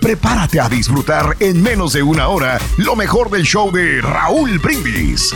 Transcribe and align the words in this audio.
Prepárate 0.00 0.60
a 0.60 0.68
disfrutar 0.68 1.36
en 1.40 1.60
menos 1.60 1.92
de 1.92 2.02
una 2.02 2.28
hora 2.28 2.60
lo 2.76 2.94
mejor 2.94 3.28
del 3.30 3.42
show 3.42 3.72
de 3.72 4.00
Raúl 4.00 4.58
Brindis. 4.60 5.34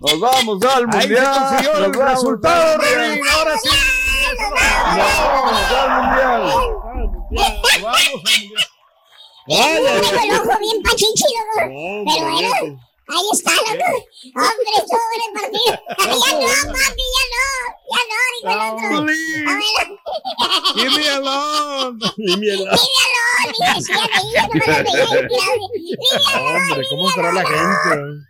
Nos 0.00 0.20
vamos 0.20 0.64
al 0.64 0.86
mundial. 0.86 0.94
Ahí 0.94 1.08
se 1.08 1.22
consiguió 1.22 1.76
el 1.76 1.82
Nos 1.82 1.96
vamos 1.96 2.12
resultado, 2.12 2.72
al 2.72 2.78
mundial. 2.78 3.20
Ahora 3.34 3.54
sí. 3.62 3.68
Vamos 4.96 5.72
al 5.72 5.90
mundial. 7.70 8.75
Vaya, 9.48 10.24
el 10.24 10.32
ojo 10.32 10.58
bien 10.58 10.82
pachichi, 10.82 11.24
loco. 11.34 11.56
Pero 11.56 11.70
bueno, 12.32 12.80
ahí 13.08 13.28
está, 13.32 13.52
loco. 13.52 13.90
Hombre, 14.34 14.70
estuvo 14.76 15.06
en 15.14 15.22
el 15.26 15.32
partido. 15.40 15.72
Ya 15.98 16.32
no, 16.32 16.46
papi, 16.72 17.04
ya 17.14 17.24
no. 17.32 17.46
Ya 17.92 18.00
no, 18.10 18.18
dijo 18.34 18.50
el 18.50 18.60
otro. 18.66 18.86
A 18.96 18.98
ver. 19.04 19.16
Leave 20.74 20.96
me 20.96 21.08
alone. 21.08 21.98
Leave 22.16 22.40
me 22.40 22.48
alone. 22.52 22.76
No 23.46 23.56
Hombre, 26.34 26.82
¿cómo 26.90 27.08
estará 27.08 27.32
la 27.32 27.44
gente? 27.46 28.26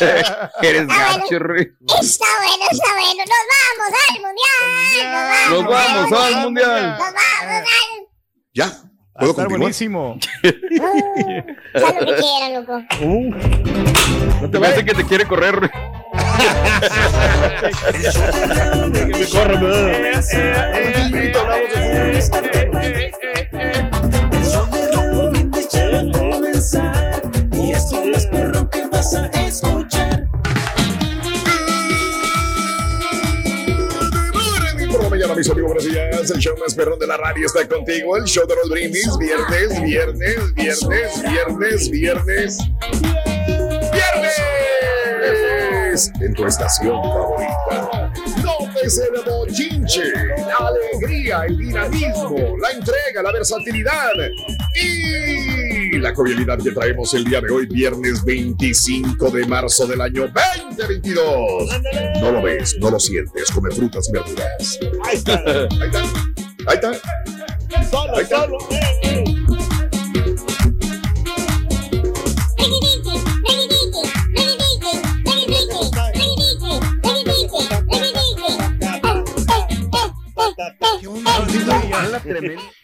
Eres 0.62 0.86
Ah, 0.90 1.18
gacho, 1.18 1.38
Rey. 1.38 1.66
Está 2.00 2.26
bueno, 2.38 2.64
está 2.70 2.92
bueno. 2.94 3.24
Nos 3.26 3.44
vamos 3.52 3.92
al 4.08 4.16
mundial. 4.22 4.62
Nos 5.50 5.64
vamos 5.64 6.12
al 6.12 6.34
mundial. 6.42 6.82
Nos 6.88 6.98
vamos 6.98 7.22
al. 7.44 7.64
¿Ya? 8.54 8.68
¿Puedo 9.18 9.30
estar 9.32 9.46
continuar? 9.46 9.58
buenísimo. 9.60 10.18
Ya 11.74 11.92
lo 12.00 12.06
que 12.06 12.14
quieran, 12.14 12.54
loco. 12.54 12.82
No 14.40 14.50
te 14.50 14.58
parece 14.58 14.84
que 14.84 14.94
te 14.94 15.04
quiere 15.04 15.26
correr, 15.26 15.60
me 18.92 19.26
corra, 19.30 19.60
¿verdad? 19.60 20.22
Y 27.52 27.72
esto 27.72 28.02
es 28.14 28.26
perro 28.26 28.70
que 28.70 28.86
vas 28.86 29.14
a 29.14 29.26
escuchar. 29.26 30.07
Mis 35.38 35.50
amigos. 35.50 35.86
El 35.86 36.38
show 36.38 36.56
más 36.58 36.74
perrón 36.74 36.98
de 36.98 37.06
la 37.06 37.16
radio 37.16 37.46
está 37.46 37.66
contigo. 37.66 38.16
El 38.16 38.24
show 38.24 38.46
de 38.46 38.54
los 38.56 38.68
brindis. 38.68 39.08
Viernes, 39.18 39.82
viernes, 39.82 40.54
viernes, 40.54 41.22
viernes, 41.22 41.90
viernes. 41.90 42.58
¡Viernes! 43.92 46.12
En 46.20 46.34
tu 46.34 46.46
estación 46.46 47.02
favorita. 47.02 48.12
Nótese 48.78 49.02
el 49.12 49.22
bochinche, 49.24 50.02
la 50.46 50.68
alegría, 50.68 51.42
el 51.48 51.58
dinamismo, 51.58 52.56
la 52.60 52.70
entrega, 52.70 53.22
la 53.24 53.32
versatilidad 53.32 54.12
y 54.74 55.98
la 55.98 56.12
cordialidad 56.14 56.58
que 56.58 56.70
traemos 56.70 57.12
el 57.14 57.24
día 57.24 57.40
de 57.40 57.50
hoy, 57.50 57.66
viernes 57.66 58.24
25 58.24 59.30
de 59.30 59.46
marzo 59.46 59.86
del 59.86 60.00
año 60.00 60.28
2022. 60.28 61.80
No 62.20 62.30
lo 62.32 62.42
ves, 62.42 62.76
no 62.78 62.90
lo 62.90 63.00
sientes, 63.00 63.50
come 63.50 63.70
frutas 63.72 64.08
y 64.08 64.12
verduras. 64.12 64.78
Ahí 65.04 65.16
está, 65.16 65.42
ahí 65.44 65.68
está, 65.86 66.02
ahí 66.66 66.74
está. 66.74 66.92
Ahí 68.14 68.22
está. 68.22 69.37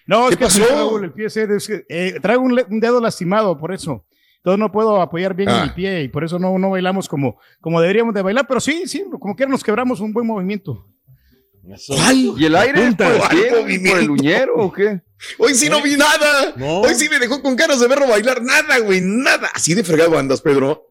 No, 0.06 0.24
es 0.24 0.30
¿Qué 0.30 0.36
que 0.36 0.44
pasó? 0.44 0.64
Raúl, 0.68 1.04
el 1.04 1.12
pie 1.12 1.26
es 1.26 1.66
que, 1.66 1.84
eh, 1.88 2.18
traigo 2.20 2.42
un, 2.42 2.80
dedo 2.80 3.00
lastimado, 3.00 3.58
por 3.58 3.72
eso. 3.72 4.06
Entonces 4.38 4.58
no 4.58 4.70
puedo 4.70 5.00
apoyar 5.00 5.34
bien 5.34 5.48
Ah. 5.48 5.64
mi 5.64 5.70
pie 5.70 6.02
y 6.02 6.08
por 6.08 6.22
eso 6.24 6.38
no, 6.38 6.58
no 6.58 6.70
bailamos 6.70 7.08
como, 7.08 7.38
como 7.60 7.80
deberíamos 7.80 8.14
de 8.14 8.22
bailar, 8.22 8.46
pero 8.46 8.60
sí, 8.60 8.86
sí, 8.86 9.04
como 9.18 9.34
que 9.34 9.46
nos 9.46 9.64
quebramos 9.64 10.00
un 10.00 10.12
buen 10.12 10.26
movimiento. 10.26 10.86
¿Cuál? 11.86 12.34
¿Y 12.36 12.44
el 12.44 12.56
aire 12.56 12.82
punta. 12.84 13.08
por 13.08 13.18
¿Cuál 13.18 13.30
qué? 13.30 13.88
¿Por 13.88 13.98
el 13.98 14.10
uñero 14.10 14.54
o 14.56 14.72
qué? 14.72 15.00
Hoy 15.38 15.54
sí 15.54 15.70
no 15.70 15.80
vi 15.82 15.96
nada. 15.96 16.52
No. 16.56 16.80
Hoy 16.82 16.94
sí 16.94 17.08
me 17.08 17.18
dejó 17.18 17.40
con 17.40 17.56
ganas 17.56 17.80
de 17.80 17.88
verlo 17.88 18.06
bailar. 18.06 18.42
Nada, 18.42 18.78
güey, 18.80 19.00
nada. 19.02 19.50
Así 19.54 19.72
de 19.74 19.82
fregado 19.82 20.18
andas, 20.18 20.42
Pedro. 20.42 20.90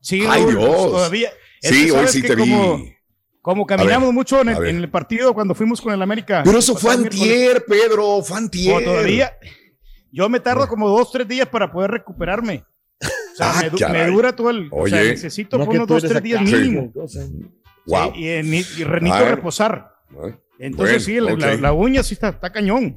Sí, 0.00 0.22
Ay, 0.28 0.42
Raúl, 0.42 0.56
Dios. 0.58 0.90
todavía. 0.90 1.30
es 1.62 1.70
Sí, 1.70 1.90
hoy 1.90 2.08
sí 2.08 2.22
te 2.22 2.34
vi. 2.34 2.96
Como, 3.42 3.66
caminamos 3.66 4.08
ver, 4.08 4.14
mucho 4.14 4.40
en 4.42 4.50
a 4.50 4.52
el, 4.52 4.58
ver. 4.60 4.68
en 4.70 4.76
el 4.76 4.90
partido 4.90 5.32
cuando 5.32 5.54
fuimos 5.54 5.80
con 5.80 5.92
el 5.94 6.02
América. 6.02 6.42
Pero 6.44 6.58
eso 6.58 6.76
fue 6.76 6.92
antier, 6.94 7.64
Pedro, 7.66 8.22
fue 8.22 8.36
antier. 8.38 8.84
todavía. 8.84 9.32
Yo 10.12 10.28
me 10.28 10.40
tardo 10.40 10.68
como 10.68 10.88
dos, 10.88 11.10
tres 11.12 11.26
días 11.26 11.48
para 11.48 11.70
poder 11.72 11.90
recuperarme. 11.92 12.64
O 13.02 13.36
sea, 13.36 13.52
Ah, 13.60 13.62
me, 13.72 13.88
me 13.92 14.06
dura 14.08 14.34
todo 14.36 14.50
el. 14.50 14.68
O 14.70 14.86
sea, 14.86 15.00
Oye. 15.00 15.10
necesito 15.12 15.56
No, 15.56 15.64
unos 15.64 15.86
dos, 15.86 16.02
tres 16.02 16.22
días 16.22 16.42
acá. 16.42 16.50
mínimo. 16.50 16.92
Wow. 17.86 18.12
Sí, 18.12 18.20
y, 18.20 18.28
en- 18.28 18.46
y 18.46 18.50
necesito 18.50 19.24
reposar. 19.24 19.94
Entonces, 20.58 21.04
sí, 21.04 21.18
la, 21.20 21.32
ok. 21.32 21.38
la- 21.40 21.54
la 21.56 21.72
uña 21.72 22.02
sí 22.02 22.12
está, 22.14 22.28
está 22.30 22.52
cañón. 22.52 22.96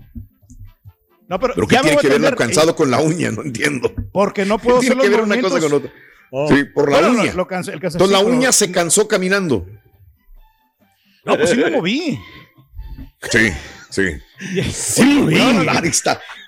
No, 1.29 1.39
pero, 1.39 1.53
Pero 1.55 1.67
¿qué 1.67 1.77
tiene 1.77 1.91
voy 1.95 1.97
a 1.97 2.01
que 2.01 2.09
ver 2.19 2.31
lo 2.31 2.35
cansado 2.37 2.71
eh, 2.71 2.75
con 2.75 2.91
la 2.91 2.99
uña? 2.99 3.31
No 3.31 3.43
entiendo. 3.43 3.89
Porque 4.11 4.43
no 4.45 4.57
puedo 4.59 4.81
¿Qué 4.81 4.87
hacer 4.87 4.97
tiene 4.99 5.15
los 5.17 5.25
que 5.25 5.31
ver 5.31 5.39
una 5.41 5.49
cosa 5.49 5.67
movimientos. 5.67 5.91
con 5.91 6.43
otra? 6.49 6.57
Sí, 6.57 6.63
por 6.65 6.91
la 6.91 6.99
Bueno, 6.99 7.13
uña. 7.21 7.31
lo- 7.31 7.37
lo 7.37 7.47
cansa- 7.47 7.71
el 7.71 7.75
Entonces 7.81 8.09
la 8.09 8.19
uña 8.19 8.39
pero- 8.39 8.51
se 8.51 8.71
cansó 8.71 9.07
caminando. 9.07 9.65
No, 11.25 11.37
pues 11.37 11.49
sí 11.51 11.57
me 11.57 11.69
moví. 11.71 12.19
Sí, 13.31 13.49
sí. 13.89 14.03
Sí, 14.73 15.03
No, 15.05 15.21
moví. 15.23 15.35
no, 15.35 15.53
no. 15.53 15.63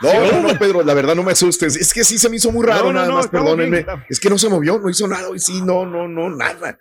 No, 0.02 0.32
no, 0.32 0.42
no, 0.42 0.60
Pedro, 0.60 0.84
la 0.84 0.94
verdad 0.94 1.16
no 1.16 1.24
me 1.24 1.32
asustes. 1.32 1.76
Es 1.78 1.94
que 1.94 2.04
sí 2.04 2.18
se 2.18 2.30
me 2.30 2.36
hizo 2.36 2.52
muy 2.52 2.66
raro, 2.66 2.92
nada 2.92 3.10
más, 3.12 3.28
perdónenme. 3.30 3.86
Es 4.10 4.20
que 4.20 4.30
no 4.30 4.38
se 4.38 4.50
movió, 4.50 4.78
no 4.80 4.90
hizo 4.90 5.08
nada. 5.08 5.30
Hoy 5.30 5.40
sí, 5.40 5.62
no, 5.62 5.86
no, 5.86 6.08
no, 6.08 6.30
nada. 6.30 6.78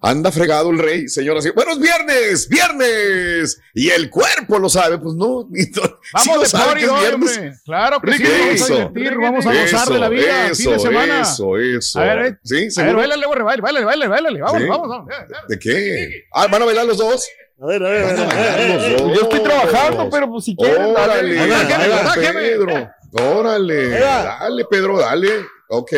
Anda 0.00 0.30
fregado 0.32 0.70
el 0.70 0.78
rey, 0.78 1.08
señoras 1.08 1.46
y 1.46 1.50
buenos 1.50 1.78
viernes, 1.80 2.48
viernes. 2.48 3.60
Y 3.74 3.88
el 3.90 4.10
cuerpo 4.10 4.58
lo 4.58 4.68
sabe, 4.68 4.98
pues 4.98 5.14
no. 5.14 5.48
sí 5.54 5.70
Vamos 6.12 6.40
de 6.42 6.46
sabe 6.46 6.64
party 6.66 6.80
que 6.80 6.84
es 6.86 6.90
hoy, 6.92 7.00
viernes. 7.00 7.36
hombre. 7.36 7.54
Claro 7.64 8.00
que 8.00 8.12
sí, 8.12 8.18
Ricky, 8.24 8.30
vamos 8.30 8.50
a 8.50 8.54
eso. 8.64 8.74
divertir, 8.74 9.18
vamos 9.18 9.46
a 9.46 9.54
gozar 9.54 9.88
de 9.88 9.98
la 9.98 10.08
vida, 10.08 10.46
Eso, 10.50 10.62
fin 10.62 10.72
de 10.72 10.78
semana. 10.78 11.20
Eso, 11.22 11.56
eso. 11.58 12.00
A 12.00 12.04
ver, 12.04 12.18
eh. 12.26 12.38
¿Sí? 12.44 12.54
A 12.56 12.58
ver, 12.60 12.70
¿Seguro? 12.72 12.96
bailale, 12.98 13.26
bailale, 13.26 13.60
bailale, 13.62 13.84
bailale, 13.86 14.08
bailale. 14.08 14.40
Vamos, 14.42 14.62
Sí. 14.62 14.68
vamos, 14.68 14.88
vamos. 14.88 15.08
¿De 15.48 15.58
qué? 15.58 16.24
Ah, 16.32 16.46
¿van 16.48 16.62
a 16.62 16.64
bailar 16.66 16.86
los 16.86 16.98
dos? 16.98 17.26
A 17.62 17.66
ver, 17.66 17.82
a 17.84 17.88
ver, 17.88 18.04
a 18.04 18.12
ver. 18.26 18.82
A. 18.84 18.96
Yo 18.98 19.22
estoy 19.22 19.40
trabajando, 19.40 20.10
pero 20.10 20.28
pues 20.28 20.44
si 20.44 20.56
quieren, 20.56 20.92
dale. 20.92 21.40
Órale. 21.40 22.32
Pedro. 22.32 22.90
Órale, 23.12 23.88
dale, 23.90 24.64
Pedro, 24.68 24.98
dale. 24.98 25.30
Ok. 25.68 25.92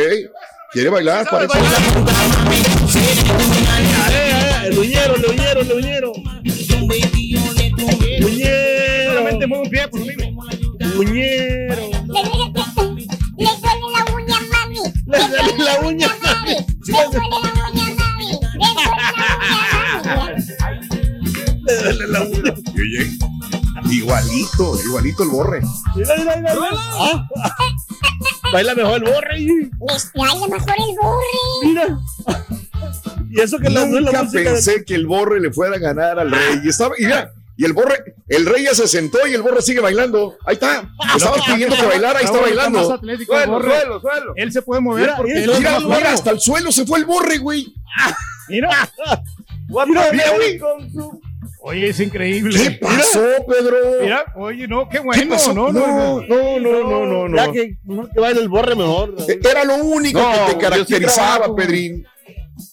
¿Quiere 0.73 0.91
bailar? 0.91 1.27
Parece. 1.31 1.59
El 1.59 1.65
uñero, 4.79 5.15
el 5.17 5.25
uñero, 5.27 5.61
el 5.61 5.73
uñero. 5.73 6.13
Uñero. 8.25 9.11
Solamente 9.11 9.47
mueve 9.47 9.65
un 9.65 9.71
pie 9.71 9.89
por 9.89 10.01
lo 10.01 10.07
mismo. 10.07 10.45
Uñero. 10.99 11.91
Le 13.37 13.49
duele 13.63 13.89
la 13.93 14.05
uña, 14.13 14.41
mami. 14.53 14.79
Le 15.07 15.19
duele 15.29 15.53
la 15.59 15.81
uña, 15.81 16.09
mami. 16.23 16.55
Le 16.87 17.05
duele 17.13 17.29
la 17.31 17.39
uña, 17.71 17.87
mami. 17.99 18.29
Le 21.67 21.75
duele 21.83 22.07
la 22.09 22.21
uña, 22.23 22.41
mami. 22.43 22.81
Oye, 22.81 23.03
igualito, 23.91 24.65
igualito 24.85 25.23
el 25.23 25.29
borre. 25.29 25.61
Mira, 25.95 26.15
mira, 26.19 26.37
mira. 26.37 26.55
Ah. 26.73 27.29
Baila 28.53 28.75
mejor 28.75 28.97
el 28.97 29.12
borre. 29.12 29.41
Me 29.41 29.71
baila 30.15 30.47
mejor 30.49 30.75
el 30.79 30.97
borre. 31.03 31.27
Mira. 31.65 31.99
Y 33.37 33.41
eso 33.41 33.59
que 33.59 33.71
la, 33.71 33.85
es 33.85 33.91
la 33.91 34.00
Nunca 34.00 34.23
música 34.25 34.38
de- 34.43 34.50
pensé 34.50 34.85
que 34.85 34.94
el 34.94 35.06
borre 35.06 35.41
le 35.41 35.53
fuera 35.53 35.77
a 35.77 35.79
ganar 35.79 36.19
al 36.19 36.31
rey. 36.31 36.61
Y 36.65 36.69
estaba, 36.69 36.94
y 36.99 37.05
mira, 37.05 37.33
y 37.59 37.65
el 37.65 37.73
borre, 37.73 38.15
el 38.29 38.44
rey 38.47 38.65
ya 38.65 38.75
se 38.75 38.87
sentó 38.88 39.27
y 39.27 39.35
el 39.35 39.43
borre 39.43 39.62
sigue 39.62 39.81
bailando. 39.81 40.37
Ahí 40.44 40.55
está. 40.55 40.91
Estaba 41.17 41.37
pidiendo 41.47 41.77
que 41.77 41.87
bailara, 41.87 42.19
ahí 42.19 42.25
está 42.25 42.37
Raúl 42.38 42.49
está 42.50 42.62
bailando. 42.65 42.93
atlético 42.94 43.33
el 43.35 43.38
Suelo, 43.44 43.53
borre. 43.53 43.71
suelo, 43.81 44.00
suelo. 44.00 44.33
Él 44.37 44.53
se 44.53 44.62
puede 44.62 44.81
mover 44.81 45.03
Mira, 45.03 45.17
porque 45.17 45.33
mira, 45.35 45.44
él 45.44 45.50
Mira, 45.59 45.81
mira, 45.81 45.97
flaco. 45.99 46.09
hasta 46.15 46.31
el 46.33 46.41
suelo 46.41 46.73
se 46.73 46.85
fue 46.87 46.99
el 46.99 47.05
borre, 47.05 47.38
güey. 47.38 47.73
Mira. 48.49 48.69
Mira, 49.69 50.11
Mira, 50.12 50.33
güey. 50.37 50.61
Oye, 51.61 51.88
es 51.88 51.99
increíble. 51.99 52.56
¿Qué 52.62 52.71
pasó, 52.81 53.21
Pedro? 53.49 53.77
Mira, 54.00 54.25
oye, 54.37 54.69
no, 54.69 54.88
qué 54.88 54.99
¿Qué 54.99 55.03
bueno. 55.03 55.31
pasó? 55.31 55.53
No, 55.53 55.73
no, 55.73 56.21
no, 56.23 56.59
no, 56.61 56.61
no, 56.61 57.06
no, 57.06 57.29
no. 57.29 57.37
Ya 57.37 57.50
que, 57.53 57.77
mejor 57.85 58.11
que 58.12 58.21
baile 58.21 58.41
el 58.41 58.49
borre 58.49 58.77
mejor. 58.77 59.17
Era 59.29 59.65
lo 59.65 59.75
único 59.77 60.21
No, 60.21 60.31
que 60.33 60.38
te 60.38 60.50
sí 60.53 60.59
caracterizaba, 60.59 61.29
trabajo. 61.38 61.56
Pedrín. 61.56 62.06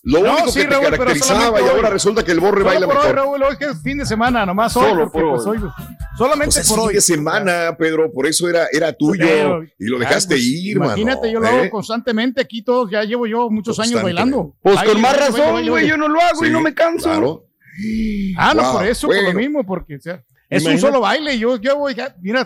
Lo 0.05 0.19
No, 0.21 0.33
único 0.33 0.49
sí, 0.49 0.59
que 0.59 0.65
te 0.65 0.71
Raúl, 0.71 0.83
caracterizaba 0.89 1.61
y 1.61 1.63
ahora 1.63 1.87
hoy. 1.87 1.93
resulta 1.93 2.25
que 2.25 2.31
el 2.33 2.41
borre 2.41 2.57
Solo 2.57 2.65
baila 2.65 2.85
por 2.87 2.95
hoy, 2.97 3.01
mejor. 3.03 3.15
Raúl, 3.15 3.43
hoy 3.43 3.55
que 3.57 3.65
es 3.65 3.81
fin 3.81 3.97
de 3.99 4.05
semana, 4.05 4.45
nomás 4.45 4.75
hoy. 4.75 4.89
Solo 4.89 5.09
por 5.09 5.29
pues, 5.31 5.45
hoy. 5.47 5.57
hoy- 5.59 5.69
Solamente 6.17 6.45
Pues 6.55 6.57
es 6.57 6.67
por 6.67 6.79
fin 6.79 6.87
hoy. 6.89 6.93
de 6.95 7.01
semana, 7.01 7.75
Pedro, 7.77 8.11
por 8.11 8.27
eso 8.27 8.49
era, 8.49 8.67
era 8.73 8.91
tuyo 8.91 9.25
Pero- 9.25 9.63
y 9.63 9.85
lo 9.85 9.97
dejaste 9.99 10.35
pues, 10.35 10.43
ir, 10.45 10.75
Imagínate, 10.75 11.27
mano, 11.27 11.31
yo 11.33 11.39
lo 11.39 11.47
¿eh? 11.47 11.49
hago 11.61 11.69
constantemente 11.69 12.41
aquí 12.41 12.61
todos, 12.63 12.91
ya 12.91 13.03
llevo 13.03 13.25
yo 13.27 13.49
muchos 13.49 13.79
años 13.79 14.03
bailando. 14.03 14.53
Pues 14.61 14.75
Baile, 14.75 14.91
con 14.91 15.01
más 15.01 15.17
razón, 15.17 15.67
güey, 15.69 15.87
yo 15.87 15.95
no 15.95 16.09
lo 16.09 16.19
hago 16.19 16.43
y 16.43 16.47
Sí, 16.47 16.51
no 16.53 16.59
me 16.59 16.73
canso. 16.73 17.09
Claro. 17.09 17.45
Ah, 18.37 18.53
no, 18.53 18.61
Wow, 18.61 18.73
por 18.73 18.85
eso, 18.85 19.07
por 19.07 19.15
bueno. 19.15 19.31
lo 19.31 19.39
mismo, 19.39 19.65
porque 19.65 19.95
o 19.95 20.01
sea, 20.01 20.21
es 20.49 20.65
un 20.65 20.77
solo 20.79 20.99
baile. 20.99 21.39
Yo 21.39 21.55
llevo, 21.57 21.89
ya, 21.89 22.13
mira, 22.21 22.45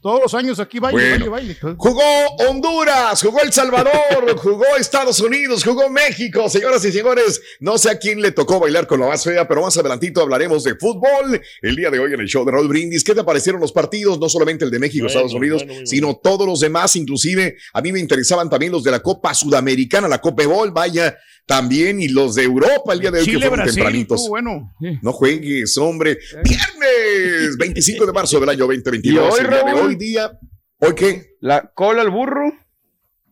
todos 0.00 0.20
los 0.20 0.34
años 0.34 0.58
aquí 0.60 0.78
baile, 0.78 1.10
Bueno. 1.18 1.30
baile, 1.30 1.56
baile. 1.62 1.76
Jugó 1.76 2.02
Honduras, 2.48 3.20
jugó 3.22 3.40
El 3.42 3.52
Salvador, 3.52 4.36
jugó 4.38 4.64
Estados 4.78 5.20
Unidos, 5.20 5.62
jugó 5.64 5.90
México. 5.90 6.48
Señoras 6.48 6.84
y 6.84 6.92
señores, 6.92 7.40
no 7.60 7.76
sé 7.78 7.90
a 7.90 7.98
quién 7.98 8.20
le 8.22 8.32
tocó 8.32 8.58
bailar 8.58 8.86
con 8.86 9.00
la 9.00 9.06
más 9.08 9.24
fea, 9.24 9.46
pero 9.46 9.62
más 9.62 9.76
adelantito 9.76 10.20
hablaremos 10.22 10.64
de 10.64 10.74
fútbol. 10.76 11.40
El 11.62 11.76
día 11.76 11.90
de 11.90 11.98
hoy 11.98 12.14
en 12.14 12.20
el 12.20 12.26
show 12.28 12.44
de 12.44 12.52
Raúl 12.52 12.68
Brindis, 12.68 13.04
¿qué 13.04 13.14
te 13.14 13.24
parecieron 13.24 13.60
los 13.60 13.72
partidos? 13.72 14.18
No 14.18 14.28
solamente 14.28 14.64
el 14.64 14.70
de 14.70 14.78
México, 14.78 15.04
Bueno, 15.04 15.08
Estados 15.08 15.34
Unidos, 15.34 15.64
bueno, 15.66 15.86
sino 15.86 16.16
todos 16.16 16.46
los 16.46 16.60
demás. 16.60 16.96
Inclusive 16.96 17.56
a 17.72 17.80
mí 17.82 17.92
me 17.92 18.00
interesaban 18.00 18.48
también 18.48 18.72
los 18.72 18.82
de 18.82 18.90
la 18.92 19.00
Copa 19.00 19.34
Sudamericana, 19.34 20.08
la 20.08 20.20
Copa 20.20 20.46
Bol, 20.46 20.70
vaya, 20.70 21.16
también, 21.50 22.00
y 22.00 22.06
los 22.06 22.36
de 22.36 22.44
Europa 22.44 22.92
el 22.92 23.00
día 23.00 23.10
de 23.10 23.18
hoy 23.18 23.26
que 23.26 23.32
fueron 23.38 23.56
Brasil, 23.56 23.74
tempranitos. 23.74 24.28
bueno. 24.28 24.72
No 25.02 25.12
juegues, 25.12 25.76
hombre. 25.78 26.16
Viernes 26.44 27.56
25 27.58 28.06
de 28.06 28.12
marzo 28.12 28.38
del 28.38 28.48
año 28.50 28.60
2022. 28.68 29.12
¿Y 29.14 29.18
hoy, 29.18 29.40
el 29.44 29.50
día 29.50 29.64
de 29.64 29.72
hoy 29.80 29.96
día. 29.96 30.32
¿Hoy 30.78 30.94
qué? 30.94 31.34
La 31.40 31.72
cola 31.74 32.02
al 32.02 32.10
burro. 32.10 32.52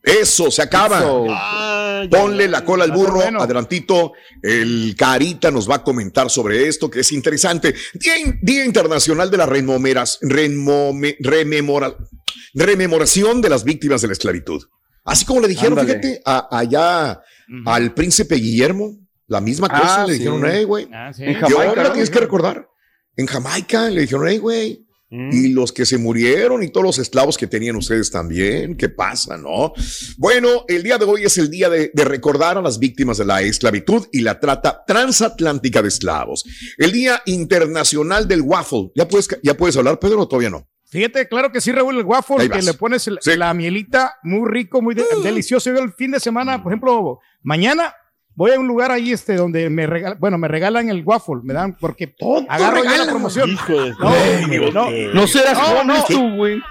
Eso, 0.02 0.50
se 0.50 0.62
acaba. 0.62 0.98
Eso. 0.98 1.26
Ah, 1.30 2.04
ya. 2.10 2.18
Ponle 2.20 2.48
la 2.48 2.64
cola 2.64 2.84
al 2.84 2.92
burro, 2.92 3.16
Bueno. 3.16 3.40
adelantito. 3.40 4.12
El 4.42 4.94
Carita 4.96 5.50
nos 5.52 5.70
va 5.70 5.76
a 5.76 5.84
comentar 5.84 6.28
sobre 6.30 6.66
esto, 6.66 6.90
que 6.90 7.00
es 7.00 7.12
interesante. 7.12 7.74
Día, 7.94 8.18
in- 8.18 8.38
Día 8.42 8.64
Internacional 8.64 9.30
de 9.30 9.36
la 9.36 9.46
remomeras, 9.46 10.18
remome- 10.22 11.16
rememora- 11.20 11.94
rememoración 12.54 13.40
de 13.40 13.48
las 13.50 13.64
víctimas 13.64 14.00
de 14.02 14.08
la 14.08 14.12
esclavitud. 14.14 14.62
Así 15.04 15.24
como 15.24 15.40
le 15.40 15.48
dijeron, 15.48 15.78
Ándale. 15.78 16.00
fíjate, 16.00 16.22
a- 16.24 16.48
allá 16.58 17.20
al 17.66 17.94
príncipe 17.94 18.34
Guillermo, 18.36 18.98
la 19.26 19.40
misma 19.40 19.68
cosa, 19.68 20.02
Ah, 20.02 20.06
le 20.06 20.14
sí. 20.14 20.18
dijeron, 20.20 20.42
hey, 20.46 20.64
güey, 20.64 20.88
Ah, 20.92 21.12
sí. 21.12 21.24
En 21.24 21.34
¿qué 21.34 21.40
Jamaica, 21.40 21.70
onda? 21.70 21.82
¿no? 21.84 21.92
Tienes 21.92 22.10
que 22.10 22.20
recordar. 22.20 22.68
En 23.16 23.26
Jamaica 23.26 23.88
le 23.90 24.02
dijeron, 24.02 24.26
hey, 24.28 24.38
güey, 24.38 24.84
Mm. 25.10 25.30
y 25.32 25.48
los 25.48 25.72
que 25.72 25.86
se 25.86 25.96
murieron 25.96 26.62
y 26.62 26.68
todos 26.68 26.84
los 26.84 26.98
esclavos 26.98 27.38
que 27.38 27.46
tenían 27.46 27.76
ustedes 27.76 28.10
también. 28.10 28.76
¿Qué 28.76 28.90
pasa, 28.90 29.38
no? 29.38 29.72
Bueno, 30.18 30.66
el 30.68 30.82
día 30.82 30.98
de 30.98 31.06
hoy 31.06 31.24
es 31.24 31.38
el 31.38 31.49
día 31.50 31.70
de, 31.70 31.90
de 31.94 32.04
recordar 32.04 32.58
a 32.58 32.61
las 32.61 32.78
víctimas 32.78 33.16
de 33.16 33.25
la 33.25 33.40
esclavitud 33.40 34.06
y 34.12 34.20
la 34.20 34.38
trata 34.38 34.84
transatlántica 34.87 35.80
de 35.80 35.88
esclavos. 35.88 36.44
El 36.76 36.92
Día 36.92 37.23
Internacional 37.25 38.28
del 38.28 38.42
Waffle. 38.42 38.90
¿Ya 38.94 39.08
puedes, 39.08 39.28
ya 39.42 39.54
puedes 39.56 39.78
hablar, 39.78 39.99
Pedro, 39.99 40.20
o 40.20 40.28
todavía 40.28 40.50
no? 40.50 40.68
Fíjate, 40.90 41.28
claro 41.28 41.52
que 41.52 41.61
sí, 41.61 41.71
Raúl, 41.73 41.99
el 41.99 42.04
waffle, 42.04 42.49
que 42.49 42.62
le 42.62 42.73
pones 42.75 43.07
el- 43.09 43.18
Sí. 43.21 43.37
la 43.37 43.52
mielita 43.54 44.16
muy 44.23 44.49
rico, 44.49 44.80
muy 44.80 44.95
de- 44.95 45.04
delicioso. 45.23 45.71
Yo 45.71 45.78
el 45.83 45.92
fin 45.92 46.11
de 46.12 46.21
semana, 46.21 46.62
por 46.62 46.73
ejemplo, 46.73 47.21
mañana 47.42 47.95
voy 48.35 48.52
a 48.52 48.59
un 48.61 48.66
lugar 48.68 48.90
ahí 48.92 49.12
este 49.12 49.35
donde 49.35 49.68
me 49.68 49.87
regalan, 49.87 50.18
bueno, 50.21 50.38
me 50.38 50.49
regalan 50.49 50.88
el 50.88 51.02
waffle, 51.04 51.40
me 51.42 51.52
dan, 51.52 51.76
porque 51.78 52.14
agarro 52.49 52.85
yo 52.85 52.97
la 53.04 53.11
promoción. 53.11 53.50
Hijo 53.50 53.73
de 53.83 53.90
No, 54.73 54.73
no, 54.73 54.90
No 55.12 55.26
serás 55.26 55.59
No, 55.59 55.80
homeless 55.80 56.04
no. 56.11 56.16
tú, 56.16 56.37
güey. 56.37 56.62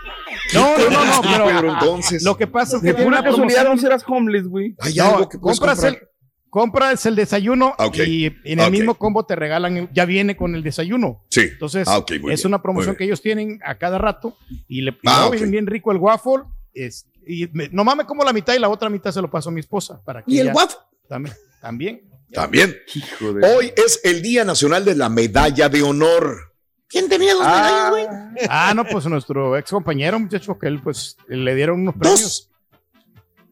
no, 0.54 0.78
no, 0.78 0.90
no, 0.90 1.06
no, 1.06 1.22
pero 1.50 1.74
entonces. 1.74 2.24
lo 2.24 2.38
que 2.38 2.48
pasa 2.48 2.78
es 2.78 2.82
que 2.82 2.88
De 2.90 2.94
tiene 2.96 3.10
una 3.10 3.24
casualidad 3.24 3.66
no 3.66 3.78
serás 3.78 4.04
homeless, 4.08 4.48
güey. 4.48 4.76
Hay 4.80 4.96
No, 4.96 5.04
algo 5.06 5.30
que 5.30 5.40
compras 5.40 5.78
comprar. 5.80 5.94
el, 6.02 6.08
compras 6.50 7.06
el 7.06 7.16
desayuno 7.16 7.75
Ah, 7.77 7.89
y 7.94 8.25
en 8.44 8.60
el 8.60 8.72
mismo 8.72 8.96
combo 8.96 9.25
te 9.25 9.36
regalan, 9.36 9.89
ya 9.94 10.06
viene 10.06 10.36
con 10.36 10.56
el 10.56 10.63
desayuno. 10.63 11.24
Sí. 11.30 11.42
Entonces, 11.42 11.88
Ah, 11.88 12.04
es 12.08 12.22
bien, 12.22 12.38
una 12.46 12.62
promoción 12.62 12.96
que 12.96 13.04
ellos 13.04 13.22
tienen 13.22 13.60
a 13.66 13.75
cada 13.75 13.98
rato 13.98 14.38
y 14.68 14.82
le 14.82 14.98
Ah, 15.06 15.30
bien, 15.32 15.68
rico 15.68 15.92
el 15.92 15.98
waffle. 15.98 16.44
Es, 16.74 17.08
y 17.25 17.48
me- 17.54 17.70
nomás 17.70 17.96
me 17.98 18.06
como 18.06 18.24
la 18.24 18.34
mitad 18.34 18.54
y 18.54 18.60
la 18.60 18.70
otra 18.70 18.89
mitad 18.89 19.12
se 19.12 19.22
lo 19.22 19.30
paso 19.30 19.50
a 19.50 19.51
mi 19.51 19.60
esposa. 19.60 20.01
Para 20.04 20.24
que 20.24 20.32
¿Y 20.32 20.39
el 20.39 20.51
waffle? 20.54 20.77
También. 21.10 21.36
también. 21.62 22.01
También. 22.32 22.75
Hijo 22.94 23.34
de. 23.34 23.48
Hoy 23.56 23.72
es 23.75 24.01
el 24.04 24.22
Día 24.22 24.44
Nacional 24.44 24.84
de 24.84 24.96
la 24.96 25.08
Medalla 25.10 25.70
de 25.70 25.82
Honor. 25.82 26.54
¿Quién 26.89 27.10
tenía 27.10 27.34
dos 27.34 27.44
medallas, 27.46 27.89
güey? 27.89 28.06
Ah, 28.50 28.74
no, 28.75 28.86
pues 28.86 29.06
nuestro 29.08 29.58
ex 29.58 29.70
compañero, 29.72 30.20
muchacho, 30.20 30.58
que 30.60 30.68
él 30.68 30.82
pues 30.82 31.18
le 31.27 31.54
dieron 31.56 31.82
unos 31.82 31.96
premios. 31.96 32.50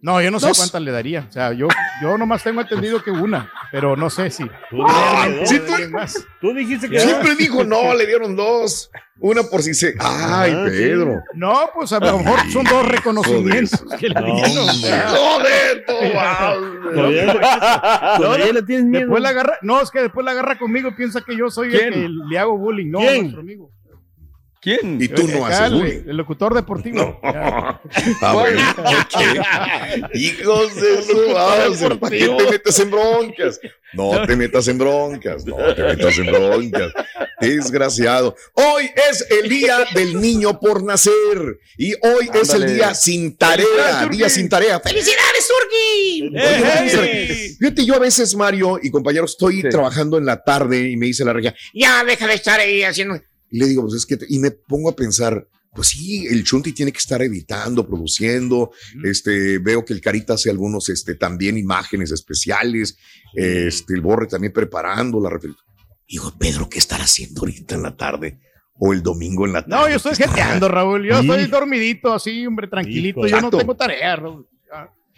No, 0.01 0.21
yo 0.21 0.29
no 0.29 0.39
sé 0.39 0.47
Dos. 0.47 0.57
cuántas 0.57 0.81
le 0.83 0.91
daría. 0.91 1.25
O 1.27 1.31
sea, 1.31 1.51
yo, 1.53 1.67
yo 2.01 2.15
nomás 2.17 2.43
tengo 2.43 2.61
entendido 2.61 3.01
que 3.01 3.09
una, 3.09 3.51
pero 3.71 3.95
no 3.95 4.09
sé 4.11 4.29
si. 4.29 4.43
Tú 4.69 4.83
que 4.85 5.45
sí, 5.47 5.55
no, 5.59 5.65
tú- 5.65 5.73
alguien 5.73 5.91
más. 5.91 6.23
Tú 6.39 6.53
dijiste 6.53 6.87
que 6.89 6.99
Siempre 6.99 7.33
dijo 7.35 7.63
no, 7.63 7.93
le 7.95 8.05
dieron 8.05 8.35
dos. 8.35 8.91
Una 9.19 9.41
por 9.43 9.63
si 9.63 9.73
se. 9.73 9.95
Ay, 9.99 10.51
Ah, 10.55 10.65
sí. 10.69 10.71
Pedro. 10.77 11.23
No, 11.33 11.69
pues 11.73 11.91
a 11.93 11.99
lo 11.99 12.19
mejor 12.19 12.39
son 12.51 12.65
dos 12.65 12.87
reconocimientos 12.87 13.83
que 13.99 14.09
le 14.09 14.21
dieron. 14.21 14.67
Joder, 15.07 15.85
tú, 15.87 15.93
Todavía, 16.93 17.33
todavía 18.17 18.53
le 18.53 18.61
tienes 18.63 18.85
miedo. 18.85 19.05
Después 19.05 19.23
la 19.23 19.29
agarra, 19.29 19.57
no, 19.61 19.81
es 19.81 19.89
que 19.89 20.01
después 20.01 20.23
la 20.25 20.31
agarra 20.31 20.57
conmigo 20.59 20.89
y 20.89 20.93
piensa 20.95 21.21
que 21.21 21.35
yo 21.35 21.49
soy 21.49 21.73
el 21.73 21.93
que 21.93 22.07
le 22.29 22.37
hago 22.37 22.57
bullying. 22.57 22.91
No, 22.91 22.99
¿Quién? 22.99 23.21
nuestro 23.21 23.41
amigo. 23.41 23.71
¿Quién? 24.65 25.00
Y 25.00 25.07
tú 25.10 25.27
no 25.27 25.45
haces 25.45 25.72
el, 26.07 26.17
locutor 26.17 26.55
deportivo. 26.55 27.19
Ya. 27.22 27.79
Ah. 28.19 28.50
Hijos 30.15 30.75
de 30.75 31.03
su 31.03 31.29
madre, 31.31 31.95
¿para 31.98 32.17
qué 32.17 32.27
te 32.27 32.50
metes 32.50 32.79
en 32.79 32.89
broncas? 32.89 33.60
No 33.93 34.25
te 34.25 34.36
metas 34.36 34.67
en 34.67 34.79
broncas, 34.79 35.45
no 35.45 35.55
te 35.75 35.84
metas 35.84 36.17
en 36.17 36.25
broncas. 36.25 36.91
Desgraciado. 37.39 38.36
Hoy 38.53 38.89
es 39.07 39.27
el 39.29 39.48
día 39.50 39.86
del 39.93 40.19
niño 40.19 40.60
por 40.60 40.84
nacer 40.84 41.60
y 41.77 41.93
hoy 41.93 42.31
es 42.34 42.50
el 42.50 42.75
día 42.75 42.95
sin 42.95 43.38
tarea, 43.38 44.07
día 44.10 44.29
sin 44.29 44.50
tarea. 44.50 44.79
¡Felicidades, 44.79 45.48
Turki! 45.48 46.34
Fíjate, 47.60 47.86
yo 47.86 47.93
a 47.93 48.00
veces, 48.00 48.36
Mario 48.36 48.79
y 48.81 48.89
compañeros, 48.89 49.34
estoy 49.34 49.62
Sí. 49.62 49.69
trabajando 49.69 50.17
en 50.17 50.25
la 50.25 50.43
tarde 50.43 50.89
y 50.89 50.98
me 50.98 51.05
dice 51.05 51.24
la 51.24 51.34
regia, 51.34 51.53
ya 51.72 52.03
deja 52.03 52.25
de 52.25 52.34
estar 52.34 52.60
ahí 52.60 52.81
haciendo. 52.81 53.22
Y 53.55 53.59
le 53.59 53.67
digo, 53.67 53.83
pues 53.83 53.93
es 53.93 54.05
que, 54.05 54.17
y 54.27 54.39
me 54.39 54.51
pongo 54.51 54.89
a 54.89 54.95
pensar, 54.97 55.47
pues 55.74 55.88
sí, 55.88 56.27
el 56.27 56.43
Chunti 56.43 56.74
tiene 56.74 56.91
que 56.91 56.97
estar 56.97 57.21
editando, 57.21 57.88
produciendo. 57.88 58.71
Este, 59.05 59.59
veo 59.59 59.85
que 59.85 59.93
el 59.93 60.01
Carita 60.01 60.33
hace 60.33 60.50
algunos, 60.50 60.89
este, 60.89 61.15
también 61.15 61.57
imágenes 61.57 62.12
especiales. 62.12 62.97
Este, 63.33 63.93
el 63.93 64.01
Borre 64.01 64.27
también 64.27 64.51
preparando 64.51 65.21
la 65.21 65.29
refer- 65.29 65.55
Digo, 66.05 66.33
Pedro, 66.38 66.67
¿qué 66.69 66.79
estará 66.79 67.05
haciendo 67.05 67.39
ahorita 67.41 67.75
en 67.75 67.83
la 67.83 67.95
tarde? 67.95 68.39
O 68.77 68.91
el 68.91 69.01
domingo 69.01 69.45
en 69.45 69.53
la 69.53 69.62
tarde. 69.65 69.75
No, 69.83 69.89
yo 69.89 69.95
estoy 69.95 70.15
jeteando, 70.15 70.67
Raúl. 70.67 71.05
Yo 71.07 71.21
Sí. 71.21 71.29
estoy 71.29 71.45
dormidito, 71.45 72.13
así, 72.13 72.45
hombre, 72.45 72.67
tranquilito. 72.67 73.21
Hijo, 73.25 73.27
yo 73.29 73.39
no 73.41 73.50
tengo 73.57 73.74
tarea, 73.77 74.17
Raúl. 74.17 74.50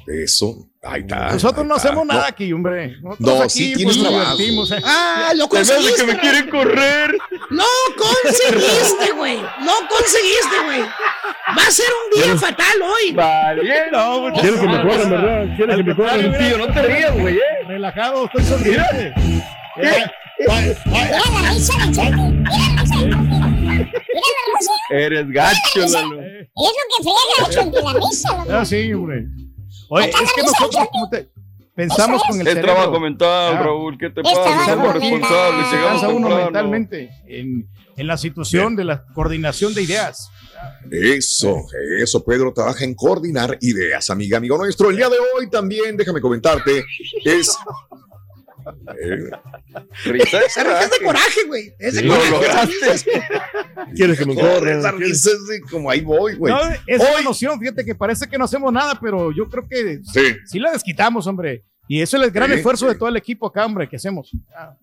Eso, 0.07 0.69
ahí 0.83 1.01
está. 1.01 1.31
Nosotros 1.33 1.63
ahí 1.63 1.67
no 1.67 1.75
está. 1.75 1.87
hacemos 1.89 2.05
nada 2.07 2.21
No, 2.21 2.27
aquí, 2.27 2.53
hombre. 2.53 2.95
Nosotros 3.01 3.19
No, 3.19 3.41
aquí, 3.43 3.49
sí 3.49 3.65
pues, 3.65 3.77
tienes 3.77 3.97
nos 3.97 4.07
trabajo. 4.07 4.37
divertimos, 4.37 4.71
eh. 4.71 4.81
Ah, 4.85 5.33
lo 5.35 5.49
conseguiste. 5.49 6.05
que 6.05 6.13
me 6.13 6.19
quieren 6.19 6.49
correr. 6.49 7.17
Lo 7.49 7.63
conseguiste, 7.97 9.11
güey. 9.17 9.37
Lo 9.37 9.73
conseguiste, 9.89 10.59
güey. 10.65 10.81
Va 10.81 11.63
a 11.67 11.71
ser 11.71 11.87
un 12.05 12.21
día 12.23 12.37
fatal 12.37 12.81
hoy. 12.81 13.11
Vale, 13.13 13.91
no, 13.91 14.21
muchachos. 14.21 14.41
Quiero 14.41 14.61
que 14.61 14.67
me 14.67 14.81
corran, 14.81 15.09
¿verdad? 15.09 15.55
Quiero 15.57 15.75
que 15.77 15.83
me 15.83 15.95
corran. 15.95 16.37
Tío, 16.37 16.57
no 16.57 16.73
te 16.73 16.81
rías, 16.83 17.19
güey, 17.19 17.35
eh. 17.37 17.41
Relajado, 17.67 18.25
estoy 18.25 18.43
sonriente. 18.43 19.13
Eres 24.89 25.29
gacho, 25.31 25.79
Lalo. 25.79 26.21
Es 26.21 26.47
lo 26.55 26.83
que 26.89 27.03
friega, 27.03 27.49
Chucky, 27.63 27.83
la 27.83 27.93
risa. 27.93 28.37
loco. 28.37 28.51
Ah, 28.51 28.65
sí, 28.65 28.93
hombre. 28.93 29.25
Oye, 29.89 30.09
es 30.09 30.33
que 30.33 30.41
nosotros 30.41 30.69
Chucky. 30.71 30.87
como 30.91 31.09
te- 31.09 31.29
pensamos 31.75 32.23
con 32.27 32.39
el 32.41 32.47
Es 32.47 32.53
cerebro. 32.55 32.73
trabajo 32.73 32.99
mental, 32.99 33.57
Ah. 33.57 33.61
Raúl. 33.63 33.97
¿Qué 33.97 34.09
te 34.09 34.21
pasa? 34.23 34.65
Somos 34.65 34.93
responsables. 34.93 35.71
Llegamos 35.71 35.91
cansa 36.01 36.07
uno 36.09 36.27
temprano. 36.27 36.45
mentalmente 36.45 37.09
en, 37.27 37.67
en 37.95 38.07
la 38.07 38.17
situación 38.17 38.75
de 38.75 38.83
la 38.85 39.05
coordinación 39.13 39.73
de 39.73 39.83
ideas. 39.83 40.29
Eso, 40.89 41.65
eso, 41.99 42.23
Pedro 42.25 42.51
trabaja 42.53 42.83
en 42.83 42.95
coordinar 42.95 43.57
ideas, 43.61 44.09
amiga, 44.09 44.37
amigo 44.37 44.57
nuestro. 44.57 44.89
El 44.89 44.97
día 44.97 45.07
de 45.09 45.17
hoy 45.35 45.49
también, 45.49 45.95
déjame 45.97 46.19
comentarte, 46.21 46.83
es. 47.25 47.55
Eh, 49.01 49.29
Risa 50.05 50.39
de 50.39 50.45
Esa 50.45 50.63
risa 50.63 50.83
es 50.83 50.91
de 50.91 51.05
coraje, 51.05 51.43
güey. 51.47 51.73
Es 51.79 51.95
de 51.95 52.01
Lo 52.03 52.13
coraje. 52.15 52.31
lograste. 52.31 53.23
Quieres 53.95 54.19
que 54.19 54.25
me 54.25 54.35
corran. 54.35 54.79
esa 54.79 54.91
risa 54.91 55.29
es 55.31 55.47
de 55.47 55.61
como 55.61 55.89
ahí 55.89 56.01
voy, 56.01 56.35
güey. 56.35 56.53
No, 56.53 56.59
es 56.85 56.99
una 57.01 57.09
Hoy- 57.17 57.23
noción, 57.23 57.59
fíjate 57.59 57.83
que 57.85 57.95
parece 57.95 58.27
que 58.27 58.37
no 58.37 58.45
hacemos 58.45 58.71
nada, 58.73 58.97
pero 59.01 59.31
yo 59.31 59.47
creo 59.49 59.67
que 59.67 59.99
Sí, 60.03 60.35
sí 60.45 60.59
la 60.59 60.71
desquitamos, 60.71 61.25
hombre. 61.27 61.63
Y 61.87 62.01
eso 62.01 62.17
es 62.17 62.23
el 62.23 62.31
gran 62.31 62.49
Sí, 62.49 62.55
esfuerzo 62.57 62.85
sí. 62.87 62.93
de 62.93 62.99
todo 62.99 63.09
el 63.09 63.17
equipo 63.17 63.47
acá, 63.47 63.65
hombre, 63.65 63.87
que 63.87 63.95
hacemos. 63.95 64.31
Ah. 64.55 64.75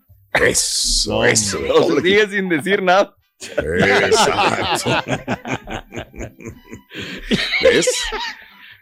eso, 0.43 1.11
No, 1.13 1.25
eso. 1.25 1.59
O 1.75 1.95
se 1.97 2.01
sigue 2.03 2.29
sin 2.31 2.49
decir 2.49 2.83
nada. 2.83 3.15
Exacto. 3.41 4.91
¿Ves? 7.63 7.89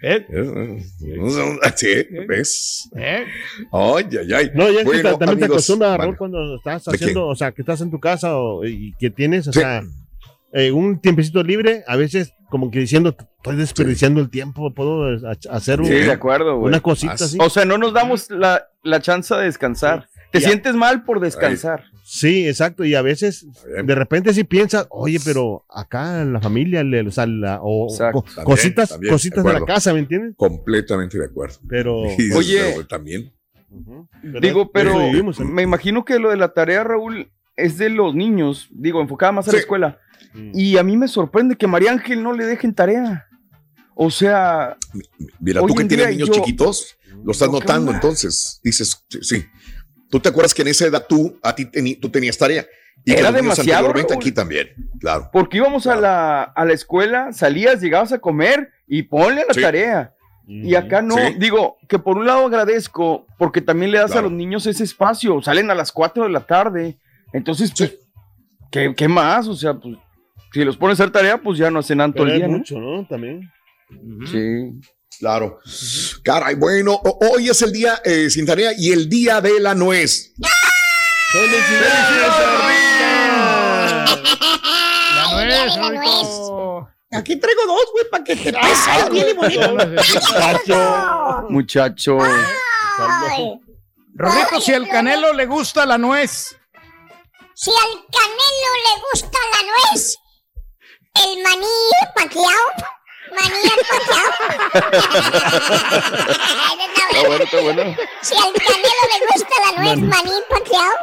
¿Eh? 0.03 0.27
Sí, 1.77 1.89
¿ves? 2.29 2.91
¿Eh? 2.97 3.25
Ay, 3.73 4.05
ay, 4.21 4.33
ay. 4.35 4.51
No, 4.55 4.71
ya 4.71 4.83
Bueno, 4.85 5.03
también 5.17 5.19
te 5.19 5.45
amigos, 5.45 5.51
acostumbra, 5.51 5.97
Raúl, 5.97 6.17
bueno, 6.17 6.19
cuando 6.19 6.57
estás 6.57 6.89
haciendo, 6.89 7.27
o 7.29 7.35
sea, 7.37 7.53
que 7.53 7.63
estás 7.63 7.81
en 7.81 7.91
tu 7.91 8.01
casa 8.01 8.37
o- 8.37 8.65
y 8.65 8.95
que 8.99 9.11
tienes, 9.11 9.47
o 9.49 9.53
Sí. 9.53 9.61
sea, 9.61 9.83
eh, 10.53 10.71
un 10.73 11.01
tiempecito 11.01 11.43
libre, 11.43 11.85
a 11.87 11.97
veces 11.97 12.33
como 12.51 12.71
que 12.71 12.81
diciendo, 12.81 13.17
estoy 13.39 13.57
desperdiciando 13.57 14.21
el 14.21 14.29
tiempo, 14.29 14.75
puedo 14.75 15.05
ha- 15.27 15.37
hacer 15.57 15.81
un- 15.81 15.87
Sí, 15.87 15.93
de 15.95 16.11
acuerdo, 16.11 16.57
güey. 16.59 16.69
una 16.69 16.81
cosita 16.81 17.13
Así. 17.15 17.25
así. 17.25 17.39
O 17.41 17.49
sea, 17.49 17.65
no 17.65 17.79
nos 17.79 17.95
damos 17.95 18.29
la, 18.31 18.67
la 18.83 19.01
chance 19.01 19.35
de 19.35 19.45
descansar. 19.45 20.09
Te 20.31 20.41
Ya. 20.41 20.49
sientes 20.49 20.75
mal 20.75 21.05
por 21.05 21.21
descansar. 21.21 21.85
Sí, 22.15 22.47
exacto, 22.47 22.85
y 22.85 22.95
a 22.95 23.01
veces 23.01 23.47
de 23.65 23.95
repente 23.95 24.35
sí 24.35 24.45
piensas, 24.45 24.87
oye, 24.91 25.19
pero 25.25 25.65
acá 25.71 26.21
en 26.21 26.35
la 26.35 26.43
familia, 26.43 26.85
le- 26.85 27.07
o 27.09 27.11
sea, 27.11 27.25
la- 27.27 27.59
o 27.63 27.89
Exacto. 27.91 28.21
co- 28.21 28.27
También, 28.35 28.45
cositas, 28.45 28.89
también, 28.91 29.15
cositas 29.15 29.43
de 29.43 29.51
de 29.55 29.61
la 29.61 29.65
casa, 29.65 29.95
¿me 29.95 30.01
entiendes? 30.01 30.35
Completamente 30.37 31.19
de 31.19 31.25
acuerdo. 31.25 31.57
Pero, 31.67 32.03
Y 32.19 32.31
Oye. 32.33 32.61
pero 32.75 32.87
también. 32.87 33.33
Digo, 34.43 34.71
pero 34.71 35.07
vivimos, 35.09 35.41
¿eh? 35.41 35.45
me 35.45 35.63
imagino 35.63 36.05
que 36.05 36.19
lo 36.19 36.29
de 36.29 36.37
la 36.37 36.53
tarea, 36.53 36.85
Raúl, 36.85 37.33
es 37.57 37.79
de 37.79 37.89
los 37.89 38.15
niños, 38.15 38.69
digo, 38.73 39.01
enfocada 39.01 39.33
más 39.33 39.49
a 39.49 39.53
la 39.53 39.59
escuela. 39.59 39.99
Mm. 40.35 40.51
Y 40.53 40.77
a 40.77 40.83
mí 40.83 40.99
me 40.99 41.09
sorprende 41.09 41.57
que 41.57 41.67
María 41.67 41.93
Ángel 41.93 42.23
no 42.23 42.35
le 42.35 42.45
dejen 42.45 42.75
tarea. 42.75 43.27
O 43.95 44.11
sea, 44.11 44.77
Mira, 45.41 45.63
Hoy 45.63 45.69
tú 45.69 45.75
que 45.77 45.83
en 45.83 45.89
tienes 45.89 46.09
niños 46.11 46.29
yo- 46.29 46.35
chiquitos, 46.35 46.95
lo 47.25 47.33
estás 47.33 47.49
¿Qué 47.49 47.53
notando 47.55 47.87
onda? 47.93 47.95
entonces. 47.95 48.61
Dices, 48.63 49.03
sí, 49.09 49.19
sí. 49.23 49.45
¿Tú 50.13 50.21
te 50.21 50.29
acuerdas 50.29 50.53
que 50.55 50.61
en 50.63 50.69
esa 50.69 50.87
edad 50.87 51.07
tú, 51.09 51.39
a 51.43 51.55
ti 51.55 51.65
teni- 51.65 51.99
tú 51.99 52.09
tenías 52.11 52.37
tarea? 52.39 52.67
Y 53.05 53.13
que 53.15 53.19
Era 53.19 53.31
niños 53.31 53.43
demasiado, 53.43 53.79
anteriormente 53.87 54.13
Raúl. 54.13 54.23
aquí 54.23 54.31
también, 54.33 54.69
claro. 55.01 55.31
porque 55.33 55.57
íbamos 55.57 55.87
a, 55.87 55.97
la, 55.97 56.43
a 56.43 56.65
la 56.67 56.73
escuela, 56.75 57.33
salías, 57.33 57.81
llegabas 57.81 58.13
a 58.13 58.19
comer 58.19 58.71
y 58.87 59.05
ponle 59.05 59.43
la 59.49 59.55
Sí. 59.55 59.63
tarea. 59.63 60.15
Y 60.47 60.75
acá 60.75 61.01
no, 61.01 61.17
Sí. 61.17 61.35
digo 61.39 61.79
que 61.89 61.99
por 61.99 62.19
un 62.19 62.27
lado 62.27 62.45
agradezco 62.47 63.27
porque 63.39 63.63
también 63.63 63.91
le 63.91 63.99
das 63.99 64.11
Claro. 64.13 64.27
a 64.27 64.31
los 64.31 64.37
niños 64.39 64.67
ese 64.67 64.85
espacio, 64.85 65.41
salen 65.41 65.71
a 65.71 65.75
las 65.75 65.91
4 65.93 66.25
de 66.25 66.31
la 66.31 66.41
tarde, 66.47 66.99
entonces, 67.33 67.73
pues, 67.77 67.97
¿qué, 68.71 68.93
qué 68.95 69.09
más? 69.09 69.49
O 69.49 69.55
sea, 69.57 69.73
pues, 69.75 69.97
si 70.53 70.63
los 70.65 70.77
pones 70.77 71.01
a 71.01 71.05
hacer 71.05 71.13
tarea, 71.13 71.39
pues 71.41 71.57
ya 71.59 71.71
no 71.71 71.79
hacen 71.79 71.99
Pero 72.13 72.27
el 72.27 72.37
día, 72.37 72.47
¿no? 72.49 72.59
mucho, 72.59 72.79
¿no? 72.79 73.07
También. 73.07 73.51
Sí. 74.31 74.79
Claro. 75.19 75.59
Caray, 76.25 76.55
bueno, 76.57 76.93
ho- 76.95 77.19
hoy 77.33 77.49
es 77.49 77.63
el 77.63 77.73
día 77.73 78.01
eh, 78.05 78.29
sin 78.31 78.45
tarea 78.47 78.73
y 78.77 78.93
el 78.93 79.09
día 79.09 79.41
de 79.41 79.61
la 79.61 79.75
nuez. 79.75 80.33
La 85.15 85.33
nuez, 85.33 85.73
Ay, 85.73 85.77
la 85.81 85.91
rico. 86.01 86.89
Aquí 87.15 87.37
traigo 87.37 87.67
dos, 87.67 87.85
güey, 87.93 88.05
para 88.11 88.25
que 88.25 88.37
te 88.37 88.53
pases 88.55 89.11
bien 89.11 89.29
y 89.29 89.33
bonito. 89.35 89.77
Muchacho. 91.51 92.19
Ay, 92.23 93.61
Rorrito, 94.15 94.61
si 94.61 94.75
al 94.75 94.89
canelo 94.89 95.33
le 95.33 95.47
gusta 95.47 95.87
la 95.87 95.97
nuez, 95.99 96.57
Si 97.55 97.71
al 97.71 98.05
canelo 98.11 98.71
le 98.87 99.03
gusta 99.11 99.39
la 99.53 99.61
nuez, 99.93 100.17
el 101.25 101.43
maní 101.43 101.67
paqueado, 102.15 102.73
maní. 103.33 103.63
Está 107.13 107.29
bueno, 107.29 107.45
está 107.45 107.61
bueno. 107.61 107.83
Si 108.23 108.35
al 108.35 108.53
canelo 108.55 109.03
le 109.11 109.19
gusta 109.33 109.55
la 109.65 109.71
nuez, 109.83 109.99
maní 109.99 110.09
maní 110.09 110.33
paqueado. 110.49 110.95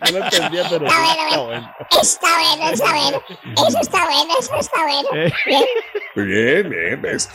No 0.00 0.10
lo 0.18 0.24
entendía, 0.24 0.62
pero 0.68 0.86
Está 0.86 0.98
bueno, 1.00 1.22
está 1.24 1.40
bueno. 1.40 1.74
Está 2.02 2.28
bueno, 2.38 2.70
está 2.70 2.90
bueno. 2.92 3.22
Eso 3.68 3.78
está 3.80 4.04
bueno, 4.04 4.32
eso 4.38 4.54
está 4.60 4.82
bueno. 4.82 5.08
Bien. 5.46 5.64
Muy 6.14 6.24
bien, 6.26 6.70
bien, 6.70 7.02
ves. 7.02 7.28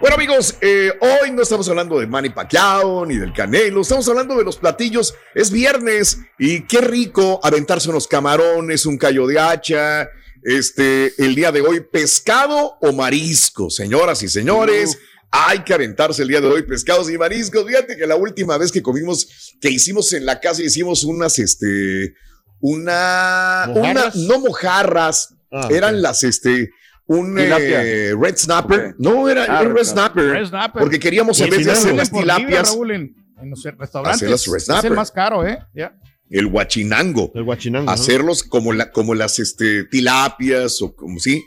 Bueno, 0.00 0.16
amigos, 0.16 0.56
eh, 0.60 0.92
hoy 1.00 1.30
no 1.30 1.42
estamos 1.42 1.68
hablando 1.68 1.98
de 1.98 2.06
Manny 2.06 2.30
Pacquiao 2.30 3.06
ni 3.06 3.16
del 3.16 3.32
Canelo, 3.32 3.80
estamos 3.82 4.08
hablando 4.08 4.36
de 4.36 4.44
los 4.44 4.56
platillos. 4.56 5.14
Es 5.34 5.50
viernes 5.50 6.18
y 6.38 6.66
qué 6.66 6.80
rico 6.80 7.40
aventarse 7.42 7.90
unos 7.90 8.08
camarones, 8.08 8.86
un 8.86 8.98
callo 8.98 9.26
de 9.26 9.38
hacha. 9.38 10.08
Este, 10.48 11.12
el 11.18 11.34
día 11.34 11.50
de 11.50 11.60
hoy, 11.60 11.80
pescado 11.80 12.78
o 12.80 12.92
marisco, 12.92 13.68
señoras 13.68 14.22
y 14.22 14.28
señores. 14.28 14.96
Hay 15.32 15.64
que 15.64 15.74
aventarse 15.74 16.22
el 16.22 16.28
día 16.28 16.40
de 16.40 16.46
hoy 16.46 16.62
pescados 16.62 17.10
y 17.10 17.18
mariscos. 17.18 17.66
Fíjate 17.66 17.96
que 17.96 18.06
la 18.06 18.14
última 18.14 18.56
vez 18.56 18.70
que 18.70 18.80
comimos, 18.80 19.56
que 19.60 19.70
hicimos 19.70 20.12
en 20.12 20.24
la 20.24 20.38
casa, 20.38 20.62
hicimos 20.62 21.02
unas, 21.02 21.40
este, 21.40 22.14
una, 22.60 23.68
una, 23.74 24.12
no 24.14 24.38
mojarras, 24.38 25.32
Ah, 25.50 25.68
eran 25.70 26.02
las, 26.02 26.22
este, 26.22 26.70
un 27.06 27.36
eh, 27.38 28.14
red 28.20 28.36
snapper. 28.36 28.94
No, 28.98 29.28
era, 29.28 29.42
Ah, 29.42 29.60
era 29.60 29.62
red 29.62 29.74
red 29.74 29.84
snapper. 29.84 30.24
Red 30.30 30.46
snapper. 30.46 30.80
Porque 30.80 30.98
queríamos, 31.00 31.40
en 31.40 31.50
vez 31.50 31.64
de 31.64 31.72
hacer 31.72 31.94
las 31.94 32.10
tilapias, 32.10 32.68
Raúl, 32.70 32.90
en, 32.92 33.14
en 33.40 33.50
los 33.50 33.62
restaurantes. 33.64 34.22
Hacer 34.22 34.30
las 34.30 34.46
red 34.46 34.78
es 34.78 34.84
el 34.84 34.92
más 34.92 35.10
caro, 35.10 35.46
¿eh? 35.46 35.58
Ya. 35.74 35.96
El 36.30 36.46
guachinango. 36.48 37.32
El 37.34 37.88
hacerlos 37.88 38.42
como, 38.42 38.72
la, 38.72 38.90
como 38.90 39.14
las 39.14 39.38
este, 39.38 39.84
tilapias 39.84 40.82
o 40.82 40.94
como 40.94 41.18
sí, 41.18 41.44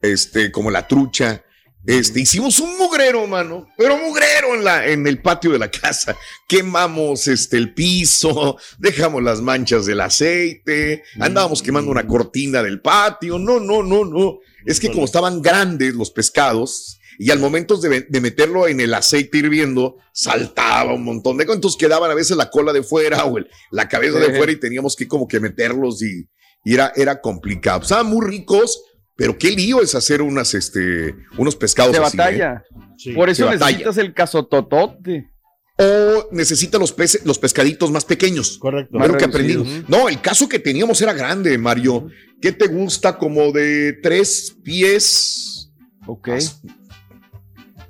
este, 0.00 0.50
como 0.50 0.70
la 0.70 0.86
trucha. 0.86 1.42
Este, 1.84 2.20
hicimos 2.20 2.58
un 2.58 2.76
mugrero, 2.78 3.28
mano, 3.28 3.68
pero 3.78 3.96
mugrero 3.96 4.56
en, 4.56 4.64
la, 4.64 4.88
en 4.88 5.06
el 5.06 5.22
patio 5.22 5.52
de 5.52 5.58
la 5.58 5.70
casa. 5.70 6.16
Quemamos 6.48 7.28
este, 7.28 7.56
el 7.56 7.74
piso, 7.74 8.58
dejamos 8.78 9.22
las 9.22 9.40
manchas 9.40 9.86
del 9.86 10.00
aceite, 10.00 11.04
andábamos 11.20 11.62
quemando 11.62 11.90
una 11.90 12.06
cortina 12.06 12.60
del 12.62 12.80
patio. 12.80 13.38
No, 13.38 13.60
no, 13.60 13.84
no, 13.84 14.04
no. 14.04 14.40
Es 14.64 14.80
que 14.80 14.90
como 14.90 15.04
estaban 15.04 15.40
grandes 15.40 15.94
los 15.94 16.10
pescados, 16.10 16.98
y 17.18 17.30
al 17.30 17.38
momento 17.38 17.76
de, 17.78 18.02
de 18.08 18.20
meterlo 18.20 18.68
en 18.68 18.80
el 18.80 18.92
aceite 18.94 19.38
hirviendo, 19.38 19.96
saltaba 20.12 20.94
un 20.94 21.04
montón 21.04 21.36
de 21.38 21.46
cosas. 21.46 21.56
Entonces 21.58 21.78
quedaban 21.78 22.10
a 22.10 22.14
veces 22.14 22.36
la 22.36 22.50
cola 22.50 22.72
de 22.72 22.82
fuera 22.82 23.24
o 23.24 23.38
el- 23.38 23.48
la 23.70 23.88
cabeza 23.88 24.18
de 24.18 24.26
Sí. 24.26 24.32
fuera 24.36 24.52
y 24.52 24.56
teníamos 24.60 24.96
que 24.96 25.06
como 25.08 25.26
que 25.28 25.40
meterlos 25.40 26.02
y, 26.02 26.28
y 26.64 26.74
era, 26.74 26.92
era 26.96 27.20
complicado. 27.20 27.82
Estaban 27.82 28.06
muy 28.06 28.26
ricos, 28.26 28.82
pero 29.16 29.38
qué 29.38 29.50
lío 29.50 29.80
es 29.82 29.94
hacer 29.94 30.20
unas, 30.22 30.52
este, 30.54 31.14
unos 31.38 31.56
pescados 31.56 31.92
De 31.92 31.98
así, 32.02 32.16
batalla. 32.16 32.64
¿eh? 33.06 33.14
Por 33.14 33.30
eso 33.30 33.46
batalla. 33.46 33.66
necesitas 33.66 33.96
el 33.98 34.12
casototote. 34.14 35.30
O 35.78 36.28
necesita 36.32 36.78
los 36.78 36.90
peces, 36.92 37.20
los 37.26 37.38
pescaditos 37.38 37.90
más 37.90 38.06
pequeños. 38.06 38.56
Correcto. 38.58 38.96
Más 38.98 39.10
que 39.14 39.24
aprendimos. 39.26 39.66
reducidos. 39.68 39.90
No, 39.90 40.08
el 40.08 40.22
caso 40.22 40.48
que 40.48 40.58
teníamos 40.58 41.02
era 41.02 41.12
grande, 41.12 41.58
Mario. 41.58 42.08
¿Qué 42.40 42.52
te 42.52 42.66
gusta? 42.66 43.18
Como 43.18 43.52
de 43.52 43.92
tres 44.02 44.56
pies. 44.64 45.70
Ok. 46.06 46.28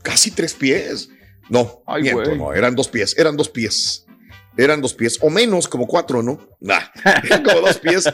Casi 0.07 0.31
tres 0.31 0.55
pies. 0.55 1.11
No, 1.49 1.83
Ay, 1.85 2.03
miento, 2.03 2.37
no, 2.37 2.55
eran 2.55 2.77
dos 2.77 2.87
pies, 2.87 3.19
eran 3.19 3.37
dos 3.37 3.49
pies. 3.49 4.07
Eran 4.57 4.81
dos 4.81 4.95
pies, 4.95 5.19
o 5.21 5.29
menos, 5.31 5.67
como 5.67 5.87
cuatro, 5.89 6.23
¿no? 6.23 6.39
Nah, 6.61 6.81
eran 7.25 7.43
como 7.43 7.61
dos 7.61 7.77
pies. 7.79 8.05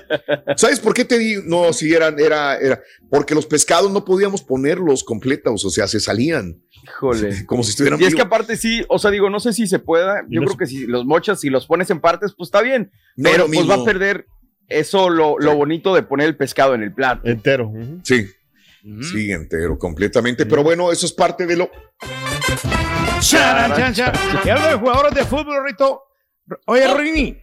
¿Sabes 0.56 0.80
por 0.80 0.94
qué 0.94 1.04
te 1.04 1.18
digo? 1.18 1.42
No, 1.44 1.70
sí, 1.74 1.92
eran, 1.92 2.18
era, 2.18 2.56
era, 2.56 2.80
porque 3.10 3.34
los 3.34 3.44
pescados 3.44 3.92
no 3.92 4.06
podíamos 4.06 4.42
ponerlos 4.42 5.04
completos, 5.04 5.66
o 5.66 5.70
sea, 5.70 5.86
se 5.86 6.00
salían. 6.00 6.62
Híjole. 6.82 7.44
Como 7.46 7.62
si 7.62 7.70
estuvieran 7.70 8.00
Y 8.00 8.04
es 8.04 8.14
que 8.14 8.22
aparte 8.22 8.56
sí, 8.56 8.82
o 8.88 8.98
sea, 8.98 9.10
digo, 9.10 9.28
no 9.28 9.38
sé 9.38 9.52
si 9.52 9.66
se 9.66 9.78
pueda. 9.78 10.24
Yo 10.30 10.40
no 10.40 10.46
creo 10.46 10.56
que 10.56 10.66
si 10.66 10.86
los 10.86 11.04
mochas, 11.04 11.40
si 11.40 11.50
los 11.50 11.66
pones 11.66 11.90
en 11.90 12.00
partes, 12.00 12.32
pues 12.36 12.48
está 12.48 12.62
bien. 12.62 12.90
No 13.16 13.30
pero 13.30 13.46
pues 13.46 13.68
va 13.68 13.74
a 13.74 13.84
perder 13.84 14.26
eso 14.66 15.10
lo, 15.10 15.38
lo 15.38 15.54
bonito 15.54 15.94
de 15.94 16.02
poner 16.02 16.26
el 16.26 16.36
pescado 16.36 16.74
en 16.74 16.82
el 16.82 16.94
plato. 16.94 17.28
Entero. 17.28 17.70
Sí, 18.02 18.26
sí, 19.02 19.30
entero, 19.32 19.78
completamente. 19.78 20.46
Pero 20.46 20.62
bueno, 20.62 20.92
eso 20.92 21.06
es 21.06 21.12
parte 21.12 21.46
de 21.46 21.56
lo. 21.56 21.70
Y 24.44 24.48
hablo 24.48 24.66
de 24.66 24.74
jugadores 24.74 25.14
de 25.14 25.24
fútbol, 25.24 25.64
Rito. 25.64 26.02
Oye, 26.66 26.92
Rini, 26.92 27.36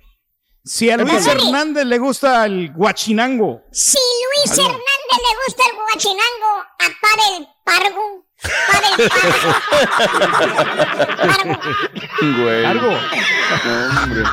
si 0.64 0.90
a 0.90 0.98
Luis 0.98 1.26
Hernández 1.26 1.86
le 1.86 1.98
gusta 1.98 2.46
el 2.46 2.74
guachinango, 2.74 3.64
Si 3.72 3.98
Luis 3.98 4.58
Hernández 4.58 4.80
le 5.10 5.36
gusta 5.46 5.64
el 5.70 5.76
guachinango, 5.78 6.66
apare 6.78 7.38
el 7.38 7.48
pargo. 7.64 8.29
El. 12.22 12.42
Güey. 12.42 12.66
algo. 12.66 12.90
No, 12.90 14.04
hombre. 14.04 14.24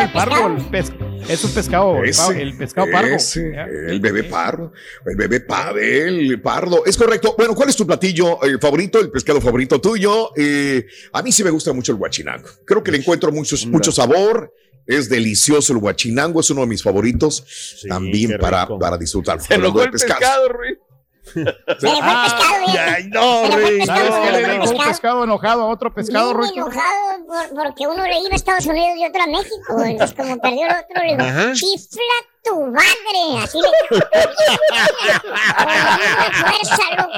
De 0.00 0.02
el 0.04 0.12
pargo, 0.12 0.46
el 0.56 0.64
pes- 0.70 0.92
es 1.28 1.44
un 1.44 1.50
pescado, 1.52 1.98
el, 2.02 2.08
Ese, 2.08 2.42
el 2.42 2.56
pescado 2.56 2.86
pargo. 2.90 3.14
ese, 3.16 3.52
el 3.88 4.00
bebé 4.00 4.24
pardo, 4.24 4.72
el 5.06 5.16
bebé 5.16 5.40
Pavel, 5.40 6.40
pardo. 6.40 6.84
Es 6.86 6.96
correcto. 6.96 7.34
Bueno, 7.36 7.54
¿cuál 7.54 7.68
es 7.68 7.76
tu 7.76 7.86
platillo 7.86 8.42
eh, 8.44 8.58
favorito, 8.60 8.98
el 9.00 9.10
pescado 9.10 9.40
favorito 9.40 9.80
tuyo? 9.80 10.30
Eh, 10.36 10.86
a 11.12 11.22
mí 11.22 11.30
sí 11.32 11.44
me 11.44 11.50
gusta 11.50 11.72
mucho 11.72 11.92
el 11.92 11.98
guachinango. 11.98 12.48
Creo 12.64 12.82
que 12.82 12.90
le 12.90 12.98
encuentro 12.98 13.30
mucho, 13.32 13.56
mucho 13.68 13.92
sabor. 13.92 14.52
Es 14.86 15.08
delicioso 15.08 15.72
el 15.72 15.78
guachinango, 15.78 16.40
es 16.40 16.50
uno 16.50 16.62
de 16.62 16.66
mis 16.66 16.82
favoritos. 16.82 17.78
qué 17.82 17.88
también 17.88 18.38
para, 18.40 18.66
para 18.66 18.96
disfrutar. 18.98 19.40
Se 19.40 19.54
el 19.54 19.90
pescados. 19.90 20.18
pescado, 20.20 20.48
Rui. 20.48 20.78
Se 21.22 21.40
le 21.44 21.52
fue 21.78 21.90
el 21.90 22.22
pescado, 22.22 22.64
güey. 22.64 22.76
Ay, 22.78 23.04
no, 23.08 23.42
Se 23.42 23.48
le 23.48 23.52
fue 23.52 23.60
el 23.60 23.66
Rey. 23.68 23.78
pescado, 23.78 23.98
¿Sabes 24.10 24.14
qué 24.20 24.32
le 24.32 24.52
dijo 24.52 24.70
un 24.70 24.84
pescado. 24.84 25.24
enojado 25.24 25.62
a 25.62 25.66
otro 25.66 25.94
pescado, 25.94 26.38
Bien 26.38 26.50
enojado 26.54 27.26
por- 27.26 27.64
porque 27.64 27.86
uno 27.86 28.02
le 28.04 28.18
iba 28.20 28.28
a 28.32 28.36
Estados 28.36 28.66
Unidos 28.66 28.96
y 28.96 29.06
otro 29.06 29.22
a 29.22 29.26
México. 29.26 29.74
güey. 29.74 29.92
Entonces, 29.92 30.16
como 30.16 30.40
perdió 30.40 30.66
el 30.66 30.72
otro, 30.72 31.02
le 31.02 31.08
digo, 31.16 31.22
Ajá. 31.22 31.52
chifla 31.52 32.14
tu 32.42 32.60
madre. 32.66 33.44
Así 33.44 33.58
le 33.60 33.68
Con 34.00 34.00
fuerza, 36.34 36.84
loco. 36.96 37.12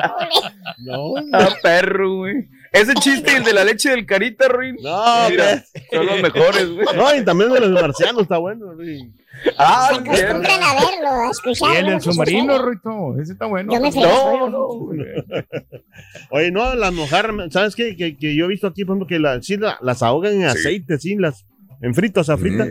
No, 0.79 1.15
Ah, 1.33 1.49
perro, 1.63 2.17
güey. 2.17 2.49
Ese 2.73 2.95
chiste 2.95 3.33
y 3.33 3.37
el 3.37 3.45
de 3.45 3.53
la 3.53 3.65
leche 3.65 3.91
del 3.91 4.07
carita, 4.07 4.49
Rui. 4.49 4.73
no, 4.81 5.29
Mira, 5.29 5.63
son 5.93 6.07
los 6.07 6.21
mejores, 6.23 6.71
güey. 6.71 6.87
no, 6.97 7.15
y 7.15 7.25
también 7.25 7.53
de 7.53 7.61
los 7.61 7.71
marcianos 7.83 8.23
está 8.23 8.39
bueno. 8.39 8.73
Rey. 8.75 9.13
Ah, 9.59 9.89
Se 9.91 10.01
acostumbran 10.01 10.63
a 10.63 10.75
verlo, 10.75 11.09
a 11.11 11.27
Y 11.27 11.31
escucharlo. 11.31 11.79
el 11.79 11.87
del 11.87 12.01
submarino. 12.01 12.71
Rito, 12.71 13.21
ese 13.21 13.33
está 13.33 13.47
bueno. 13.47 13.73
Yo 13.73 13.81
me 13.81 13.91
No, 13.91 14.49
no. 14.51 14.69
Oye, 16.31 16.51
no, 16.51 16.75
las 16.75 16.93
mojar, 16.93 17.33
¿sabes 17.51 17.75
qué? 17.77 17.97
Que, 17.97 18.17
que 18.17 18.35
yo 18.35 18.45
he 18.47 18.49
visto 18.49 18.67
aquí, 18.67 18.85
por 18.85 18.95
ejemplo, 18.97 19.07
que 19.09 19.19
la- 19.19 19.43
sí, 19.43 19.57
la- 19.57 19.79
las 19.83 20.03
ahogan 20.03 20.35
en 20.35 20.41
Sí. 20.41 20.47
aceite, 20.59 20.99
sí, 20.99 21.17
las 21.17 21.47
en 21.81 21.95
fritas, 21.95 22.29
a 22.29 22.37
fritas. 22.37 22.69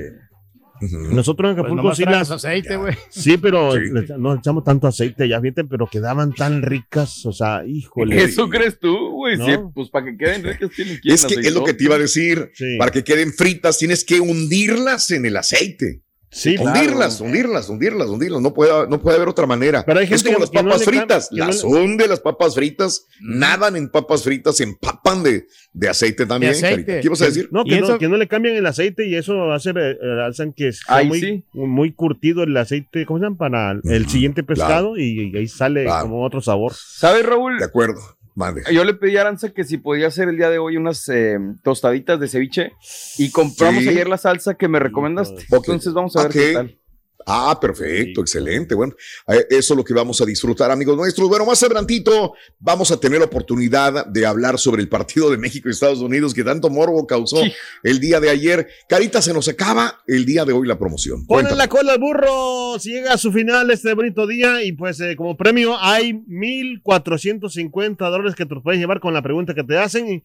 Ujú. 0.84 0.98
Nosotros 1.14 1.50
en 1.52 1.56
Pues 1.58 1.60
Acapulco 1.66 1.84
nomás 1.84 1.98
sí 1.98 2.06
las. 2.06 2.32
aceite, 2.32 2.76
güey. 2.76 2.96
Sí, 3.10 3.38
pero 3.38 3.74
Sí. 3.74 3.80
le- 3.92 4.18
no 4.18 4.34
echamos 4.36 4.64
tanto 4.64 4.88
aceite 4.88 5.28
ya, 5.28 5.40
fíjate, 5.40 5.66
pero 5.66 5.86
quedaban 5.86 6.34
tan 6.34 6.64
ricas, 6.64 7.24
o 7.28 7.32
sea, 7.32 7.64
híjole. 7.68 8.24
Eso 8.24 8.50
crees 8.50 8.80
tú, 8.80 9.12
güey. 9.12 9.38
No. 9.38 9.46
Sí, 9.46 9.52
pues 9.76 9.90
para 9.92 10.06
que 10.06 10.18
queden 10.18 10.44
ricas 10.44 10.72
tienen 10.76 11.00
que 11.00 11.08
ir 11.10 11.14
Es 11.14 11.26
que 11.26 11.36
es 11.36 11.54
lo 11.54 11.64
que 11.64 11.74
te 11.76 11.84
iba 11.84 11.96
a 11.96 12.00
decir. 12.00 12.50
Sí. 12.56 12.78
Para 12.80 12.90
que 12.92 13.04
queden 13.04 13.32
fritas, 13.32 13.78
tienes 13.78 14.04
que 14.04 14.20
hundirlas 14.22 15.12
en 15.12 15.26
el 15.28 15.38
aceite. 15.38 16.02
Sí, 16.34 16.56
claro. 16.56 16.80
hundirlas, 16.80 17.20
hundirlas, 17.20 17.68
hundirlas, 17.70 18.08
hundirlas. 18.08 18.42
No 18.42 18.54
puede, 18.54 18.88
no 18.88 19.02
puede 19.02 19.18
haber 19.18 19.28
otra 19.28 19.46
manera. 19.46 19.84
Pero 19.86 20.00
hay 20.00 20.08
es 20.10 20.24
como 20.24 20.36
que- 20.36 20.42
las 20.42 20.50
que 20.50 20.64
no 20.64 20.70
papas 20.70 20.86
fritas. 20.86 21.30
no 21.32 21.46
las 21.46 21.64
le- 21.64 21.70
hunde 21.70 22.08
las 22.08 22.20
papas 22.22 22.56
fritas, 22.56 23.06
nadan 23.20 23.76
en 23.76 23.90
papas 23.90 24.24
fritas, 24.24 24.56
se 24.56 24.64
empapan 24.64 25.24
de, 25.24 25.46
de 25.74 25.90
aceite 25.90 26.26
también. 26.26 26.54
aceite. 26.54 27.02
¿Qué 27.02 27.06
ibas 27.08 27.22
a 27.22 27.26
decir? 27.26 27.50
No 27.52 27.66
que, 27.66 27.82
no, 27.82 27.98
que 28.00 28.08
no 28.08 28.16
le 28.16 28.30
cambian 28.30 28.56
el 28.56 28.66
aceite 28.66 29.06
y 29.08 29.16
eso 29.16 29.52
hace, 29.52 29.72
eh, 29.76 29.98
hacen 30.26 30.54
que 30.54 30.72
sea 30.72 30.96
Ahí 30.96 31.08
muy, 31.08 31.20
sí. 31.20 31.44
muy 31.54 31.92
curtido 31.92 32.44
el 32.44 32.56
aceite, 32.56 33.06
¿cómo 33.06 33.20
se 33.20 33.26
llama? 33.26 33.38
Para 33.38 33.72
el 33.84 34.08
siguiente 34.08 34.46
claro. 34.46 34.56
pescado 34.68 34.98
y, 34.98 35.32
y 35.34 35.38
ahí 35.38 35.48
sale 35.50 35.84
Claro. 35.84 36.04
como 36.04 36.24
otro 36.24 36.40
sabor. 36.40 36.72
¿Sabes, 36.74 37.26
Raúl? 37.26 37.60
De 37.60 37.66
acuerdo. 37.66 38.00
Yo 38.72 38.84
le 38.84 38.94
pedí 38.94 39.18
a 39.18 39.22
Aranza 39.22 39.50
que 39.50 39.64
si 39.64 39.78
podía 39.78 40.08
hacer 40.08 40.30
el 40.30 40.38
día 40.38 40.50
de 40.50 40.58
hoy 40.58 40.78
unas 40.78 41.08
eh, 41.10 41.38
tostaditas 41.64 42.20
de 42.20 42.28
ceviche 42.28 42.72
y 43.18 43.30
compramos 43.32 43.84
Sí. 43.84 43.90
ayer 43.90 44.08
la 44.08 44.18
salsa 44.18 44.56
que 44.56 44.68
me 44.68 44.80
recomendaste. 44.80 45.46
Entonces 45.52 45.94
vamos 45.94 46.16
a 46.16 46.24
ver 46.24 46.32
qué 46.32 46.54
tal. 46.54 46.78
Ah, 47.26 47.58
perfecto, 47.60 48.22
excelente. 48.22 48.76
Bueno, 48.76 48.94
eh, 49.28 49.46
eso 49.50 49.74
es 49.74 49.78
lo 49.78 49.84
que 49.84 49.94
vamos 49.94 50.20
a 50.22 50.26
disfrutar, 50.26 50.72
amigos 50.72 50.98
nuestros. 50.98 51.28
Bueno, 51.30 51.46
más 51.46 51.62
adelantito 51.64 52.34
vamos 52.60 52.92
a 52.92 53.00
tener 53.00 53.20
la 53.20 53.26
oportunidad 53.26 54.06
de 54.08 54.26
hablar 54.26 54.58
sobre 54.60 54.82
el 54.82 54.90
partido 54.90 55.30
de 55.30 55.38
México 55.38 55.68
y 55.70 55.72
Estados 55.72 56.00
Unidos 56.00 56.34
que 56.34 56.44
tanto 56.44 56.70
morbo 56.70 57.06
causó 57.08 57.38
Sí. 57.38 57.52
el 57.84 58.00
día 58.00 58.20
de 58.20 58.30
ayer. 58.30 58.68
Carita, 58.90 59.22
se 59.22 59.34
nos 59.34 59.48
acaba 59.48 60.02
el 60.08 60.26
día 60.26 60.46
de 60.46 60.54
hoy 60.54 60.68
la 60.68 60.78
promoción. 60.78 61.26
Ponen 61.26 61.58
la 61.58 61.68
cola 61.68 61.94
al 61.94 62.00
burro 62.00 62.78
si 62.80 62.92
llega 62.92 63.14
a 63.14 63.18
su 63.18 63.32
final 63.32 63.70
este 63.72 63.94
bonito 63.94 64.26
día 64.28 64.64
y 64.64 64.72
pues 64.74 65.00
eh, 65.02 65.16
como 65.16 65.38
premio 65.38 65.78
hay 65.80 66.14
1.450 66.14 68.10
dólares 68.10 68.36
que 68.36 68.46
te 68.46 68.56
puedes 68.56 68.80
llevar 68.80 69.00
con 69.00 69.14
la 69.14 69.22
pregunta 69.22 69.54
que 69.54 69.64
te 69.64 69.78
hacen 69.78 70.12
y 70.12 70.24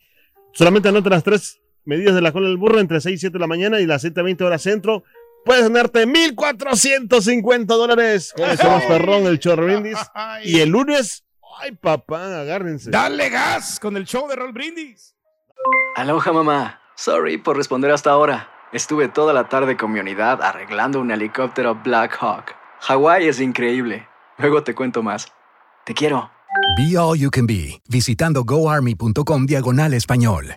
solamente 0.53 0.89
anota 0.89 1.11
las 1.11 1.25
tres 1.25 1.61
medidas 1.85 2.15
de 2.15 2.21
la 2.21 2.33
cola 2.33 2.49
del 2.49 2.57
burro 2.57 2.81
entre 2.81 3.01
6 3.01 3.15
y 3.15 3.19
7 3.19 3.33
de 3.35 3.39
la 3.39 3.47
mañana 3.47 3.81
y 3.81 3.87
las 3.87 4.01
7 4.03 4.19
a 4.19 4.23
20 4.25 4.45
horas 4.45 4.63
centro. 4.63 5.05
Puedes 5.47 5.63
ganarte 5.63 6.07
1.450 6.07 7.67
dólares 7.67 8.35
con 8.37 8.51
el 8.51 8.59
somos 8.59 8.83
perrón, 8.83 9.27
el 9.27 9.39
chorrindis. 9.39 9.97
Y 10.43 10.59
el 10.59 10.71
lunes, 10.71 11.25
ay 11.61 11.71
papá, 11.71 12.41
agárrense. 12.41 12.91
Dale 12.91 13.31
gas 13.31 13.79
con 13.79 13.97
el 13.97 14.05
show 14.05 14.27
de 14.29 14.35
Roll 14.35 14.53
Brindis. 14.53 15.15
Aloha 15.95 16.33
mamá. 16.33 16.81
Sorry 16.97 17.39
por 17.39 17.57
responder 17.57 17.93
hasta 17.93 18.11
ahora. 18.11 18.51
Estuve 18.73 19.07
toda 19.07 19.33
la 19.33 19.49
tarde 19.49 19.77
con 19.77 19.93
mi 19.93 20.01
unidad 20.01 20.43
arreglando 20.43 21.01
un 21.01 21.13
helicóptero 21.13 21.77
Black 21.77 22.17
Hawk. 22.21 22.57
Hawái 22.81 23.29
es 23.29 23.41
increíble. 23.41 24.09
Luego 24.39 24.65
te 24.65 24.75
cuento 24.75 25.05
más. 25.05 25.29
Te 25.85 25.95
quiero. 25.95 26.29
Be 26.77 26.99
All 26.99 27.19
You 27.19 27.31
Can 27.31 27.47
Be, 27.47 27.81
visitando 27.89 28.43
goarmy.com 28.43 29.47
diagonal 29.47 29.95
español. 29.95 30.57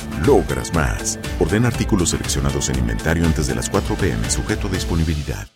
logras 0.25 0.73
más. 0.73 1.19
Ordena 1.39 1.67
artículos 1.67 2.09
seleccionados 2.11 2.69
en 2.69 2.79
inventario 2.79 3.25
antes 3.25 3.47
de 3.47 3.55
las 3.55 3.69
4 3.69 3.95
pm, 3.95 4.29
sujeto 4.29 4.67
a 4.67 4.71
disponibilidad. 4.71 5.47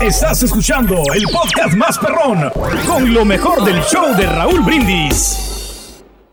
Estás 0.00 0.42
escuchando 0.42 1.02
el 1.14 1.24
podcast 1.24 1.74
más 1.76 1.98
perrón 1.98 2.50
con 2.86 3.12
lo 3.12 3.24
mejor 3.24 3.64
del 3.64 3.80
show 3.82 4.14
de 4.16 4.26
Raúl 4.26 4.60
Brindis. 4.62 5.48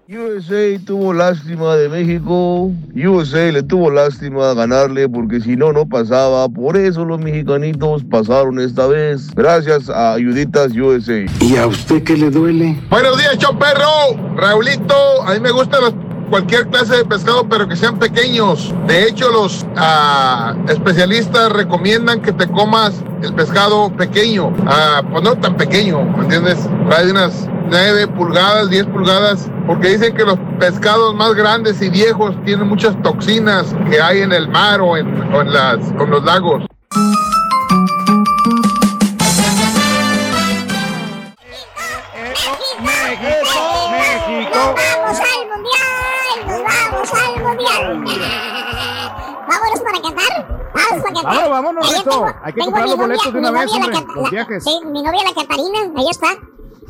USA 0.07 0.79
tuvo 0.87 1.13
lástima 1.13 1.75
de 1.75 1.87
México, 1.87 2.71
USA 2.95 3.51
le 3.51 3.61
tuvo 3.61 3.91
lástima 3.91 4.55
ganarle 4.55 5.07
porque 5.07 5.39
si 5.39 5.55
no, 5.55 5.71
no 5.71 5.85
pasaba. 5.87 6.49
Por 6.49 6.77
eso 6.77 7.05
los 7.05 7.19
mexicanitos 7.19 8.03
pasaron 8.09 8.59
esta 8.59 8.87
vez. 8.87 9.29
Gracias 9.35 9.87
a 9.89 10.13
Ayuditas 10.13 10.71
USA. 10.75 11.25
¿Y 11.41 11.57
a 11.57 11.67
usted 11.67 12.03
qué 12.03 12.17
le 12.17 12.31
duele? 12.31 12.79
Buenos 12.89 13.17
días, 13.19 13.37
show 13.37 13.55
perro. 13.59 14.35
Raulito, 14.35 15.21
a 15.27 15.33
mí 15.35 15.39
me 15.41 15.51
gustan 15.51 15.81
los- 15.81 15.93
cualquier 16.29 16.67
clase 16.67 16.97
de 16.97 17.05
pescado, 17.05 17.47
pero 17.49 17.67
que 17.67 17.75
sean 17.75 17.97
pequeños. 17.99 18.73
De 18.87 19.03
hecho, 19.03 19.29
los 19.31 19.65
ah, 19.75 20.55
especialistas 20.67 21.51
recomiendan 21.51 22.21
que 22.21 22.31
te 22.31 22.47
comas 22.47 23.03
el 23.21 23.33
pescado 23.33 23.89
pequeño. 23.95 24.53
Ah, 24.67 25.01
pues 25.11 25.23
no 25.23 25.35
tan 25.35 25.57
pequeño, 25.57 26.03
¿me 26.03 26.23
entiendes? 26.23 26.57
Trae 26.89 27.11
unas 27.11 27.49
9 27.69 28.07
pulgadas, 28.09 28.69
10 28.69 28.85
pulgadas, 28.87 29.49
porque 29.67 29.89
dicen 29.89 30.15
que 30.15 30.23
los 30.23 30.37
pescados 30.59 31.13
más 31.15 31.33
grandes 31.35 31.81
y 31.81 31.89
viejos 31.89 32.35
tienen 32.45 32.67
muchas 32.67 32.99
toxinas 33.01 33.75
que 33.89 34.01
hay 34.01 34.21
en 34.21 34.31
el 34.31 34.47
mar 34.47 34.81
o 34.81 34.97
en, 34.97 35.07
o 35.33 35.43
los 36.05 36.23
lagos. 36.23 36.63
¿Vamos 50.89 51.03
para 51.03 51.21
Qatar? 51.21 51.49
Vámonos, 51.49 51.93
Hay 52.43 52.53
que 52.53 52.61
comprar 52.61 52.85
los 52.87 52.97
novia- 52.97 53.07
boletos 53.07 53.33
de 53.33 53.39
una 53.39 53.51
vez, 53.51 53.71
hombre, 53.73 53.95
los 54.15 54.31
viajes. 54.31 54.63
Sí, 54.63 54.79
mi 54.85 55.01
novia 55.03 55.23
la 55.23 55.33
Catarina, 55.41 55.79
ahí 55.95 56.09
está. 56.09 56.27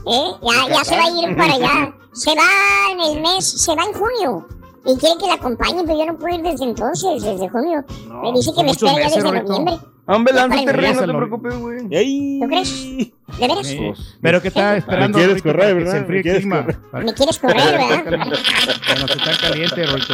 ¿Eh? 0.06 0.32
Ya, 0.41 0.67
ya 0.75 0.84
se 0.86 0.97
va 0.97 1.04
a 1.04 1.10
ir 1.10 1.38
para 1.38 1.54
allá. 1.54 1.93
Se 2.12 2.32
va 2.36 2.91
en 2.91 2.99
el 3.02 3.21
mes, 3.21 3.47
se 3.63 3.75
va 3.75 3.84
en 3.84 3.93
junio. 3.93 4.47
Y 4.84 4.97
quiere 4.97 5.15
que 5.19 5.28
la 5.28 5.36
acompañe, 5.36 5.84
pero 5.86 5.99
yo 5.99 6.06
no 6.08 6.17
puedo 6.17 6.34
ir 6.36 6.41
desde 6.41 6.65
entonces, 6.65 7.21
desde 7.21 7.47
junio. 7.49 7.84
me 8.23 8.32
dice 8.34 8.52
que 8.56 8.63
me 8.63 8.71
espera 8.71 8.93
ya 8.93 9.15
desde 9.15 9.21
noviembre. 9.32 9.80
Hombre, 10.12 10.34
lánzate, 10.34 10.72
Rey, 10.74 10.93
no 10.93 11.00
te 11.02 11.13
preocupes, 11.13 11.56
güey. 11.56 11.80
¿Tú 11.82 12.48
crees? 12.48 12.88
¿De 12.98 13.48
veras? 13.48 13.67
Sí. 13.67 13.93
Pero 14.19 14.41
que 14.41 14.48
está 14.48 14.78
esperando. 14.78 15.19
Me 15.19 15.24
quieres 15.24 15.43
correr, 15.43 15.76
¿verdad? 15.76 15.91
Se 15.91 15.98
enfríe 16.00 16.17
el 16.17 16.24
quieres 16.24 16.41
clima. 16.41 16.65
Me 16.93 17.13
quieres 17.13 17.38
correr, 17.38 17.78
¿verdad? 17.78 18.04
Bueno, 18.06 19.06
que 19.06 19.13
está 19.13 19.38
caliente, 19.39 19.86
Rorrito. 19.86 20.13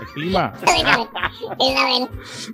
El 0.00 0.06
clima. 0.12 0.52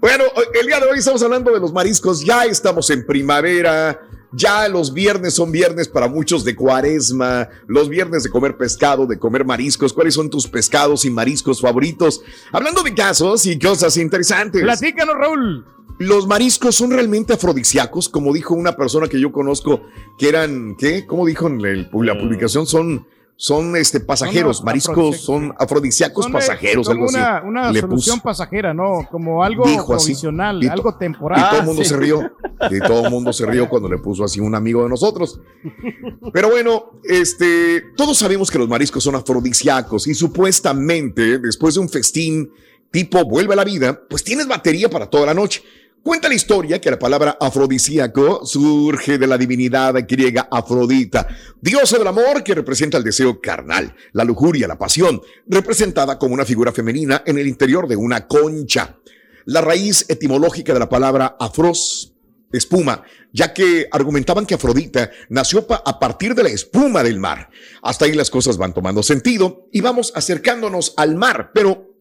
Bueno, 0.00 0.24
el 0.60 0.66
día 0.66 0.78
de 0.80 0.86
hoy 0.86 0.98
estamos 0.98 1.22
hablando 1.22 1.52
de 1.52 1.58
los 1.58 1.72
mariscos. 1.72 2.24
Ya 2.24 2.44
estamos 2.44 2.88
en 2.90 3.04
primavera. 3.06 4.00
Ya 4.32 4.66
los 4.68 4.94
viernes 4.94 5.34
son 5.34 5.52
viernes 5.52 5.88
para 5.88 6.08
muchos 6.08 6.44
de 6.44 6.54
cuaresma. 6.54 7.48
Los 7.66 7.88
viernes 7.88 8.22
de 8.22 8.30
comer 8.30 8.56
pescado, 8.56 9.06
de 9.06 9.18
comer 9.18 9.44
mariscos. 9.44 9.92
¿Cuáles 9.92 10.14
son 10.14 10.30
tus 10.30 10.46
pescados 10.46 11.04
y 11.04 11.10
mariscos 11.10 11.60
favoritos? 11.60 12.22
Hablando 12.52 12.82
de 12.82 12.94
casos 12.94 13.46
y 13.46 13.58
cosas 13.58 13.96
interesantes. 13.96 14.62
Platícanos, 14.62 15.16
Raúl. 15.16 15.64
Los 16.06 16.26
mariscos 16.26 16.74
son 16.74 16.90
realmente 16.90 17.32
afrodisíacos, 17.34 18.08
como 18.08 18.32
dijo 18.32 18.54
una 18.54 18.74
persona 18.76 19.06
que 19.08 19.20
yo 19.20 19.30
conozco, 19.30 19.82
que 20.18 20.28
eran, 20.28 20.74
¿qué? 20.76 21.06
¿Cómo 21.06 21.24
dijo 21.26 21.46
en 21.46 21.60
el- 21.60 21.90
la 21.92 22.18
publicación? 22.18 22.66
Son, 22.66 23.06
son 23.36 23.76
este, 23.76 24.00
pasajeros, 24.00 24.58
Son 24.58 24.66
mariscos, 24.66 25.16
son 25.20 25.54
afrodisíacos 25.58 26.24
Son, 26.24 26.32
eh, 26.32 26.34
pasajeros, 26.34 26.88
algo 26.88 27.04
así. 27.06 27.16
una, 27.44 27.72
solución 27.74 28.20
pasajera, 28.20 28.74
¿no? 28.74 29.06
Como 29.10 29.42
algo 29.44 29.64
así. 29.64 29.76
provisional, 29.86 30.60
algo 30.68 30.94
temporal. 30.96 31.40
Y 31.40 31.50
todo 31.50 31.60
el 31.60 31.66
mundo 31.66 31.84
se 31.84 31.96
rió. 31.96 32.32
Y 32.70 32.78
todo 32.80 33.04
el 33.04 33.10
mundo 33.10 33.32
se 33.32 33.46
rió 33.46 33.68
cuando 33.68 33.88
le 33.88 33.98
puso 33.98 34.24
así 34.24 34.38
un 34.40 34.54
amigo 34.54 34.82
de 34.84 34.88
nosotros. 34.88 35.40
Pero 36.32 36.50
bueno, 36.50 36.92
este, 37.04 37.82
todos 37.96 38.18
sabemos 38.18 38.50
que 38.50 38.58
los 38.58 38.68
mariscos 38.68 39.02
son 39.04 39.14
afrodisíacos 39.14 40.06
y 40.06 40.14
supuestamente 40.14 41.38
después 41.38 41.74
de 41.74 41.80
un 41.80 41.88
festín 41.88 42.50
tipo 42.90 43.24
vuelve 43.24 43.54
a 43.54 43.56
la 43.56 43.64
vida, 43.64 44.00
pues 44.08 44.22
tienes 44.22 44.46
batería 44.46 44.88
para 44.90 45.08
toda 45.08 45.26
la 45.26 45.34
noche. 45.34 45.62
Cuenta 46.02 46.28
la 46.28 46.34
historia 46.34 46.80
que 46.80 46.90
la 46.90 46.98
palabra 46.98 47.36
afrodisíaco 47.40 48.44
surge 48.44 49.18
de 49.18 49.26
la 49.28 49.38
divinidad 49.38 49.94
griega 50.08 50.48
Afrodita, 50.50 51.28
diosa 51.60 51.96
del 51.96 52.08
amor 52.08 52.42
que 52.42 52.56
representa 52.56 52.98
el 52.98 53.04
deseo 53.04 53.40
carnal, 53.40 53.94
la 54.10 54.24
lujuria, 54.24 54.66
la 54.66 54.76
pasión, 54.76 55.22
representada 55.46 56.18
como 56.18 56.34
una 56.34 56.44
figura 56.44 56.72
femenina 56.72 57.22
en 57.24 57.38
el 57.38 57.46
interior 57.46 57.86
de 57.86 57.94
una 57.94 58.26
concha. 58.26 58.98
La 59.44 59.60
raíz 59.60 60.04
etimológica 60.08 60.72
de 60.72 60.80
la 60.80 60.88
palabra 60.88 61.36
afros, 61.38 62.12
espuma, 62.52 63.04
ya 63.32 63.54
que 63.54 63.86
argumentaban 63.92 64.44
que 64.44 64.54
Afrodita 64.54 65.08
nació 65.28 65.64
a 65.68 66.00
partir 66.00 66.34
de 66.34 66.42
la 66.42 66.48
espuma 66.48 67.04
del 67.04 67.20
mar. 67.20 67.48
Hasta 67.80 68.06
ahí 68.06 68.14
las 68.14 68.28
cosas 68.28 68.56
van 68.56 68.74
tomando 68.74 69.04
sentido 69.04 69.68
y 69.70 69.82
vamos 69.82 70.12
acercándonos 70.16 70.94
al 70.96 71.14
mar, 71.14 71.52
pero 71.54 71.94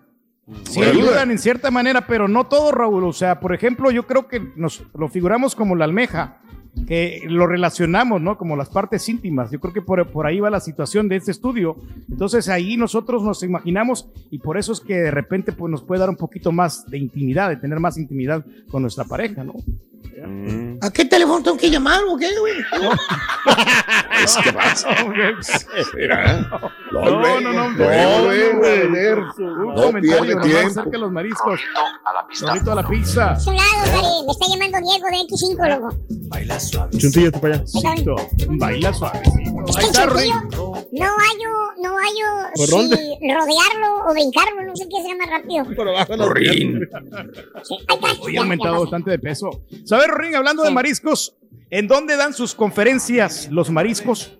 Sí, 0.69 0.81
ayudan 0.81 1.31
en 1.31 1.39
cierta 1.39 1.71
manera, 1.71 2.07
pero 2.07 2.27
no 2.27 2.47
todo, 2.47 2.71
Raúl. 2.71 3.03
O 3.05 3.13
sea, 3.13 3.39
por 3.39 3.53
ejemplo, 3.53 3.91
yo 3.91 4.07
creo 4.07 4.27
que 4.27 4.41
nos 4.55 4.83
lo 4.97 5.07
figuramos 5.07 5.55
como 5.55 5.75
la 5.75 5.85
almeja, 5.85 6.41
que 6.87 7.21
lo 7.25 7.47
relacionamos, 7.47 8.21
¿no? 8.21 8.37
Como 8.37 8.55
las 8.55 8.69
partes 8.69 9.07
íntimas. 9.09 9.51
Yo 9.51 9.59
creo 9.59 9.73
que 9.73 9.81
por, 9.81 10.07
por 10.07 10.25
ahí 10.25 10.39
va 10.39 10.49
la 10.49 10.59
situación 10.59 11.07
de 11.09 11.17
este 11.17 11.31
estudio. 11.31 11.75
Entonces 12.09 12.49
ahí 12.49 12.77
nosotros 12.77 13.23
nos 13.23 13.43
imaginamos 13.43 14.09
y 14.29 14.39
por 14.39 14.57
eso 14.57 14.71
es 14.71 14.79
que 14.79 14.95
de 14.95 15.11
repente 15.11 15.51
pues, 15.51 15.71
nos 15.71 15.83
puede 15.83 15.99
dar 15.99 16.09
un 16.09 16.17
poquito 16.17 16.51
más 16.51 16.89
de 16.89 16.97
intimidad, 16.97 17.49
de 17.49 17.57
tener 17.57 17.79
más 17.79 17.97
intimidad 17.97 18.45
con 18.69 18.81
nuestra 18.81 19.03
pareja, 19.03 19.43
¿no? 19.43 19.55
¿A 20.81 20.91
qué 20.91 21.05
teléfono 21.05 21.41
tengo 21.43 21.57
que 21.57 21.69
llamar 21.69 22.01
o 22.07 22.17
qué, 22.17 22.29
güey? 22.39 22.53
Es 24.23 24.37
que 24.37 24.53
pasa. 24.53 24.89
Será. 25.91 26.47
No, 26.91 27.01
no, 27.01 27.41
no, 27.41 27.51
No, 27.51 27.69
no, 27.69 28.23
güey, 28.25 28.53
güey, 28.53 28.81
Un 28.83 29.75
No 29.75 29.75
comentario 29.75 30.41
pierde 30.41 30.73
tiempo. 30.73 30.89
de 30.91 30.97
los 30.99 31.11
mariscos. 31.11 31.59
Bonito 32.41 32.71
a 32.71 32.75
la 32.75 32.87
pizza. 32.87 33.33
Es 33.33 33.47
un 33.47 33.55
lado, 33.55 33.67
Mari. 33.87 34.25
Me 34.25 34.31
está 34.31 34.45
llamando 34.47 34.77
Diego 34.87 35.07
de 35.07 35.17
X5, 35.27 35.79
loco. 35.79 35.97
Baila 36.29 36.59
suave. 36.59 36.97
Chuntillo, 36.97 37.31
tú 37.31 37.41
para 37.41 37.55
allá. 37.55 37.63
Baila 38.47 38.93
suave. 38.93 39.21
Es 39.67 39.75
que 39.75 39.85
el 39.85 39.91
chuntillo 39.91 40.35
no 40.91 41.05
hallo, 41.05 41.51
no 41.81 41.95
hallo 41.97 42.51
¿Por 42.55 42.67
si 42.67 42.73
rodearlo 43.21 44.05
o 44.07 44.13
brincarlo, 44.13 44.63
no 44.63 44.75
sé 44.75 44.87
qué 44.89 45.01
sea 45.01 45.15
más 45.15 45.29
rápido. 45.29 45.65
Hoy 48.21 48.37
ha 48.37 48.41
aumentado 48.41 48.81
bastante 48.81 49.11
de 49.11 49.19
peso. 49.19 49.49
¿Sabes, 49.85 50.00
Rorín, 50.07 50.35
hablando 50.35 50.63
de 50.63 50.71
mariscos, 50.71 51.35
¿en 51.69 51.87
dónde 51.87 52.15
dan 52.17 52.33
sus 52.33 52.55
conferencias 52.55 53.47
los 53.51 53.69
mariscos? 53.69 54.37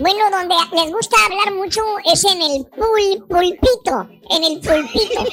Bueno, 0.00 0.20
donde 0.30 0.54
les 0.72 0.92
gusta 0.92 1.16
hablar 1.26 1.54
mucho 1.54 1.82
es 2.10 2.24
en 2.24 2.40
el 2.40 2.66
pul, 2.66 3.26
pulpito. 3.28 4.08
En 4.30 4.44
el 4.44 4.60
pulpito. 4.60 5.24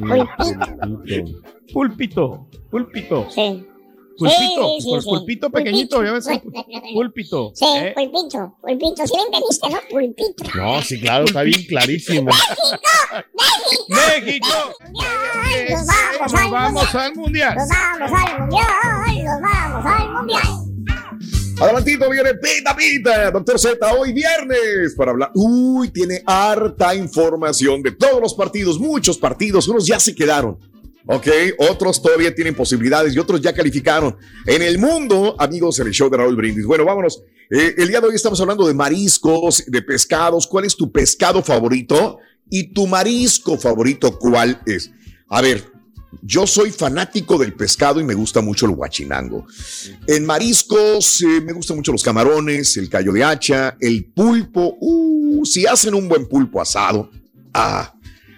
Púlpito. 1.72 2.46
Púlpito. 2.70 3.26
Sí. 3.30 3.66
Pulpito. 4.18 4.68
Sí, 4.68 4.80
sí, 4.80 4.88
pues 4.90 5.04
sí. 5.04 5.10
pulpito 5.10 5.50
pequeñito, 5.50 6.04
ya 6.04 6.12
ves. 6.12 6.26
Púlpito. 6.92 7.52
Sí, 7.54 7.64
¿eh? 7.64 7.92
pulpito, 7.94 8.56
pulpito. 8.60 9.06
Sí 9.06 9.14
le 9.16 9.22
entendiste, 9.22 9.70
¿no? 9.70 9.78
Pulpito. 9.90 10.44
No, 10.54 10.82
sí, 10.82 11.00
claro, 11.00 11.24
está 11.24 11.42
bien 11.42 11.64
clarísimo. 11.64 12.30
¡México! 13.88 14.46
Nos 15.70 15.86
vamos, 15.86 16.20
Nos 16.20 16.34
al 16.34 16.50
vamos 16.50 16.94
mundial. 16.94 16.94
al 16.94 17.16
mundial. 17.16 17.56
Nos 17.98 18.10
vamos 18.10 18.12
al 18.12 18.40
mundial. 18.40 19.24
Nos 19.24 19.40
vamos 19.40 19.86
al 19.86 20.10
mundial. 20.10 20.42
Adelantito 21.60 22.08
viene 22.08 22.34
Pita 22.36 22.74
Pita, 22.74 23.30
doctor 23.30 23.58
Z, 23.58 23.92
hoy 23.92 24.14
viernes 24.14 24.94
para 24.96 25.10
hablar. 25.10 25.30
Uy, 25.34 25.90
tiene 25.90 26.22
harta 26.24 26.94
información 26.94 27.82
de 27.82 27.92
todos 27.92 28.18
los 28.18 28.32
partidos, 28.32 28.78
muchos 28.80 29.18
partidos, 29.18 29.68
unos 29.68 29.86
ya 29.86 30.00
se 30.00 30.14
quedaron. 30.14 30.58
Ok, 31.12 31.26
otros 31.58 32.00
todavía 32.00 32.32
tienen 32.32 32.54
posibilidades 32.54 33.16
y 33.16 33.18
otros 33.18 33.40
ya 33.40 33.52
calificaron. 33.52 34.16
En 34.46 34.62
el 34.62 34.78
mundo, 34.78 35.34
amigos, 35.40 35.80
el 35.80 35.90
show 35.90 36.08
de 36.08 36.16
Raúl 36.16 36.36
Brindis. 36.36 36.64
Bueno, 36.64 36.84
vámonos. 36.84 37.24
Eh, 37.50 37.74
el 37.78 37.88
día 37.88 38.00
de 38.00 38.06
hoy 38.06 38.14
estamos 38.14 38.40
hablando 38.40 38.64
de 38.64 38.74
mariscos, 38.74 39.64
de 39.66 39.82
pescados. 39.82 40.46
¿Cuál 40.46 40.66
es 40.66 40.76
tu 40.76 40.92
pescado 40.92 41.42
favorito? 41.42 42.18
Y 42.48 42.72
tu 42.72 42.86
marisco 42.86 43.58
favorito, 43.58 44.20
¿cuál 44.20 44.62
es? 44.66 44.92
A 45.30 45.42
ver, 45.42 45.64
yo 46.22 46.46
soy 46.46 46.70
fanático 46.70 47.38
del 47.38 47.54
pescado 47.54 48.00
y 48.00 48.04
me 48.04 48.14
gusta 48.14 48.40
mucho 48.40 48.66
el 48.66 48.76
guachinango. 48.76 49.46
En 50.06 50.24
mariscos 50.24 51.22
eh, 51.22 51.40
me 51.40 51.52
gustan 51.52 51.76
mucho 51.76 51.90
los 51.90 52.04
camarones, 52.04 52.76
el 52.76 52.88
callo 52.88 53.12
de 53.12 53.24
hacha, 53.24 53.76
el 53.80 54.04
pulpo. 54.12 54.76
Uh, 54.80 55.44
si 55.44 55.66
hacen 55.66 55.92
un 55.94 56.08
buen 56.08 56.28
pulpo 56.28 56.62
asado, 56.62 57.10
ah, 57.52 57.94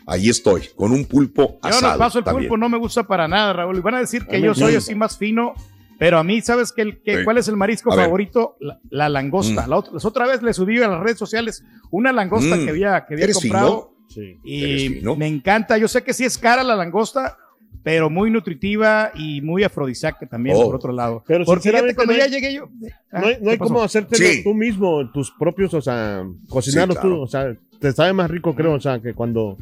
ahí 0.07 0.29
estoy, 0.29 0.63
con 0.77 0.93
un 0.93 1.05
pulpo 1.05 1.59
Yo 1.63 1.69
asado. 1.69 1.93
no 1.93 1.99
paso 1.99 2.19
el 2.19 2.25
también. 2.25 2.49
pulpo, 2.49 2.59
no 2.61 2.69
me 2.69 2.79
gusta 2.79 3.05
para 3.05 3.29
nada, 3.29 3.53
Raúl. 3.53 3.77
Y 3.77 3.81
van 3.81 3.95
a 3.97 4.01
decir 4.01 4.27
que 4.27 4.41
yo 4.41 4.49
me 4.51 4.55
soy 4.55 4.75
así 4.75 4.95
más 4.95 5.17
fino, 5.19 5.55
pero 5.99 6.19
a 6.19 6.25
mí, 6.25 6.41
¿sabes 6.41 6.73
qué, 6.73 7.01
qué- 7.05 7.19
Sí. 7.19 7.25
cuál 7.25 7.39
es 7.39 7.49
el 7.49 7.57
marisco 7.57 7.93
A 7.93 7.97
favorito? 7.97 8.57
La, 8.61 8.81
la 8.91 9.09
langosta. 9.09 9.67
Mm. 9.67 9.71
La, 9.71 9.77
otra, 9.77 9.93
las 9.95 10.05
otra 10.05 10.27
vez 10.27 10.43
le 10.43 10.53
subí 10.53 10.83
a 10.83 10.89
las 10.89 11.01
redes 11.01 11.19
sociales 11.19 11.65
una 11.91 12.13
langosta 12.13 12.57
Mm. 12.57 12.65
que 12.65 12.71
había, 12.71 13.05
que 13.07 13.15
había 13.15 13.25
¿Eres 13.25 13.37
comprado. 13.39 13.95
fino? 14.09 14.41
Y 14.45 15.01
me 15.17 15.27
encanta. 15.27 15.79
Yo 15.79 15.89
sé 15.89 16.03
que 16.03 16.13
sí 16.13 16.25
es 16.25 16.37
cara 16.37 16.63
la 16.63 16.77
langosta, 16.77 17.39
pero 17.83 18.11
muy 18.11 18.31
nutritiva 18.31 19.11
y 19.15 19.41
muy 19.41 19.65
afrodisíaca 19.65 20.27
también, 20.27 20.57
Oh. 20.59 20.67
por 20.67 20.75
otro 20.77 20.93
lado. 20.93 21.25
Pero 21.27 21.45
Porque 21.45 21.71
fíjate, 21.71 21.95
cuando 21.95 22.13
no 22.13 22.19
ya 22.19 22.25
hay- 22.27 22.31
llegué 22.31 22.53
yo. 22.55 22.69
Ah, 23.13 23.21
No 23.21 23.27
hay, 23.29 23.37
no 23.41 23.51
hay 23.51 23.57
¿qué 23.57 23.59
pasó? 23.59 23.73
cómo 23.73 23.83
hacértelo 23.83 24.29
tú 24.45 24.55
mismo, 24.55 25.11
tus 25.13 25.31
propios, 25.33 25.73
o 25.75 25.81
sea, 25.81 26.25
cocinarlos 26.49 26.97
Sí, 26.97 27.01
claro. 27.01 27.17
tú, 27.17 27.23
o 27.23 27.27
sea, 27.27 27.57
te 27.81 27.93
sabe 27.93 28.13
más 28.13 28.31
rico, 28.31 28.55
creo, 28.55 28.75
o 28.75 28.81
sea, 28.81 29.01
que 29.01 29.15
cuando 29.15 29.57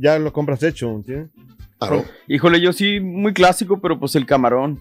ya 0.00 0.18
lo 0.18 0.32
compras 0.32 0.62
hecho, 0.62 0.90
¿entiendes? 0.90 1.30
Híjole, 2.28 2.60
yo 2.60 2.72
sí, 2.72 2.98
muy 3.00 3.34
clásico, 3.34 3.80
pero 3.80 3.98
pues 3.98 4.14
el 4.14 4.24
camarón. 4.26 4.80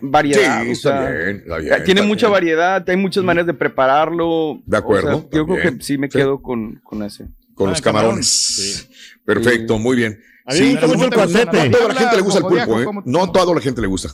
Variedad. 0.00 0.62
Sí, 0.62 0.68
o 0.70 0.72
está 0.72 1.02
sea, 1.02 1.10
bien, 1.10 1.36
está 1.36 1.58
bien, 1.58 1.84
Tiene 1.84 2.00
está 2.00 2.08
mucha 2.08 2.26
bien. 2.28 2.32
variedad, 2.32 2.88
hay 2.88 2.96
muchas 2.96 3.22
maneras 3.24 3.46
de 3.46 3.52
prepararlo. 3.54 4.62
De 4.64 4.76
acuerdo, 4.78 5.16
O 5.18 5.20
sea, 5.20 5.28
yo 5.32 5.46
creo 5.46 5.62
que 5.76 5.84
sí 5.84 5.98
me 5.98 6.06
Sí. 6.10 6.16
quedo 6.18 6.40
con, 6.40 6.76
con 6.82 7.02
ese. 7.02 7.26
Con 7.54 7.68
Ah, 7.68 7.70
los 7.72 7.82
camarones. 7.82 8.88
Perfecto, 9.26 9.78
muy 9.78 9.96
bien. 9.96 10.18
A 10.46 10.54
mí 10.54 10.60
me 10.60 10.70
gusta 10.72 10.86
mucho 10.86 11.04
el 11.04 11.10
cuacete. 11.12 11.68
No 11.68 11.76
a 11.76 11.78
toda 11.78 11.88
la 11.88 11.94
gente 12.00 12.16
le 12.16 12.22
gusta 12.22 12.38
el 12.38 12.44
pulpo, 12.46 12.80
¿eh? 12.80 13.02
No 13.04 13.22
a 13.22 13.32
toda 13.32 13.54
la 13.54 13.60
gente 13.60 13.80
le 13.82 13.86
gusta. 13.86 14.08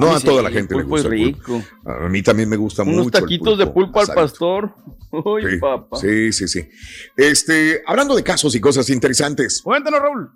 No 0.00 0.14
a 0.14 0.20
sí, 0.20 0.26
toda 0.26 0.42
la 0.42 0.50
gente 0.50 0.74
le 0.76 0.82
gusta 0.84 1.08
el 1.08 1.32
pulpo. 1.32 1.58
rico. 1.58 1.64
A 1.84 2.08
mí 2.08 2.22
también 2.22 2.48
me 2.48 2.56
gusta 2.56 2.82
Unos 2.82 2.96
mucho. 3.04 3.18
el 3.18 3.22
taquitos 3.24 3.58
de 3.58 3.66
pulpo 3.66 4.00
al 4.00 4.06
pastor. 4.08 4.74
Uy, 5.12 5.42
Sí, 5.42 5.56
papá. 5.58 5.96
Sí, 5.96 6.32
sí, 6.32 6.46
sí. 6.48 6.68
Este, 7.16 7.82
hablando 7.86 8.14
de 8.14 8.22
casos 8.22 8.54
y 8.54 8.60
cosas 8.60 8.88
interesantes. 8.90 9.60
Cuéntanos, 9.62 10.00
Raúl. 10.00 10.30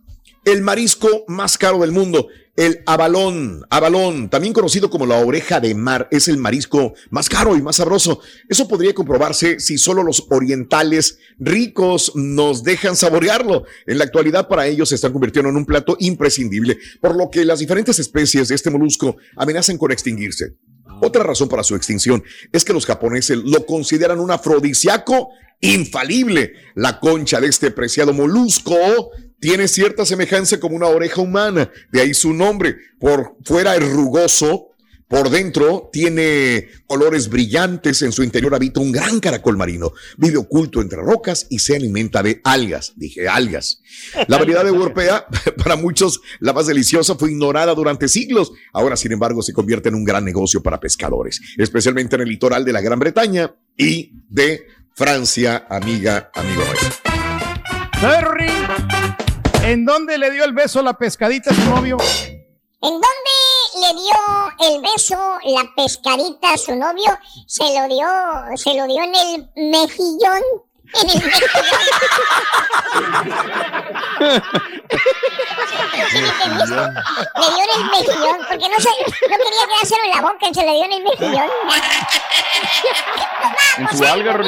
El 0.44 0.62
marisco 0.62 1.08
más 1.28 1.56
caro 1.56 1.78
del 1.78 1.92
mundo, 1.92 2.28
el 2.56 2.82
abalón, 2.86 3.64
abalón, 3.68 4.30
también 4.30 4.52
conocido 4.52 4.88
como 4.88 5.06
la 5.06 5.18
oreja 5.18 5.60
de 5.60 5.74
mar, 5.74 6.08
es 6.12 6.28
el 6.28 6.38
marisco 6.38 6.94
más 7.10 7.28
caro 7.28 7.56
y 7.56 7.62
más 7.62 7.76
sabroso. 7.76 8.20
Eso 8.48 8.68
podría 8.68 8.94
comprobarse 8.94 9.58
si 9.58 9.76
solo 9.76 10.04
los 10.04 10.26
orientales 10.30 11.18
ricos 11.38 12.12
nos 12.14 12.62
dejan 12.62 12.94
saborearlo. 12.94 13.64
En 13.86 13.98
la 13.98 14.04
actualidad 14.04 14.46
para 14.46 14.66
ellos 14.66 14.90
se 14.90 14.94
están 14.94 15.12
convirtiendo 15.12 15.50
en 15.50 15.56
un 15.56 15.66
plato 15.66 15.96
imprescindible, 15.98 16.78
por 17.00 17.16
lo 17.16 17.28
que 17.28 17.44
las 17.44 17.58
diferentes 17.58 17.98
especies 17.98 18.48
de 18.48 18.54
este 18.54 18.70
molusco 18.70 19.16
amenazan 19.36 19.76
con 19.76 19.90
extinguirse. 19.90 20.54
Otra 21.00 21.24
razón 21.24 21.48
para 21.48 21.64
su 21.64 21.74
extinción 21.74 22.22
es 22.52 22.64
que 22.64 22.72
los 22.72 22.86
japoneses 22.86 23.38
lo 23.38 23.66
consideran 23.66 24.20
un 24.20 24.30
afrodisíaco 24.30 25.30
infalible. 25.60 26.52
La 26.74 27.00
concha 27.00 27.40
de 27.40 27.48
este 27.48 27.70
preciado 27.70 28.12
molusco 28.12 29.10
tiene 29.44 29.68
cierta 29.68 30.06
semejanza 30.06 30.58
como 30.58 30.74
una 30.74 30.86
oreja 30.86 31.20
humana, 31.20 31.70
de 31.92 32.00
ahí 32.00 32.14
su 32.14 32.32
nombre. 32.32 32.78
Por 32.98 33.36
fuera 33.44 33.76
es 33.76 33.92
rugoso, 33.92 34.68
por 35.06 35.28
dentro 35.28 35.90
tiene 35.92 36.68
colores 36.86 37.28
brillantes, 37.28 38.00
en 38.00 38.10
su 38.10 38.22
interior 38.22 38.54
habita 38.54 38.80
un 38.80 38.90
gran 38.90 39.20
caracol 39.20 39.58
marino. 39.58 39.92
Vive 40.16 40.38
oculto 40.38 40.80
entre 40.80 41.02
rocas 41.02 41.46
y 41.50 41.58
se 41.58 41.76
alimenta 41.76 42.22
de 42.22 42.40
algas. 42.42 42.94
Dije 42.96 43.28
algas. 43.28 43.82
La 44.28 44.38
variedad 44.38 44.66
europea, 44.66 45.26
para 45.62 45.76
muchos 45.76 46.22
la 46.40 46.54
más 46.54 46.66
deliciosa, 46.66 47.14
fue 47.14 47.30
ignorada 47.30 47.74
durante 47.74 48.08
siglos. 48.08 48.50
Ahora, 48.72 48.96
sin 48.96 49.12
embargo, 49.12 49.42
se 49.42 49.52
convierte 49.52 49.90
en 49.90 49.94
un 49.94 50.04
gran 50.04 50.24
negocio 50.24 50.62
para 50.62 50.80
pescadores, 50.80 51.38
especialmente 51.58 52.16
en 52.16 52.22
el 52.22 52.30
litoral 52.30 52.64
de 52.64 52.72
la 52.72 52.80
Gran 52.80 52.98
Bretaña 52.98 53.54
y 53.76 54.10
de 54.26 54.62
Francia, 54.94 55.66
amiga, 55.68 56.30
amigo. 56.34 56.62
¿En 59.64 59.86
dónde 59.86 60.18
le 60.18 60.30
dio 60.30 60.44
el 60.44 60.52
beso 60.52 60.82
la 60.82 60.92
pescadita 60.92 61.50
a 61.50 61.54
su 61.54 61.64
novio? 61.70 61.96
¿En 62.82 62.90
dónde 62.90 63.06
le 63.80 63.94
dio 63.94 64.14
el 64.60 64.82
beso 64.82 65.38
la 65.42 65.64
pescadita 65.74 66.52
a 66.52 66.58
su 66.58 66.76
novio? 66.76 67.18
Se 67.46 67.64
lo 67.64 67.88
dio, 67.88 68.06
se 68.56 68.74
lo 68.74 68.86
dio 68.86 69.02
en 69.02 69.14
el 69.14 69.48
mejillón. 69.70 70.42
En 70.92 71.08
el 71.08 71.16
mejillón. 71.16 71.40
¿Sí 76.10 76.18
me 76.20 76.28
entendiste? 76.28 76.74
Le 76.74 77.46
dio 77.54 77.64
en 77.64 77.70
el 77.74 77.84
mejillón, 77.90 78.38
porque 78.46 78.68
no, 78.68 78.76
se, 78.78 78.90
no 79.30 79.36
quería 79.38 79.66
quedárselo 79.66 80.04
en 80.04 80.10
la 80.10 80.20
boca, 80.20 80.46
y 80.50 80.54
se 80.54 80.62
le 80.62 80.72
dio 80.72 80.84
en 80.84 80.92
el 80.92 81.02
mejillón. 81.04 81.50
En 83.78 83.96
su 83.96 84.04
alga. 84.04 84.38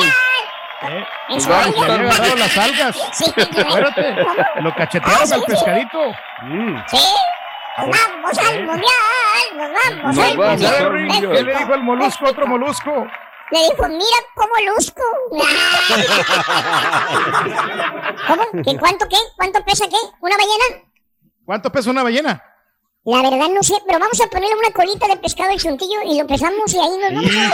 ¿Eh? 0.83 1.05
Su 1.41 1.49
vamos, 1.49 1.67
alga. 1.67 1.87
le 1.87 1.93
había 1.95 2.11
agarrado 2.11 2.37
las 2.37 2.59
algas. 2.59 2.97
Sí. 3.13 3.33
Acuérdate, 3.61 4.15
lo 4.61 4.75
cachetearon 4.75 5.21
Ah, 5.23 5.27
sí, 5.27 5.35
al 5.35 5.41
sí. 5.41 5.47
pescadito. 5.47 5.99
Sí. 6.89 6.99
Nos 7.79 7.89
vamos 7.91 8.39
al 8.39 8.65
mundial, 8.65 9.45
nos 9.55 9.71
vamos 9.73 10.19
al 10.19 10.37
mundial. 10.37 10.75
al 10.75 10.93
mundial. 10.93 11.31
¿Qué 11.33 11.43
le 11.43 11.55
dijo 11.59 11.75
el 11.75 11.83
molusco 11.83 12.27
a 12.27 12.31
otro 12.31 12.47
molusco? 12.47 13.07
Le 13.51 13.59
dijo, 13.61 13.89
mira 13.89 14.19
cómo 14.35 14.53
luzco. 14.75 15.03
¿Cómo? 18.27 18.43
¿Qué, 18.65 18.77
¿Cuánto 18.79 19.07
qué? 19.09 19.17
¿Cuánto 19.37 19.65
pesa 19.65 19.87
qué? 19.89 19.97
¿Una 20.21 20.37
ballena? 20.37 20.83
¿Cuánto 21.45 21.71
pesa 21.71 21.91
una 21.91 22.03
ballena? 22.03 22.43
La 23.07 23.23
verdad 23.23 23.49
no 23.55 23.63
sé, 23.63 23.75
pero 23.87 24.01
vamos 24.01 24.21
a 24.21 24.27
ponerle 24.27 24.57
una 24.57 24.73
colita 24.75 25.07
de 25.07 25.17
pescado 25.19 25.53
al 25.53 25.59
chuntillo 25.61 25.95
y 26.11 26.19
lo 26.19 26.27
pesamos 26.27 26.75
y 26.75 26.77
ahí 26.77 26.91
nos 27.01 27.15
vamos 27.15 27.31
a 27.31 27.49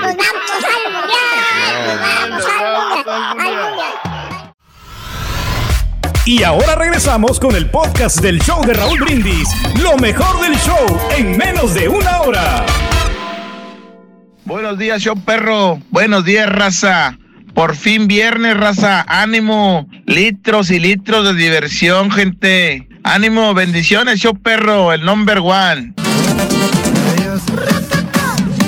Nos 0.00 0.16
vamos 0.16 0.50
al 0.64 0.92
mundial. 0.94 1.20
Nos 1.84 2.00
vamos 2.00 2.46
al 2.46 2.64
mundial. 2.72 3.38
Al 3.38 3.52
mundial. 3.68 4.54
Y 6.24 6.42
ahora 6.42 6.74
regresamos 6.76 7.38
con 7.38 7.54
el 7.54 7.70
podcast 7.70 8.20
del 8.20 8.40
show 8.40 8.64
de 8.64 8.72
Raúl 8.72 9.00
Brindis. 9.00 9.50
Lo 9.82 9.98
mejor 9.98 10.40
del 10.40 10.56
show 10.56 10.98
en 11.18 11.36
menos 11.36 11.74
de 11.74 11.90
una 11.90 12.22
hora. 12.22 12.64
Buenos 14.46 14.78
días, 14.78 15.02
show 15.02 15.22
perro. 15.22 15.82
Buenos 15.90 16.24
días, 16.24 16.48
raza. 16.48 17.18
Por 17.58 17.74
fin 17.74 18.06
viernes, 18.06 18.56
raza. 18.56 19.04
Ánimo. 19.08 19.88
Litros 20.06 20.70
y 20.70 20.78
litros 20.78 21.24
de 21.24 21.34
diversión, 21.34 22.08
gente. 22.08 22.88
Ánimo, 23.02 23.52
bendiciones, 23.52 24.20
yo 24.20 24.32
perro, 24.34 24.92
el 24.92 25.04
number 25.04 25.38
one. 25.38 25.92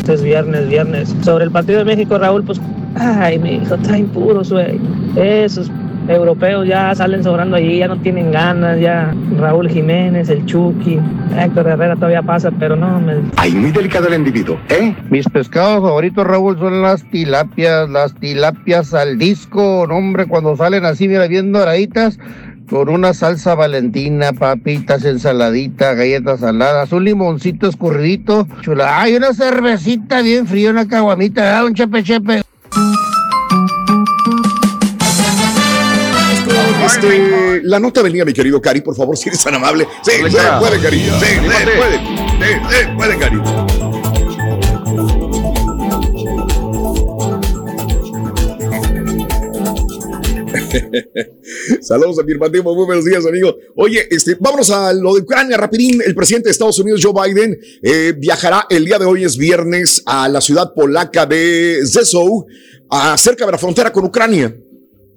Es 0.09 0.25
viernes, 0.25 0.69
viernes. 0.69 1.15
Sobre 1.23 1.45
el 1.45 1.53
partido 1.53 1.79
de 1.79 1.85
México, 1.85 2.19
Raúl, 2.19 2.43
pues, 2.43 2.61
ay, 2.97 3.39
mi 3.39 3.59
hijo, 3.59 3.77
está 3.77 3.97
impuros, 3.97 4.51
güey. 4.51 4.81
Esos 5.15 5.71
europeos 6.09 6.67
ya 6.67 6.95
salen 6.95 7.23
sobrando 7.23 7.57
allí, 7.57 7.79
ya 7.79 7.89
no 7.89 7.97
tienen 7.99 8.33
ganas, 8.33 8.81
ya 8.81 9.15
Raúl 9.39 9.69
Jiménez, 9.69 10.29
el 10.29 10.45
Chucky, 10.47 10.99
Héctor 11.39 11.69
Herrera 11.69 11.95
todavía 11.97 12.23
pasa, 12.23 12.51
pero 12.51 12.77
no, 12.77 13.01
me... 13.01 13.15
Ay, 13.37 13.53
muy 13.53 13.71
delicado 13.71 14.09
el 14.09 14.15
individuo, 14.15 14.59
¿eh? 14.69 14.95
Mis 15.11 15.29
pescados 15.29 15.83
favoritos, 15.83 16.27
Raúl, 16.27 16.59
son 16.59 16.83
las 16.83 17.09
tilapias, 17.11 17.89
las 17.89 18.15
tilapias 18.15 18.95
al 18.95 19.19
disco, 19.19 19.87
no, 19.89 19.97
hombre, 19.97 20.27
cuando 20.27 20.57
salen 20.57 20.85
así, 20.85 21.09
mira, 21.09 21.27
bien 21.27 21.53
doraditas, 21.53 22.19
con 22.71 22.89
una 22.89 23.13
salsa 23.13 23.57
valentina, 23.57 24.33
papitas, 24.33 25.05
ensaladita, 25.05 25.95
galletas 25.95 26.41
saladas, 26.41 26.93
un 26.93 27.05
limoncito 27.05 27.69
escurridito, 27.69 28.47
chula. 28.61 29.03
Ay, 29.03 29.17
una 29.17 29.35
cervecita 29.35 30.23
bien 30.23 30.47
fría, 30.47 30.71
una 30.71 30.87
caguamita, 30.87 31.65
un 31.65 31.75
chepe 31.75 32.05
chepe. 32.05 32.43
Este, 36.93 37.61
la 37.63 37.79
nota 37.79 38.03
venía, 38.03 38.25
mi 38.25 38.33
querido 38.33 38.61
Cari, 38.61 38.81
por 38.81 38.97
favor, 38.97 39.17
si 39.17 39.29
eres 39.29 39.45
tan 39.45 39.55
amable. 39.55 39.87
Sí, 40.03 40.11
sí, 40.29 40.37
puede, 40.59 40.81
Cari. 40.81 40.99
Sí, 40.99 41.11
sí, 41.21 41.37
puede. 41.79 41.99
Sí, 41.99 42.55
sí, 42.69 42.77
puede, 42.97 43.17
Cari. 43.17 43.41
Saludos 51.81 52.19
a 52.19 52.23
mi 52.25 52.33
hermano, 52.33 52.63
muy 52.63 52.87
buenos 52.87 53.05
días, 53.05 53.25
amigo. 53.25 53.57
Oye, 53.77 54.09
este, 54.11 54.37
vámonos 54.41 54.71
a 54.71 54.93
lo 54.93 55.15
de 55.15 55.21
Ucrania, 55.21 55.57
rapidín. 55.57 56.03
El 56.05 56.17
presidente 56.17 56.49
de 56.49 56.53
Estados 56.53 56.81
Unidos, 56.81 57.01
Joe 57.03 57.13
Biden, 57.13 57.57
eh, 57.83 58.15
viajará 58.17 58.67
el 58.69 58.85
día 58.85 58.99
de 58.99 59.05
hoy, 59.05 59.25
es 59.25 59.37
viernes, 59.37 60.03
a 60.07 60.29
la 60.29 60.41
ciudad 60.41 60.75
polaca 60.75 61.25
de 61.25 61.83
Zesow, 61.87 62.47
cerca 63.17 63.47
de 63.47 63.53
la 63.53 63.59
frontera 63.59 63.93
con 63.93 64.05
Ucrania. 64.05 64.55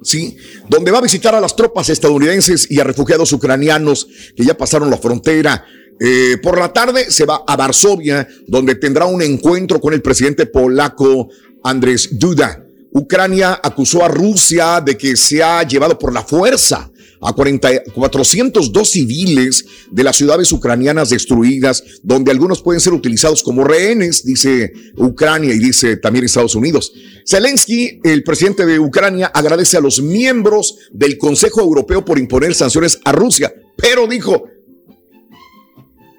¿Sí? 0.04 0.38
Donde 0.70 0.92
va 0.92 1.00
a 1.00 1.02
visitar 1.02 1.36
a 1.36 1.42
las 1.42 1.56
tropas 1.56 1.90
estadounidenses 1.90 2.70
y 2.70 2.80
a 2.80 2.84
refugiados 2.84 3.32
ucranianos 3.34 4.08
que 4.36 4.46
ya 4.46 4.56
pasaron 4.56 4.90
la 4.90 4.98
frontera. 4.98 5.66
Eh, 6.00 6.38
por 6.42 6.58
la 6.58 6.74
tarde 6.74 7.10
se 7.10 7.26
va 7.26 7.44
a 7.48 7.56
Varsovia, 7.56 8.28
donde 8.48 8.76
tendrá 8.76 9.06
un 9.06 9.22
encuentro 9.22 9.80
con 9.80 9.94
el 9.94 10.02
presidente 10.02 10.46
polaco 10.46 11.30
Andrés 11.64 12.10
Duda. 12.20 12.66
Ucrania 12.92 13.60
acusó 13.62 14.04
a 14.04 14.08
Rusia 14.08 14.82
de 14.82 14.98
que 14.98 15.16
se 15.16 15.42
ha 15.42 15.64
llevado 15.64 15.98
por 15.98 16.14
la 16.14 16.24
fuerza 16.24 16.92
a 17.26 17.34
40, 17.34 17.84
402 17.94 18.90
civiles 18.90 19.66
de 19.92 20.04
las 20.04 20.18
ciudades 20.18 20.52
ucranianas 20.52 21.10
destruidas, 21.10 21.84
donde 22.02 22.32
algunos 22.32 22.62
pueden 22.62 22.82
ser 22.82 22.94
utilizados 22.94 23.44
como 23.44 23.64
rehenes, 23.64 24.24
dice 24.24 24.74
Ucrania 24.98 25.54
y 25.54 25.60
dice 25.60 25.98
también 25.98 26.26
Estados 26.26 26.56
Unidos. 26.56 26.94
Zelensky, 27.28 28.00
el 28.04 28.24
presidente 28.24 28.66
de 28.66 28.80
Ucrania, 28.80 29.28
agradece 29.28 29.78
a 29.78 29.82
los 29.82 30.02
miembros 30.02 30.76
del 30.92 31.18
Consejo 31.18 31.62
Europeo 31.62 32.04
por 32.04 32.20
imponer 32.20 32.54
sanciones 32.54 33.00
a 33.06 33.12
Rusia, 33.12 33.54
pero 33.78 34.08
dijo, 34.08 34.46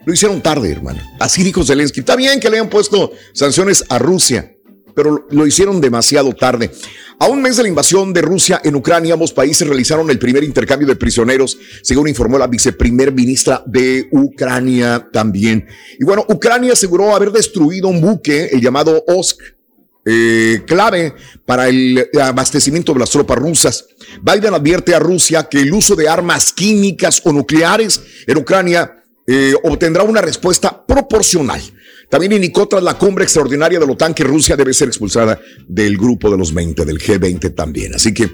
lo 0.05 0.13
hicieron 0.13 0.43
tarde, 0.43 0.71
hermano. 0.71 1.01
Así 1.19 1.43
dijo 1.43 1.65
Zelensky. 1.65 2.01
Está 2.01 2.17
bien 2.17 2.41
que 2.41 2.51
le 2.51 2.59
hayan 2.59 2.71
puesto 2.71 3.13
sanciones 3.33 3.85
a 3.89 3.99
Rusia, 3.99 4.55
pero 4.95 5.27
lo 5.31 5.47
hicieron 5.47 5.81
demasiado 5.81 6.33
tarde. 6.35 6.71
A 7.19 7.29
un 7.29 7.41
mes 7.41 7.57
de 7.57 7.63
la 7.63 7.69
invasión 7.69 8.13
de 8.13 8.23
Rusia 8.23 8.61
en 8.65 8.75
Ucrania, 8.75 9.15
ambos 9.15 9.33
países 9.33 9.67
realizaron 9.67 10.11
el 10.11 10.19
primer 10.19 10.43
intercambio 10.43 10.89
de 10.89 10.97
prisioneros, 10.97 11.57
según 11.83 12.09
informó 12.09 12.39
la 12.39 12.49
viceprimer 12.49 13.13
ministra 13.13 13.63
de 13.67 14.09
Ucrania 14.11 15.09
también. 15.13 15.67
Y 15.99 16.05
bueno, 16.05 16.25
Ucrania 16.29 16.73
aseguró 16.73 17.15
haber 17.15 17.31
destruido 17.31 17.89
un 17.89 18.01
buque, 18.01 18.49
el 18.53 18.61
llamado 18.61 19.05
Osk, 19.07 19.41
eh, 20.07 20.63
clave 20.67 21.15
para 21.47 21.69
el 21.69 22.11
abastecimiento 22.21 22.93
de 22.93 22.99
las 22.99 23.11
tropas 23.11 23.39
rusas. 23.39 23.87
Biden 24.21 24.53
advierte 24.53 24.95
a 24.95 24.99
Rusia 24.99 25.49
que 25.49 25.61
el 25.61 25.73
uso 25.73 25.95
de 25.97 26.09
armas 26.09 26.53
químicas 26.53 27.23
o 27.25 27.33
nucleares 27.33 28.03
en 28.27 28.37
Ucrania 28.37 29.05
eh, 29.27 29.55
obtendrá 29.63 30.03
una 30.03 30.21
respuesta 30.21 30.85
proporcional. 30.87 31.63
También 32.09 32.33
indicó 32.33 32.69
tras 32.69 32.83
la 32.83 32.97
cumbre 32.99 33.25
extraordinaria 33.25 33.79
de 33.79 33.87
la 33.87 33.93
OTAN 33.93 34.15
que 34.15 34.25
Rusia 34.25 34.57
debe 34.57 34.73
ser 34.73 34.89
expulsada 34.89 35.41
del 35.67 35.97
grupo 35.97 36.31
de 36.31 36.39
los 36.39 36.53
20, 36.53 36.85
del 36.85 36.99
G20 36.99 37.55
también. 37.55 37.95
Así 37.95 38.13
que 38.15 38.31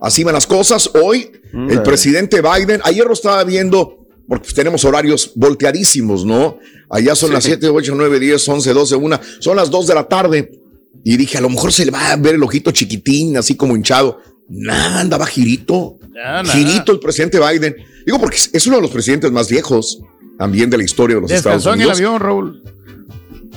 así 0.00 0.24
van 0.24 0.34
las 0.34 0.46
cosas. 0.46 0.90
Hoy 1.02 1.30
el 1.70 1.82
presidente 1.82 2.42
Biden, 2.42 2.80
ayer 2.84 3.06
lo 3.06 3.12
estaba 3.14 3.42
viendo, 3.44 4.06
porque 4.28 4.44
pues, 4.44 4.54
tenemos 4.54 4.84
horarios 4.84 5.32
volteadísimos, 5.34 6.24
¿no? 6.24 6.58
Allá 6.90 7.14
son 7.14 7.32
las 7.32 7.44
7, 7.44 7.68
8, 7.68 7.94
9, 7.96 8.20
10, 8.20 8.48
11, 8.48 8.72
12, 8.72 8.96
1, 8.96 9.20
son 9.40 9.56
las 9.56 9.70
2 9.70 9.86
de 9.86 9.94
la 9.94 10.08
tarde. 10.08 10.60
Y 11.04 11.16
dije, 11.16 11.38
a 11.38 11.40
lo 11.40 11.48
mejor 11.48 11.72
se 11.72 11.84
le 11.84 11.92
va 11.92 12.10
a 12.10 12.16
ver 12.16 12.34
el 12.34 12.42
ojito 12.42 12.70
chiquitín, 12.72 13.36
así 13.36 13.54
como 13.54 13.76
hinchado. 13.76 14.18
Nada, 14.48 15.00
andaba 15.00 15.26
girito. 15.26 15.98
Girito 16.46 16.92
el 16.92 17.00
presidente 17.00 17.38
Biden. 17.38 17.76
Digo, 18.04 18.20
porque 18.20 18.38
es 18.52 18.66
uno 18.66 18.76
de 18.76 18.82
los 18.82 18.90
presidentes 18.90 19.30
más 19.30 19.48
viejos 19.48 20.00
también 20.38 20.68
de 20.70 20.78
la 20.78 20.84
historia 20.84 21.16
de 21.16 21.22
los 21.22 21.30
Estados 21.30 21.64
Descansó 21.64 21.74
en 21.74 21.80
el 21.80 21.86
Unidos. 21.86 21.98
avión, 21.98 22.20
Raúl. 22.20 22.62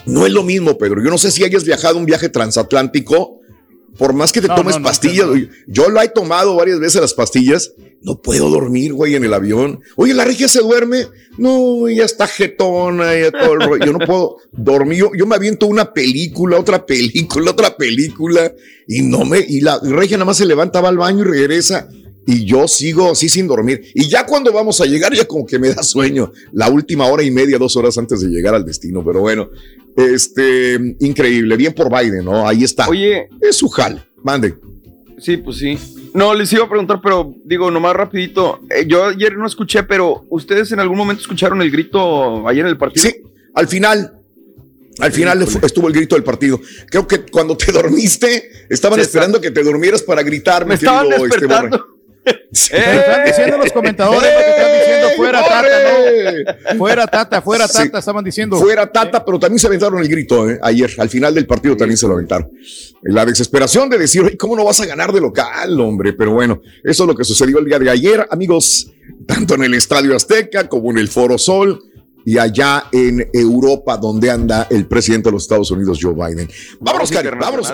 No 0.06 0.26
es 0.26 0.32
lo 0.32 0.44
mismo, 0.44 0.78
Pedro. 0.78 1.04
Yo 1.04 1.10
no 1.10 1.18
sé 1.18 1.32
si 1.32 1.44
hayas 1.44 1.64
viajado 1.64 1.98
un 1.98 2.06
viaje 2.06 2.30
transatlántico, 2.30 3.40
por 3.98 4.14
más 4.14 4.32
que 4.32 4.42
te 4.42 4.48
No, 4.48 4.56
tomes 4.56 4.76
no, 4.76 4.80
no, 4.80 4.86
pastillas. 4.86 5.28
Yo 5.68 5.90
lo 5.90 6.02
he 6.02 6.08
tomado 6.08 6.56
varias 6.56 6.80
veces 6.80 7.02
las 7.02 7.14
pastillas. 7.14 7.74
No 8.02 8.22
puedo 8.22 8.50
dormir, 8.50 8.94
güey, 8.94 9.16
en 9.16 9.26
el 9.26 9.34
avión. 9.34 9.82
Oye, 9.98 10.14
la 10.14 10.24
regia 10.24 10.48
se 10.48 10.62
duerme. 10.62 11.08
No, 11.38 11.90
ya 11.90 12.06
está 12.06 12.28
jetona, 12.28 13.18
ya 13.18 13.32
todo 13.32 13.54
el 13.54 13.60
rollo. 13.60 13.86
Yo 13.86 13.92
no 13.92 14.06
puedo 14.06 14.38
dormir. 14.54 15.00
Yo, 15.00 15.12
yo 15.18 15.26
me 15.26 15.36
aviento 15.36 15.68
una 15.68 15.92
película, 15.94 16.58
otra 16.58 16.86
película, 16.86 17.52
otra 17.52 17.76
película. 17.76 18.54
Y 18.88 19.02
no 19.02 19.26
me, 19.26 19.40
y 19.40 19.60
la 19.60 19.80
regia 19.84 20.16
nada 20.16 20.26
más 20.26 20.38
se 20.38 20.46
levanta, 20.46 20.80
va 20.80 20.90
al 20.90 20.98
baño 20.98 21.22
y 21.22 21.28
regresa. 21.28 21.90
Y 22.26 22.46
yo 22.46 22.68
sigo 22.68 23.12
así 23.12 23.28
sin 23.28 23.48
dormir. 23.48 23.92
Y 23.94 24.08
ya 24.08 24.26
cuando 24.26 24.54
vamos 24.54 24.80
a 24.82 24.86
llegar, 24.86 25.14
ya 25.14 25.26
como 25.26 25.46
que 25.46 25.60
me 25.60 25.74
da 25.74 25.84
sueño. 25.84 26.32
La 26.54 26.70
última 26.70 27.08
hora 27.08 27.24
y 27.24 27.32
media, 27.32 27.58
dos 27.58 27.76
horas 27.76 27.98
antes 27.98 28.22
de 28.22 28.30
llegar 28.30 28.54
al 28.56 28.66
destino. 28.66 29.04
Pero 29.04 29.20
bueno, 29.22 29.50
este, 30.00 30.96
increíble. 31.00 31.56
Bien 31.58 31.74
por 31.74 31.90
Biden, 31.90 32.26
¿no? 32.26 32.48
Ahí 32.48 32.64
está. 32.64 32.88
Oye. 32.88 33.28
Es 33.42 33.58
su 33.58 33.70
jal. 33.70 34.04
Mande. 34.24 34.56
Sí, 35.20 35.38
pues 35.38 35.58
sí. 35.58 35.78
No, 36.14 36.34
les 36.34 36.52
iba 36.54 36.66
a 36.66 36.70
preguntar, 36.70 37.00
pero 37.04 37.34
digo, 37.46 37.70
nomás 37.70 37.96
rapidito. 37.96 38.62
eh, 38.70 38.86
yo 38.88 39.06
ayer 39.06 39.38
no 39.38 39.46
escuché, 39.46 39.84
pero 39.84 40.26
¿ustedes 40.30 40.72
en 40.72 40.80
algún 40.80 40.98
momento 40.98 41.22
escucharon 41.22 41.62
el 41.62 41.70
grito 41.72 42.48
ayer 42.48 42.62
en 42.66 42.70
el 42.70 42.78
partido? 42.78 43.04
Sí, 43.04 43.16
al 43.54 43.68
final. 43.68 44.16
Al 45.00 45.14
final 45.14 45.42
estuvo 45.42 45.88
el 45.88 45.94
grito 45.94 46.16
del 46.16 46.26
partido. 46.26 46.60
Creo 46.90 47.08
que 47.08 47.22
cuando 47.22 47.56
te 47.56 47.72
dormiste, 47.72 48.50
estaban 48.70 49.00
Sí, 49.00 49.06
esperando 49.06 49.40
que 49.40 49.50
te 49.50 49.64
durmieras 49.64 50.02
para 50.04 50.24
gritar. 50.24 50.66
Me 50.66 50.74
estaban 50.76 51.08
este, 51.14 51.48
Te 52.52 52.98
están 53.00 53.26
diciendo 53.26 53.58
los 53.58 53.72
corredores, 53.72 53.98
lo 54.00 54.20
que 54.20 54.50
están 54.50 54.80
diciendo 54.80 55.08
fuera 55.16 55.44
Tata, 55.44 55.68
¿no? 56.74 56.78
Fuera 56.78 57.08
Tata, 57.08 57.42
fuera 57.42 57.68
Sí. 57.68 57.78
Tata, 57.86 58.00
estaban 58.00 58.24
diciendo. 58.24 58.58
Fuera 58.58 58.92
Tata, 58.92 59.24
pero 59.26 59.40
también 59.40 59.60
se 59.60 59.68
aventaron 59.68 60.00
el 60.02 60.08
grito 60.08 60.50
¿eh? 60.50 60.60
ayer. 60.62 60.92
Al 60.98 61.10
final 61.10 61.34
del 61.36 61.46
partido 61.46 61.76
también 61.78 61.98
se 61.98 62.08
lo 62.08 62.14
aventaron. 62.14 62.50
La 63.04 63.26
desesperación 63.26 63.90
de 63.90 63.98
decir, 63.98 64.22
"Oye, 64.24 64.38
¿cómo 64.38 64.56
no 64.56 64.64
vas 64.66 64.80
a 64.82 64.86
ganar 64.86 65.12
de 65.12 65.22
local, 65.22 65.80
hombre? 65.80 66.14
Pero 66.14 66.34
bueno, 66.34 66.62
eso 66.84 67.04
es 67.04 67.08
lo 67.08 67.16
que 67.16 67.24
sucedió 67.24 67.60
el 67.60 67.66
día 67.66 67.80
de 67.80 67.90
ayer, 67.90 68.26
amigos, 68.30 68.92
tanto 69.28 69.56
en 69.56 69.64
el 69.64 69.74
Estadio 69.74 70.16
Azteca 70.16 70.68
como 70.68 70.92
en 70.92 70.98
el 70.98 71.08
Foro 71.08 71.38
Sol 71.38 71.82
y 72.26 72.38
allá 72.38 72.86
en 72.92 73.30
Europa, 73.34 73.98
donde 73.98 74.30
anda 74.30 74.68
el 74.70 74.86
presidente 74.88 75.30
de 75.30 75.34
los 75.34 75.44
Estados 75.44 75.72
Unidos, 75.72 76.00
Joe 76.02 76.14
Biden. 76.14 76.50
Vámonos, 76.80 77.10
Cari, 77.12 77.30
vámonos. 77.40 77.74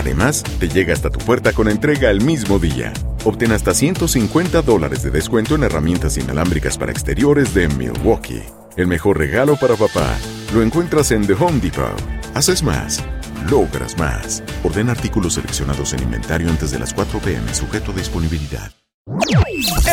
Además, 0.00 0.42
te 0.58 0.66
llega 0.66 0.94
hasta 0.94 1.10
tu 1.10 1.18
puerta 1.18 1.52
con 1.52 1.68
entrega 1.68 2.10
el 2.10 2.22
mismo 2.22 2.58
día. 2.58 2.90
Obtén 3.24 3.52
hasta 3.52 3.74
150 3.74 4.62
dólares 4.62 5.02
de 5.02 5.10
descuento 5.10 5.56
en 5.56 5.62
herramientas 5.62 6.16
inalámbricas 6.16 6.78
para 6.78 6.90
exteriores 6.90 7.52
de 7.52 7.68
Milwaukee. 7.68 8.42
El 8.78 8.86
mejor 8.86 9.18
regalo 9.18 9.56
para 9.56 9.74
papá 9.76 10.16
lo 10.54 10.62
encuentras 10.62 11.10
en 11.10 11.26
The 11.26 11.34
Home 11.34 11.60
Depot. 11.60 12.00
Haces 12.32 12.62
más, 12.62 13.04
logras 13.50 13.98
más. 13.98 14.42
Ordena 14.64 14.92
artículos 14.92 15.34
seleccionados 15.34 15.92
en 15.92 16.02
inventario 16.02 16.48
antes 16.48 16.70
de 16.70 16.78
las 16.78 16.94
4 16.94 17.18
pm, 17.18 17.52
sujeto 17.54 17.92
a 17.92 17.94
disponibilidad. 17.94 18.72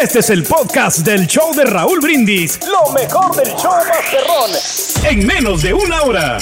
Este 0.01 0.19
es 0.19 0.29
el 0.29 0.43
podcast 0.43 0.99
del 0.99 1.27
show 1.27 1.53
de 1.53 1.65
Raúl 1.65 1.99
Brindis. 1.99 2.59
Lo 2.65 2.93
mejor 2.93 3.35
del 3.35 3.49
show 3.55 3.73
Masterrón. 3.89 4.51
En 5.03 5.27
menos 5.27 5.63
de 5.63 5.73
una 5.73 6.01
hora. 6.03 6.37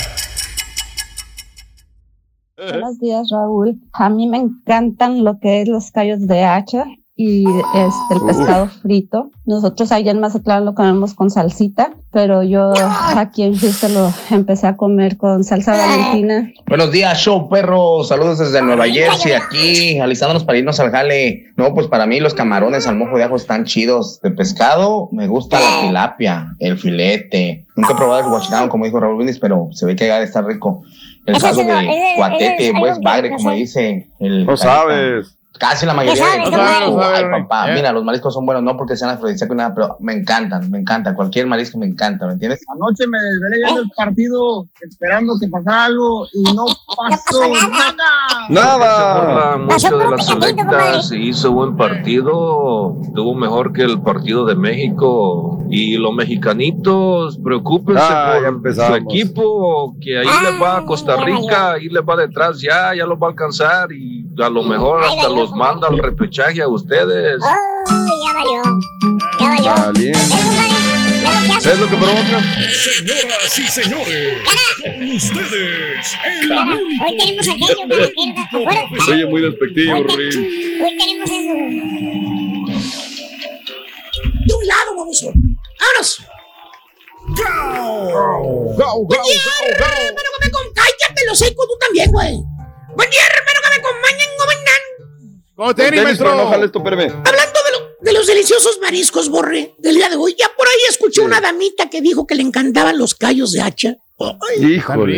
Buenos 2.57 2.99
días, 3.01 3.29
Raúl. 3.31 3.79
A 3.93 4.09
mí 4.09 4.27
me 4.27 4.37
encantan 4.37 5.23
lo 5.23 5.39
que 5.39 5.61
es 5.61 5.67
los 5.67 5.91
callos 5.91 6.27
de 6.27 6.43
hacha 6.43 6.85
y 7.17 7.45
este, 7.73 8.13
el 8.13 8.21
pescado 8.25 8.67
frito. 8.67 9.31
Nosotros 9.45 9.91
allá 9.91 10.11
en 10.11 10.19
Mazatlán 10.19 10.65
lo 10.65 10.75
comemos 10.75 11.13
con 11.13 11.29
salsita, 11.29 11.93
pero 12.11 12.43
yo 12.43 12.73
aquí 13.15 13.43
en 13.43 13.57
Houston 13.57 13.93
lo 13.93 14.13
empecé 14.31 14.67
a 14.67 14.75
comer 14.75 15.15
con 15.15 15.43
salsa 15.43 15.77
valentina. 15.77 16.51
Buenos 16.67 16.91
días, 16.91 17.17
show 17.17 17.47
perro. 17.47 18.03
Saludos 18.03 18.39
desde 18.39 18.61
Nueva 18.61 18.87
Jersey, 18.87 19.31
aquí, 19.31 19.99
alistándonos 19.99 20.43
para 20.43 20.57
irnos 20.57 20.79
al 20.79 20.91
jale. 20.91 21.45
No, 21.55 21.73
pues 21.73 21.87
para 21.87 22.05
mí 22.05 22.19
los 22.19 22.33
camarones 22.33 22.85
al 22.85 22.97
mojo 22.97 23.17
de 23.17 23.23
ajo 23.23 23.37
están 23.37 23.63
chidos. 23.63 24.19
De 24.21 24.31
pescado, 24.31 25.07
me 25.13 25.27
gusta 25.27 25.59
la 25.59 25.87
tilapia, 25.87 26.53
el 26.59 26.77
filete. 26.77 27.65
Nunca 27.77 27.93
he 27.93 27.95
probado 27.95 28.23
el 28.23 28.29
guachinado, 28.29 28.67
como 28.67 28.85
dijo 28.85 28.99
Raúl 28.99 29.19
Viniz, 29.19 29.39
pero 29.39 29.69
se 29.71 29.85
ve 29.85 29.95
que 29.95 30.09
va 30.09 30.15
a 30.15 30.23
estar 30.23 30.45
rico. 30.45 30.83
El 31.25 31.35
Ese 31.35 31.45
caldo 31.45 31.61
es 31.61 31.67
lo- 31.67 31.73
de 31.73 31.79
ese- 31.81 32.07
ese- 32.07 32.15
guatete, 32.17 32.67
algo 32.67 32.79
pues 32.79 32.93
que 32.97 33.03
bagre, 33.03 33.27
hay 33.27 33.29
que 33.31 33.35
como 33.37 33.49
hacer. 33.49 33.59
dice 33.59 34.07
el. 34.19 34.45
No 34.45 34.57
sabes. 34.57 35.37
Casi 35.59 35.85
la 35.85 35.93
mayoría 35.93 36.25
de 36.31 36.39
los 36.39 36.51
mariscos. 36.51 37.05
Ay, 37.05 37.23
papá, 37.31 37.71
¿eh? 37.71 37.75
mira, 37.75 37.91
los 37.91 38.03
mariscos 38.03 38.33
son 38.33 38.45
buenos, 38.45 38.63
no 38.63 38.75
porque 38.75 38.95
sean 38.97 39.11
afrodisíacos 39.11 39.55
ni 39.55 39.61
nada, 39.61 39.73
pero 39.73 39.97
me 39.99 40.13
encantan, 40.13 40.69
me 40.69 40.79
encantan. 40.79 41.15
Cualquier 41.15 41.47
marisco 41.47 41.77
me 41.77 41.85
encanta, 41.85 42.27
¿me 42.27 42.33
entiendes? 42.33 42.61
Anoche 42.73 43.07
me 43.07 43.17
desvelé 43.19 43.57
viendo 43.63 43.81
el 43.81 43.89
partido 43.95 44.67
esperando 44.81 45.35
que 45.39 45.47
pasara 45.47 45.85
algo 45.85 46.27
y 46.33 46.43
no 46.53 46.65
pasó 46.97 47.41
nada. 47.69 48.47
Nada. 48.49 49.57
Mucho 49.57 49.97
de 49.97 50.09
la 50.09 50.17
selecta 50.17 51.01
se 51.01 51.17
hizo 51.17 51.51
buen 51.51 51.75
partido, 51.77 52.95
tuvo 53.15 53.33
mejor 53.35 53.73
que 53.73 53.83
el 53.83 54.01
partido 54.01 54.45
de 54.45 54.55
México 54.55 55.63
y 55.69 55.97
los 55.97 56.13
mexicanitos, 56.13 57.39
preocúpense 57.43 58.01
Ah, 58.03 58.39
por 58.61 58.73
su 58.73 58.95
equipo, 58.95 59.95
que 59.99 60.19
ahí 60.19 60.27
les 60.43 60.61
va 60.61 60.77
a 60.77 60.85
Costa 60.85 61.15
Rica, 61.17 61.73
ahí 61.73 61.89
les 61.89 62.03
va 62.03 62.15
detrás 62.15 62.61
ya, 62.61 62.93
ya 62.95 63.05
los 63.05 63.17
va 63.17 63.27
a 63.27 63.29
alcanzar 63.31 63.91
y 63.91 64.25
a 64.41 64.49
lo 64.49 64.63
mejor 64.63 65.03
hasta 65.03 65.29
los 65.29 65.44
manda 65.51 65.87
al 65.87 65.97
repechaje 65.97 66.61
a 66.61 66.67
ustedes. 66.67 67.41
Ay, 67.43 68.09
ya 68.25 68.33
valió. 68.33 68.61
Ya 69.39 69.49
valió. 69.49 69.73
Valiente. 69.85 70.19
¿Sabes 71.59 71.79
lo 71.79 71.89
que 71.89 71.95
provoca? 71.95 72.43
Señoras 72.71 73.57
y 73.57 73.67
señores, 73.67 74.43
con 74.83 75.11
ustedes, 75.15 76.17
el 76.25 76.49
Cara, 76.49 76.77
Hoy 77.05 77.17
tenemos 77.17 77.47
aquello 77.47 77.75
que 77.75 77.95
la 77.95 78.09
mierda, 78.15 78.47
¿te 78.51 78.57
acuerdas? 78.57 79.07
Oye, 79.07 79.25
muy 79.25 79.41
despectivo, 79.41 80.03
Rin. 80.03 80.81
Hoy 80.83 80.97
tenemos 80.97 81.29
eso. 81.29 81.53
De 84.45 84.53
un 84.53 84.67
lado, 84.67 84.95
baboso. 84.97 85.31
¡Vámonos! 85.79 86.21
Go, 88.77 89.05
Buen 89.05 89.21
día, 89.23 89.41
hermano, 89.67 90.29
que 90.39 90.45
me 90.45 90.51
con... 90.51 90.73
Cállate 90.73 91.25
los 91.27 91.39
seco 91.39 91.65
tú 91.65 91.77
también, 91.79 92.11
güey. 92.11 92.35
Buen 92.95 93.09
día, 93.09 93.21
hermano, 93.25 93.59
que 93.63 93.69
me 93.69 93.75
acompañan, 93.75 94.29
¿Cómo 95.55 95.73
Tenis, 95.75 96.01
no 96.03 96.09
esto. 96.09 96.23
Hablando 97.25 97.59
de, 97.65 97.71
lo- 97.71 97.95
de 98.01 98.13
los 98.13 98.27
deliciosos 98.27 98.79
mariscos, 98.81 99.29
Borre, 99.29 99.73
del 99.77 99.95
día 99.95 100.09
de 100.09 100.15
hoy, 100.15 100.35
ya 100.37 100.49
por 100.55 100.67
ahí 100.67 100.73
escuché 100.89 101.21
una 101.21 101.39
damita 101.41 101.89
que 101.89 102.01
dijo 102.01 102.27
que 102.27 102.35
le 102.35 102.41
encantaban 102.41 102.97
los 102.97 103.15
callos 103.15 103.51
de 103.51 103.61
hacha. 103.61 103.95
Ay, 104.19 104.75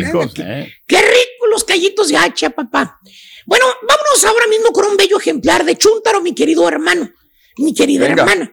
Qué 0.86 0.96
rico 1.02 1.46
los 1.50 1.64
callitos 1.64 2.08
de 2.08 2.16
hacha, 2.16 2.50
papá. 2.50 2.98
Bueno, 3.46 3.64
vámonos 3.88 4.24
ahora 4.26 4.46
mismo 4.46 4.70
con 4.72 4.84
un 4.86 4.96
bello 4.96 5.18
ejemplar 5.18 5.64
de 5.64 5.76
chúntaro, 5.76 6.20
mi 6.20 6.34
querido 6.34 6.68
hermano, 6.68 7.10
mi 7.56 7.72
querida 7.74 8.06
Venga. 8.08 8.22
hermana. 8.24 8.52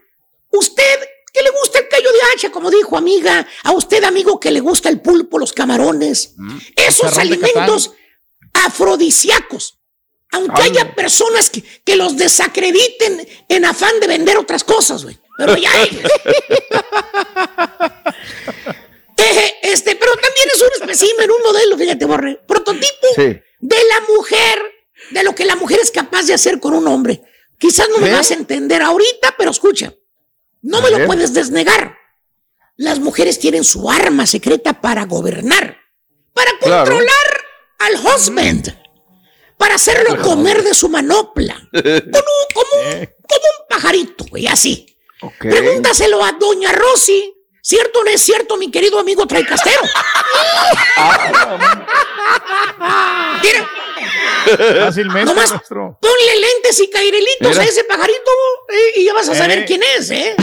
Usted 0.52 1.00
que 1.34 1.44
le 1.44 1.50
gusta 1.50 1.80
el 1.80 1.88
callo 1.90 2.10
de 2.12 2.20
hacha, 2.34 2.50
como 2.50 2.72
dijo 2.72 2.96
amiga, 2.98 3.46
a 3.64 3.72
usted 3.74 4.04
amigo 4.06 4.40
que 4.40 4.52
le 4.52 4.62
gusta 4.62 4.88
el 4.90 5.02
pulpo, 5.02 5.38
los 5.38 5.52
camarones, 5.52 6.34
esos 6.78 7.12
Chicharrón 7.12 7.16
de 7.16 7.22
alimentos 7.22 7.92
afrodisíacos. 8.54 9.80
Aunque 10.32 10.62
haya 10.64 10.94
personas 10.96 11.50
que, 11.50 11.64
que 11.84 11.96
los 11.96 12.18
desacrediten 12.18 13.28
en 13.48 13.66
afán 13.66 14.00
de 14.00 14.08
vender 14.08 14.38
otras 14.38 14.64
cosas, 14.64 15.04
güey. 15.04 15.18
Pero 15.38 15.56
ya. 15.58 15.72
Eh, 19.18 19.54
este, 19.64 19.96
pero 19.96 20.12
también 20.14 20.50
es 20.54 20.62
un 20.62 20.70
espécimen, 20.82 21.32
un 21.32 21.42
modelo, 21.42 21.78
fíjate, 21.78 22.06
Borre. 22.06 22.42
Prototipo 22.46 23.08
Sí. 23.16 23.24
de 23.60 23.78
la 23.78 24.14
mujer, 24.14 24.62
de 25.12 25.24
lo 25.24 25.34
que 25.34 25.46
la 25.46 25.56
mujer 25.56 25.80
es 25.82 25.90
capaz 25.90 26.24
de 26.24 26.34
hacer 26.34 26.60
con 26.60 26.74
un 26.74 26.86
hombre. 26.88 27.22
Quizás 27.58 27.88
no 27.90 28.00
me 28.00 28.10
¿Eh? 28.10 28.14
vas 28.14 28.30
a 28.32 28.34
entender 28.34 28.82
ahorita, 28.82 29.36
pero 29.38 29.52
escucha, 29.52 29.94
no 30.62 30.80
A 30.80 30.82
me 30.82 30.92
lo 30.92 31.06
puedes 31.08 31.34
desnegar. 31.34 31.98
Las 32.76 33.00
mujeres 33.00 33.40
tienen 33.40 33.64
su 33.64 33.90
arma 33.90 34.26
secreta 34.28 34.82
para 34.82 35.06
gobernar, 35.06 35.78
para 36.34 36.52
Claro. 36.60 36.92
controlar 36.92 37.46
al 37.80 37.96
husband, 38.06 38.78
para 39.58 39.76
hacerlo 39.76 40.22
comer 40.22 40.64
de 40.64 40.74
su 40.74 40.90
manopla, 40.90 41.56
un- 41.74 41.82
como, 42.54 42.70
un, 42.74 43.06
como 43.28 43.46
un 43.60 43.68
pajarito, 43.70 44.26
güey, 44.30 44.48
así. 44.48 44.98
Ok. 45.22 45.34
Pregúntaselo 45.40 46.24
a 46.24 46.34
Doña 46.34 46.72
Rosy. 46.72 47.32
¿Cierto 47.62 48.00
o 48.02 48.04
no 48.04 48.12
es 48.12 48.22
cierto, 48.22 48.58
mi 48.58 48.70
querido 48.70 49.00
amigo 49.00 49.26
Traicastero? 49.26 49.82
Mira, 53.42 53.70
Fácilmente, 54.80 55.26
Nomás- 55.34 55.52
maestro. 55.52 55.98
ponle 56.02 56.40
lentes 56.40 56.80
y 56.80 56.90
cairelitos 56.90 57.50
Mira. 57.50 57.62
a 57.62 57.66
ese 57.66 57.84
pajarito 57.84 58.32
eh, 58.70 59.00
y 59.00 59.06
ya 59.06 59.14
vas 59.14 59.30
a 59.30 59.36
saber 59.36 59.60
Eh. 59.60 59.66
quién 59.66 59.82
es, 59.98 60.10
¿eh? 60.12 60.36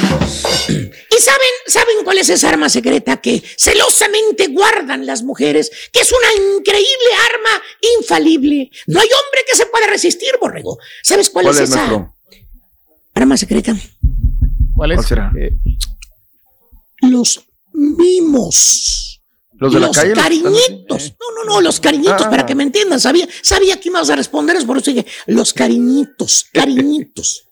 Y 1.10 1.16
saben, 1.20 1.48
saben 1.66 1.96
cuál 2.04 2.18
es 2.18 2.28
esa 2.30 2.48
arma 2.48 2.68
secreta 2.68 3.20
que 3.20 3.42
celosamente 3.56 4.48
guardan 4.48 5.06
las 5.06 5.22
mujeres, 5.22 5.70
que 5.92 6.00
es 6.00 6.10
una 6.12 6.56
increíble 6.56 7.08
arma 7.32 7.62
infalible. 7.98 8.70
No 8.86 9.00
hay 9.00 9.06
hombre 9.08 9.40
que 9.48 9.56
se 9.56 9.66
pueda 9.66 9.86
resistir, 9.86 10.30
borrego. 10.40 10.78
¿Sabes 11.02 11.30
cuál, 11.30 11.44
¿Cuál 11.46 11.56
es 11.56 11.62
es, 11.62 11.68
esa 11.70 11.78
maestro? 11.78 12.14
arma 13.14 13.36
secreta? 13.36 13.74
¿Cuál 14.74 14.92
es? 14.92 14.96
¿Cuál 14.96 15.06
será? 15.08 15.32
Eh, 15.38 15.52
Los 17.02 17.44
mimos. 17.72 19.11
¿Los 19.62 19.72
de 19.74 19.80
la 19.80 19.90
calle? 19.90 20.14
los 20.14 20.24
que 20.26 20.34
están 20.34 20.46
así? 20.52 20.62
cariñitos. 20.62 21.12
No, 21.20 21.34
no, 21.36 21.44
no, 21.54 21.60
los 21.60 21.80
cariñitos, 21.80 22.22
Ah. 22.26 22.30
para 22.30 22.44
que 22.46 22.54
me 22.54 22.62
entiendan. 22.62 23.00
Sabía, 23.00 23.28
sabía 23.42 23.80
que 23.80 23.88
ibas 23.88 24.10
a 24.10 24.16
responder, 24.16 24.56
es 24.56 24.64
por 24.64 24.78
eso 24.78 24.90
dije, 24.90 25.06
los 25.26 25.52
cariñitos, 25.52 26.46
cariñitos. 26.52 27.44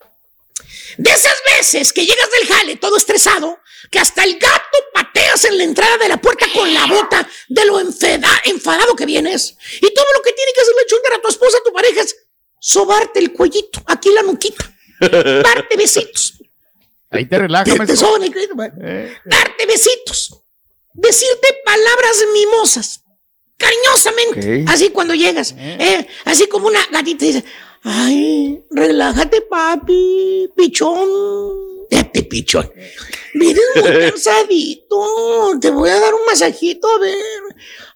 De 0.99 1.11
esas 1.11 1.37
veces 1.57 1.93
que 1.93 2.05
llegas 2.05 2.29
del 2.39 2.49
jale 2.49 2.77
todo 2.77 2.97
estresado, 2.97 3.59
que 3.91 3.99
hasta 3.99 4.25
el 4.25 4.39
gato 4.39 4.79
pateas 4.93 5.45
en 5.45 5.57
la 5.57 5.65
entrada 5.65 5.97
de 5.99 6.09
la 6.09 6.21
puerta 6.21 6.47
con 6.53 6.73
la 6.75 6.87
bota 6.87 7.27
de 7.49 7.65
lo 7.65 7.81
enfeda- 7.81 8.41
enfadado 8.45 8.95
que 8.97 9.07
vienes. 9.07 9.57
Y 9.81 9.95
todo 9.95 10.05
lo 10.17 10.23
que 10.23 10.33
tiene 10.33 10.53
que 10.55 10.61
hacer 10.61 10.75
la 10.77 10.87
chunga 10.87 11.17
a 11.17 11.23
tu 11.23 11.29
esposa, 11.29 11.59
a 11.59 11.65
tu 11.65 11.73
pareja, 11.73 12.03
es 12.03 12.17
sobarte 12.59 13.21
el 13.21 13.33
cuellito, 13.33 13.81
aquí 13.87 14.11
la 14.13 14.23
nuquita, 14.23 14.71
darte 15.01 15.77
besitos. 15.77 16.35
ahí 17.11 17.25
te 17.27 17.39
relajas, 17.39 17.87
te 17.87 17.97
soban 17.97 18.23
el 18.25 18.33
güey. 18.53 18.71
Eh, 18.83 19.17
darte 19.25 19.67
besitos, 19.67 20.40
decirte 20.95 21.49
palabras 21.65 22.25
mimosas, 22.33 23.05
cariñosamente, 23.57 24.65
así 24.69 24.91
cuando 24.91 25.15
llegas, 25.15 25.55
eh, 25.57 26.07
así 26.25 26.47
como 26.47 26.69
una 26.69 26.81
gatita 26.91 27.25
dice, 27.25 27.45
ay, 27.83 28.63
relájate 28.71 29.43
papi, 29.43 30.49
pichón, 30.57 31.09
este 31.91 32.23
pichón, 32.23 32.71
vienes 33.35 33.63
muy 33.77 33.83
cansadito, 34.11 35.59
te 35.61 35.71
voy 35.71 35.91
a 35.91 36.01
dar 36.01 36.15
un 36.15 36.25
masajito, 36.27 36.89
a 36.89 36.99
ver, 36.99 37.17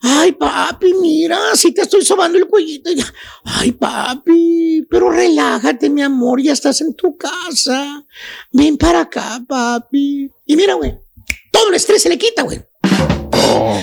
ay 0.01 0.31
papi, 0.33 0.93
mira, 0.93 1.55
si 1.55 1.71
te 1.73 1.81
estoy 1.81 2.05
sobando 2.05 2.37
el 2.37 2.47
cuellito, 2.47 2.91
ya. 2.91 3.11
ay 3.43 3.71
papi, 3.71 4.85
pero 4.89 5.09
relájate 5.09 5.89
mi 5.89 6.01
amor, 6.01 6.41
ya 6.41 6.53
estás 6.53 6.81
en 6.81 6.93
tu 6.93 7.17
casa, 7.17 8.05
ven 8.51 8.77
para 8.77 9.01
acá 9.01 9.43
papi, 9.47 10.29
y 10.45 10.55
mira 10.55 10.75
güey, 10.75 10.97
todo 11.51 11.69
el 11.69 11.75
estrés 11.75 12.01
se 12.01 12.09
le 12.09 12.17
quita, 12.17 12.43
güey. 12.43 12.61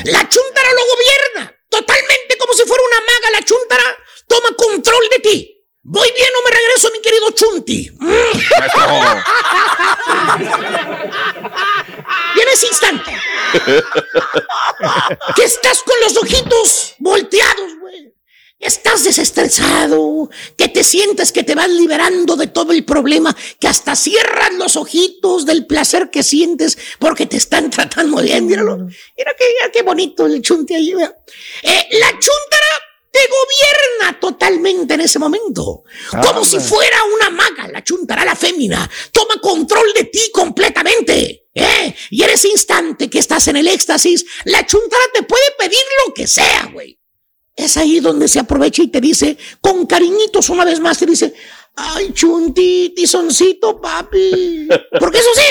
La 0.04 0.28
chuntara 0.28 0.72
lo 0.72 0.82
gobierna. 0.86 1.56
Totalmente 1.68 2.36
como 2.36 2.52
si 2.54 2.64
fuera 2.64 2.82
una 2.82 3.00
maga. 3.00 3.30
La 3.32 3.44
chuntara 3.44 3.84
toma 4.26 4.56
control 4.56 5.08
de 5.10 5.18
ti. 5.18 5.48
Voy 5.84 6.12
bien 6.12 6.28
o 6.38 6.42
me 6.44 6.50
regreso, 6.56 6.90
mi 6.92 7.00
querido 7.00 7.30
Chunti. 7.32 7.90
Y 12.34 12.40
en 12.40 12.48
ese 12.48 12.66
instante, 12.66 13.10
que 15.36 15.44
estás 15.44 15.82
con 15.82 16.00
los 16.00 16.16
ojitos 16.16 16.94
volteados, 16.98 17.78
güey. 17.78 18.11
Estás 18.62 19.02
desestresado, 19.02 20.30
que 20.56 20.68
te 20.68 20.84
sientes 20.84 21.32
que 21.32 21.42
te 21.42 21.56
vas 21.56 21.68
liberando 21.68 22.36
de 22.36 22.46
todo 22.46 22.72
el 22.72 22.84
problema, 22.84 23.36
que 23.58 23.66
hasta 23.66 23.96
cierras 23.96 24.54
los 24.54 24.76
ojitos 24.76 25.44
del 25.46 25.66
placer 25.66 26.10
que 26.10 26.22
sientes 26.22 26.78
porque 27.00 27.26
te 27.26 27.38
están 27.38 27.70
tratando 27.70 28.22
bien. 28.22 28.46
Míralo. 28.46 28.76
Mira 28.76 29.34
qué, 29.36 29.44
mira 29.48 29.72
qué 29.72 29.82
bonito 29.82 30.26
el 30.26 30.40
chunte 30.42 30.76
ahí. 30.76 30.92
Eh, 30.92 31.88
la 31.90 32.10
chuntara 32.10 32.72
te 33.10 33.18
gobierna 33.26 34.20
totalmente 34.20 34.94
en 34.94 35.00
ese 35.00 35.18
momento. 35.18 35.82
Como 36.22 36.44
si 36.44 36.60
fuera 36.60 36.98
una 37.16 37.30
maga, 37.30 37.66
la 37.66 37.82
chuntara, 37.82 38.24
la 38.24 38.36
fémina. 38.36 38.88
Toma 39.10 39.40
control 39.40 39.92
de 39.92 40.04
ti 40.04 40.30
completamente. 40.32 41.48
¿eh? 41.52 41.96
Y 42.10 42.22
en 42.22 42.30
ese 42.30 42.46
instante 42.46 43.10
que 43.10 43.18
estás 43.18 43.48
en 43.48 43.56
el 43.56 43.66
éxtasis, 43.66 44.24
la 44.44 44.64
chuntara 44.64 45.02
te 45.12 45.24
puede 45.24 45.50
pedir 45.58 45.82
lo 46.06 46.14
que 46.14 46.28
sea, 46.28 46.70
güey. 46.72 47.01
Es 47.54 47.76
ahí 47.76 48.00
donde 48.00 48.28
se 48.28 48.40
aprovecha 48.40 48.82
y 48.82 48.88
te 48.88 49.00
dice, 49.00 49.36
con 49.60 49.86
cariñitos 49.86 50.48
una 50.48 50.64
vez 50.64 50.80
más, 50.80 50.98
te 50.98 51.06
dice, 51.06 51.34
ay, 51.76 52.12
chunti, 52.12 52.92
tizoncito, 52.96 53.80
papi. 53.80 54.68
Porque 54.98 55.18
eso 55.18 55.28
sí, 55.34 55.42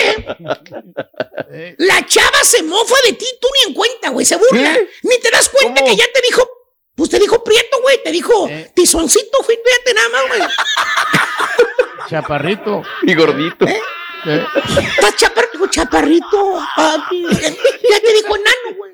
¿eh? 1.52 1.76
La 1.80 2.06
chava 2.06 2.44
se 2.44 2.64
mofa 2.64 2.96
de 3.06 3.14
ti, 3.14 3.26
tú 3.40 3.48
ni 3.54 3.70
en 3.70 3.76
cuenta, 3.76 4.10
güey, 4.10 4.26
se 4.26 4.38
burla. 4.38 4.78
Ni 5.04 5.20
te 5.20 5.30
das 5.32 5.50
cuenta 5.50 5.84
que 5.84 5.96
ya 5.96 6.06
te 6.12 6.22
dijo, 6.28 6.48
pues 6.96 7.10
te 7.10 7.20
dijo 7.20 7.44
prieto, 7.44 7.82
güey, 7.82 8.02
te 8.04 8.12
dijo 8.12 8.50
tizoncito, 8.74 9.38
güey, 9.46 9.60
fíjate 9.64 9.94
nada 9.94 10.10
más, 10.10 10.28
güey. 10.28 10.42
Chaparrito. 12.10 12.84
Y 13.04 13.14
gordito. 13.14 13.66
Eh. 13.66 14.46
Estás 14.78 15.16
chaparrito, 15.16 15.68
chaparrito, 15.68 16.60
papi. 16.76 17.26
Ya 17.90 18.00
te 18.00 18.14
dijo 18.14 18.36
enano, 18.36 18.78
güey. 18.78 18.92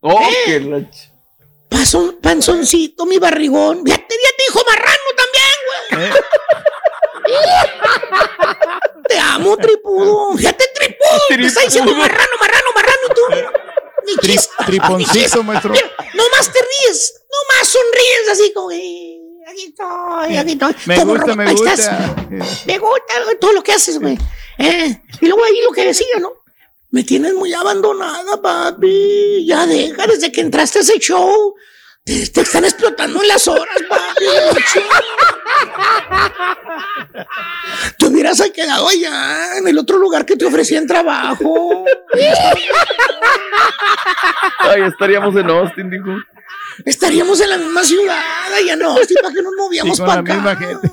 Oh, 0.00 0.20
¿Eh? 0.22 0.36
qué 0.46 0.86
Pasón- 1.70 2.18
panzoncito, 2.20 3.06
mi 3.06 3.18
barrigón. 3.18 3.82
Ya 3.86 3.96
te, 3.96 4.02
ya 4.02 4.30
te 4.36 4.42
dijo 4.48 4.60
marrano 4.66 5.10
también, 5.16 6.10
güey. 6.10 6.22
Te 9.08 9.18
amo, 9.18 9.56
tripudo. 9.56 10.36
Fíjate, 10.36 10.64
tripudo. 10.74 11.20
Te 11.28 11.46
está 11.46 11.62
diciendo 11.62 11.94
marrano, 11.94 12.30
marrano, 12.40 12.66
marrano 12.74 13.08
tú. 13.14 13.22
Triponcito, 14.66 15.42
maestro. 15.42 15.70
Mira, 15.72 15.90
nomás 16.14 16.52
te 16.52 16.58
ríes, 16.60 17.14
nomás 17.30 17.68
sonríes 17.68 18.28
así 18.32 18.52
como, 18.52 18.70
eh, 18.72 19.18
aquí 19.48 19.66
estoy, 19.68 20.36
aquí 20.36 20.52
estoy. 20.52 20.74
Me 20.86 20.96
Como 20.96 21.14
gusta, 21.14 21.34
me 21.36 21.44
ahí 21.44 21.54
gusta. 21.54 21.72
estás. 21.74 22.66
Me 22.66 22.78
gusta 22.78 23.14
todo 23.40 23.52
lo 23.52 23.62
que 23.62 23.72
haces, 23.72 23.98
güey. 24.00 24.18
Eh, 24.58 25.00
y 25.20 25.26
luego 25.26 25.44
ahí 25.44 25.60
lo 25.64 25.70
que 25.72 25.86
decía, 25.86 26.18
¿no? 26.20 26.32
Me 26.90 27.04
tienes 27.04 27.34
muy 27.34 27.52
abandonada, 27.54 28.40
papi. 28.42 29.44
Ya 29.46 29.66
deja, 29.66 30.06
desde 30.06 30.32
que 30.32 30.40
entraste 30.40 30.78
a 30.80 30.82
ese 30.82 30.98
show. 30.98 31.54
Te, 32.02 32.26
te 32.28 32.40
están 32.40 32.64
explotando 32.64 33.22
en 33.22 33.28
las 33.28 33.46
horas, 33.46 33.76
papi. 33.88 34.24
Te 37.98 38.06
hubieras 38.06 38.42
quedado 38.54 38.88
allá, 38.88 39.58
en 39.58 39.68
el 39.68 39.78
otro 39.78 39.98
lugar 39.98 40.24
que 40.26 40.36
te 40.36 40.44
ofrecían 40.46 40.86
trabajo. 40.86 41.84
Ay, 44.58 44.82
estaríamos 44.82 45.36
en 45.36 45.50
Austin, 45.50 45.90
dijo. 45.90 46.10
Estaríamos 46.84 47.40
en 47.40 47.50
la 47.50 47.58
misma 47.58 47.84
ciudad, 47.84 48.52
allá 48.56 48.76
no, 48.76 48.96
sí, 49.06 49.14
para 49.20 49.34
que 49.34 49.42
nos 49.42 49.52
movíamos 49.56 49.98
con 49.98 50.06
para 50.06 50.22
la 50.22 50.32
acá. 50.32 50.34
misma 50.34 50.56
gente. 50.56 50.90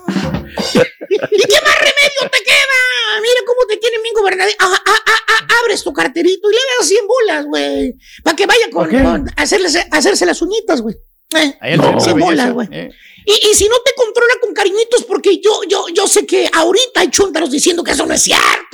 ¿Y 0.50 1.18
qué 1.18 1.62
más 1.64 1.76
remedio 1.80 2.30
te 2.32 2.44
queda? 2.44 3.22
Mira 3.22 3.42
cómo 3.46 3.66
te 3.68 3.78
tienen 3.78 4.02
bien 4.04 4.14
gobernado. 4.16 4.50
Ah, 4.60 4.82
ah, 4.86 5.00
ah, 5.06 5.20
ah, 5.28 5.48
abres 5.64 5.84
tu 5.84 5.94
carterito 5.94 6.50
y 6.50 6.54
le 6.54 6.60
das 6.80 6.88
100 6.88 7.08
bolas, 7.08 7.46
güey. 7.46 7.94
Para 8.24 8.36
que 8.36 8.46
vaya 8.46 8.70
con, 8.72 8.90
con 8.90 9.30
hacerles, 9.36 9.78
hacerse 9.92 10.26
las 10.26 10.42
uñitas, 10.42 10.82
güey. 10.82 10.96
Eh, 11.36 11.56
de 11.62 11.78
100 11.78 11.92
belleza, 11.94 12.14
bolas, 12.14 12.54
güey. 12.54 12.68
eh. 12.72 12.90
Y, 13.26 13.50
y 13.52 13.54
si 13.56 13.68
no 13.68 13.76
te 13.84 13.94
controla 13.94 14.34
con 14.42 14.54
cariñitos, 14.54 15.04
porque 15.04 15.40
yo, 15.42 15.62
yo, 15.68 15.88
yo 15.94 16.08
sé 16.08 16.26
que 16.26 16.50
ahorita 16.54 17.02
hay 17.02 17.10
chúntaros 17.10 17.52
diciendo 17.52 17.84
que 17.84 17.92
eso 17.92 18.06
no 18.06 18.14
es 18.14 18.22
cierto, 18.22 18.67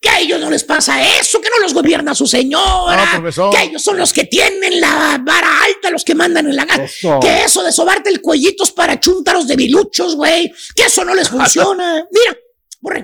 que 0.00 0.08
a 0.08 0.20
ellos 0.20 0.40
no 0.40 0.50
les 0.50 0.64
pasa 0.64 1.02
eso, 1.18 1.40
que 1.40 1.48
no 1.48 1.62
los 1.62 1.74
gobierna 1.74 2.14
su 2.14 2.26
señora, 2.26 3.20
No, 3.36 3.50
que 3.50 3.62
ellos 3.62 3.82
son 3.82 3.98
los 3.98 4.12
que 4.12 4.24
tienen 4.24 4.80
la 4.80 5.20
vara 5.24 5.48
alta, 5.64 5.90
los 5.90 6.04
que 6.04 6.14
mandan 6.14 6.46
en 6.46 6.56
la 6.56 6.64
gana, 6.64 6.84
que 7.20 7.44
eso 7.44 7.62
de 7.62 7.72
sobarte 7.72 8.10
el 8.10 8.20
cuellito 8.20 8.64
es 8.64 8.70
para 8.72 8.98
chúntaros 9.00 9.46
debiluchos, 9.48 10.16
güey, 10.16 10.52
que 10.74 10.84
eso 10.84 11.04
no 11.04 11.14
les 11.14 11.28
funciona. 11.28 12.06
Mira, 12.12 12.36
borre, 12.80 13.02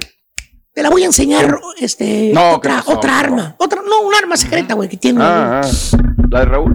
te 0.72 0.82
la 0.82 0.90
voy 0.90 1.02
a 1.02 1.06
enseñar, 1.06 1.58
este, 1.78 2.30
No, 2.32 2.50
¿qué 2.60 2.68
otra, 2.68 2.76
pasó? 2.78 2.92
otra 2.92 3.18
arma, 3.18 3.54
otra, 3.58 3.82
no, 3.82 4.00
un 4.02 4.14
arma 4.14 4.36
secreta, 4.36 4.74
güey, 4.74 4.88
que 4.88 4.96
tiene. 4.96 5.20
Ah, 5.22 5.60
ah. 5.64 5.96
La 6.30 6.40
de 6.40 6.44
Raúl. 6.46 6.74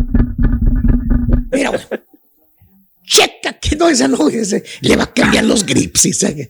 Mira, 1.52 1.70
güey. 1.72 1.82
Checa 3.06 3.54
que 3.54 3.76
no, 3.76 3.90
esa 3.90 4.08
no, 4.08 4.28
ese, 4.30 4.64
le 4.82 4.96
va 4.96 5.04
a 5.06 5.14
cambiar 5.14 5.44
los 5.44 5.66
grips. 5.66 6.06
y 6.06 6.14
se- 6.14 6.50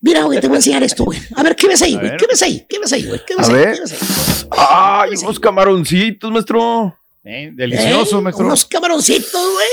Mira, 0.00 0.22
güey, 0.24 0.40
te 0.40 0.46
voy 0.48 0.56
a 0.56 0.58
enseñar 0.58 0.82
esto, 0.82 1.04
güey. 1.04 1.18
A 1.34 1.42
ver, 1.42 1.56
¿qué 1.56 1.66
ves 1.66 1.82
ahí, 1.82 1.94
güey? 1.96 2.16
¿Qué 2.16 2.26
ves 2.26 2.42
ahí? 2.42 2.64
¿Qué 2.68 2.78
ves 2.78 2.92
ahí, 2.92 3.04
güey? 3.04 3.20
¿Qué 3.26 3.34
ves 3.36 3.48
A 3.48 3.50
ahí? 3.52 3.56
ver. 3.58 3.74
¿Qué 3.74 3.80
ves 3.80 3.92
ahí? 3.92 4.48
Ay, 4.52 5.10
unos 5.22 5.40
camaroncitos, 5.40 6.30
maestro. 6.30 6.94
Eh, 7.24 7.50
delicioso, 7.52 8.18
¿Eh? 8.18 8.22
maestro. 8.22 8.46
Unos 8.46 8.64
camaroncitos, 8.64 9.52
güey. 9.52 9.66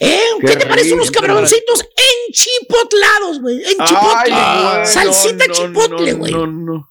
¿Eh? 0.00 0.20
¿Qué, 0.40 0.46
Qué 0.46 0.56
te 0.56 0.66
parecen 0.66 0.94
unos 0.94 1.10
camaroncitos 1.10 1.84
enchipotlados, 2.28 3.40
güey? 3.40 3.56
Enchipotle. 3.64 4.32
Ay, 4.34 4.74
güey, 4.76 4.86
Salsita 4.86 5.46
no, 5.46 5.54
no, 5.54 5.54
chipotle, 5.54 6.12
no, 6.12 6.18
güey. 6.18 6.32
No, 6.32 6.46
no. 6.46 6.88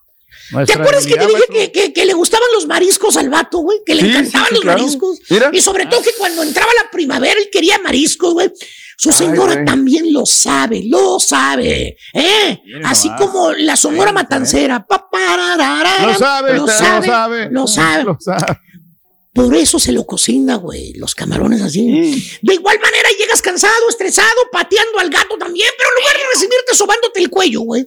¿Te 0.50 0.56
Maestra 0.56 0.80
acuerdas 0.82 1.06
que 1.08 1.16
te 1.16 1.26
dije 1.26 1.44
que, 1.52 1.72
que- 1.72 1.92
que 1.94 2.06
le 2.06 2.14
gustaban 2.14 2.48
los 2.54 2.68
mariscos 2.68 3.18
al 3.18 3.30
vato, 3.32 3.58
güey? 3.60 3.80
Que 3.84 3.96
le 3.96 4.02
Sí, 4.04 4.10
encantaban 4.10 4.48
sí, 4.50 4.50
sí, 4.50 4.54
los 4.56 4.62
claro. 4.64 4.80
mariscos. 4.80 5.20
Mira. 5.30 5.50
Y 5.52 5.60
sobre 5.62 5.86
todo 5.88 6.04
que 6.04 6.12
cuando 6.20 6.44
entraba 6.44 6.72
la 6.84 6.92
primavera 6.92 7.40
él 7.40 7.50
quería 7.52 7.80
mariscos, 7.80 8.34
güey. 8.34 8.52
Su 8.98 9.10
Ay, 9.10 9.16
señora 9.16 9.54
güey. 9.54 9.66
también 9.66 10.12
lo 10.14 10.26
sabe, 10.26 10.84
lo 10.86 11.20
sabe. 11.20 11.98
¿eh? 12.14 12.62
Así 12.86 13.10
nomás. 13.10 13.22
como 13.22 13.52
la 13.54 13.76
sonora 13.76 14.12
matancera. 14.12 14.86
Pa, 14.86 15.10
pararara, 15.10 16.06
Lo 16.08 16.18
sabe, 16.18 16.54
lo 16.56 16.68
sabe, 16.68 17.08
lo 17.08 17.14
sabe. 17.14 17.50
lo 17.52 17.68
sabe. 17.68 18.04
Lo 18.04 18.18
sabe. 18.20 18.60
Por 19.34 19.54
eso 19.54 19.80
se 19.80 19.92
lo 19.92 20.06
cocina, 20.06 20.56
güey, 20.56 20.94
los 20.94 21.14
camarones 21.14 21.62
así. 21.62 22.40
De 22.42 22.54
igual 22.54 22.80
manera 22.80 23.10
llegas 23.20 23.42
cansado, 23.42 23.90
estresado, 23.90 24.30
pateando 24.50 24.98
al 25.00 25.10
gato 25.10 25.38
también, 25.38 25.68
pero 25.78 25.90
en 25.90 26.02
lugar 26.04 26.16
de 26.16 26.24
recibirte 26.34 26.74
sobándote 26.74 27.20
el 27.20 27.30
cuello, 27.30 27.60
güey, 27.62 27.86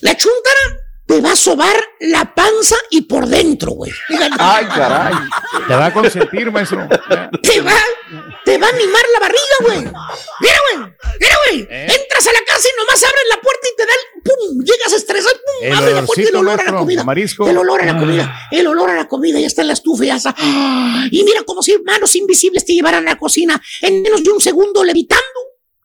la 0.00 0.16
chuntara 0.16 0.80
te 1.10 1.20
va 1.20 1.32
a 1.32 1.36
sobar 1.36 1.76
la 2.00 2.34
panza 2.34 2.76
y 2.90 3.02
por 3.02 3.26
dentro, 3.26 3.72
güey. 3.72 3.90
Ay, 4.38 4.64
caray. 4.66 5.14
Te 5.66 5.74
va 5.74 5.86
a 5.86 5.92
consentir, 5.92 6.50
maestro. 6.52 6.88
Te 7.42 7.60
va, 7.60 7.74
te 8.44 8.56
va 8.58 8.68
a 8.68 8.72
mimar 8.72 9.02
la 9.14 9.20
barriga, 9.20 9.56
güey. 9.60 9.78
Mira, 9.80 10.58
güey. 10.72 10.92
Mira, 11.20 11.36
güey. 11.48 11.60
¿Eh? 11.68 11.86
Entras 12.00 12.26
a 12.26 12.32
la 12.32 12.40
casa 12.46 12.68
y 12.68 12.78
nomás 12.80 13.02
abres 13.02 13.24
la 13.28 13.40
puerta 13.40 13.68
y 13.72 13.76
te 13.76 13.86
da 13.86 13.92
el 13.92 14.22
pum. 14.22 14.64
Llegas 14.64 14.92
estresado, 14.92 15.34
pum. 15.34 15.66
El 15.66 15.72
abres 15.74 15.94
la 15.94 16.02
puerta 16.06 16.22
y 16.22 16.26
el 16.26 16.36
olor 16.36 16.60
a 16.60 16.64
la 16.72 16.78
comida. 16.78 17.04
marisco. 17.04 17.48
El 17.48 17.58
olor 17.58 17.82
a 17.82 17.86
la 17.86 17.92
Ah. 17.92 17.98
comida. 17.98 18.48
El 18.52 18.66
olor 18.68 18.90
a 18.90 18.94
la 18.94 19.08
comida. 19.08 19.40
Ya 19.40 19.46
está 19.48 19.62
en 19.62 19.68
la 19.68 19.74
estufa, 19.74 20.04
ya 20.04 20.16
está. 20.16 20.34
Y 21.10 21.22
mira 21.24 21.42
como 21.44 21.62
si 21.62 21.76
manos 21.84 22.14
invisibles 22.14 22.64
te 22.64 22.72
llevaran 22.74 23.06
a 23.08 23.12
la 23.12 23.18
cocina 23.18 23.60
en 23.82 24.00
menos 24.02 24.22
de 24.22 24.30
un 24.30 24.40
segundo 24.40 24.84
levitando. 24.84 25.24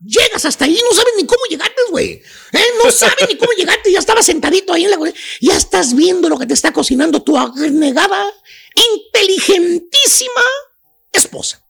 Llegas 0.05 0.45
hasta 0.45 0.65
ahí, 0.65 0.79
no 0.87 0.95
sabes 0.95 1.13
ni 1.17 1.25
cómo 1.25 1.41
llegaste, 1.49 1.81
güey. 1.89 2.21
¿Eh? 2.51 2.65
No 2.83 2.91
sabes 2.91 3.27
ni 3.27 3.37
cómo 3.37 3.51
llegaste, 3.57 3.91
ya 3.91 3.99
estabas 3.99 4.25
sentadito 4.25 4.73
ahí 4.73 4.85
en 4.85 4.91
la. 4.91 5.13
Ya 5.41 5.57
estás 5.57 5.95
viendo 5.95 6.29
lo 6.29 6.37
que 6.37 6.45
te 6.45 6.53
está 6.53 6.71
cocinando 6.71 7.23
tu 7.23 7.37
abnegada, 7.37 8.31
inteligentísima 8.93 10.41
esposa. 11.11 11.65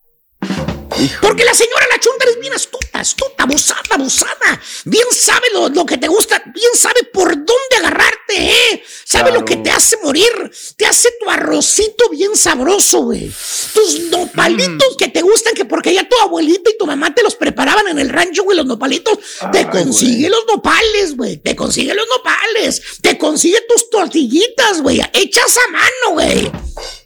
Porque 1.22 1.44
la 1.44 1.54
señora 1.54 1.86
la 1.92 2.00
chunta 2.00 2.26
es 2.26 2.40
bien 2.40 2.54
astuta, 2.54 3.00
astuta, 3.00 3.44
abusada, 3.44 3.82
abusada. 3.92 4.62
Bien 4.86 5.06
sabe 5.12 5.48
lo, 5.54 5.70
lo 5.70 5.86
que 5.86 5.98
te 5.98 6.08
gusta, 6.08 6.42
bien 6.54 6.72
sabe 6.74 7.04
por 7.12 7.30
dónde 7.30 7.76
agarrarte, 7.78 8.36
¿eh? 8.36 8.84
Sabe 9.04 9.32
lo 9.32 9.46
que 9.46 9.58
te 9.58 9.72
hace 9.72 9.98
morir. 10.04 10.52
Te 10.78 10.86
hace 10.86 11.10
tu 11.20 11.30
arrocito 11.30 12.10
bien 12.10 12.36
sabroso, 12.36 13.04
güey. 13.04 13.32
Tus 13.74 14.00
nopalitos 14.12 14.96
que 14.98 15.08
te 15.08 15.22
gustan, 15.22 15.54
que 15.54 15.66
porque 15.66 15.94
ya 15.94 16.08
tu 16.08 16.16
abuelita 16.22 16.70
y 16.70 16.78
tu 16.78 16.86
mamá 16.86 17.14
te 17.14 17.24
los 17.24 17.36
preparaban 17.36 17.88
en 17.88 18.00
el 18.00 18.10
rancho, 18.10 18.44
güey, 18.44 18.58
los 18.58 18.66
nopalitos. 18.66 19.18
te 19.52 19.70
consigue 19.70 20.30
los 20.30 20.46
nopales, 20.48 21.16
güey. 21.16 21.38
Te 21.38 21.56
consigue 21.56 21.94
los 21.94 22.08
nopales. 22.08 22.82
Te 23.02 23.18
consigue 23.18 23.62
tus 23.68 23.90
tortillitas, 23.90 24.82
güey. 24.82 25.02
Hechas 25.14 25.58
a 25.58 25.72
mano, 25.72 26.14
güey. 26.14 26.52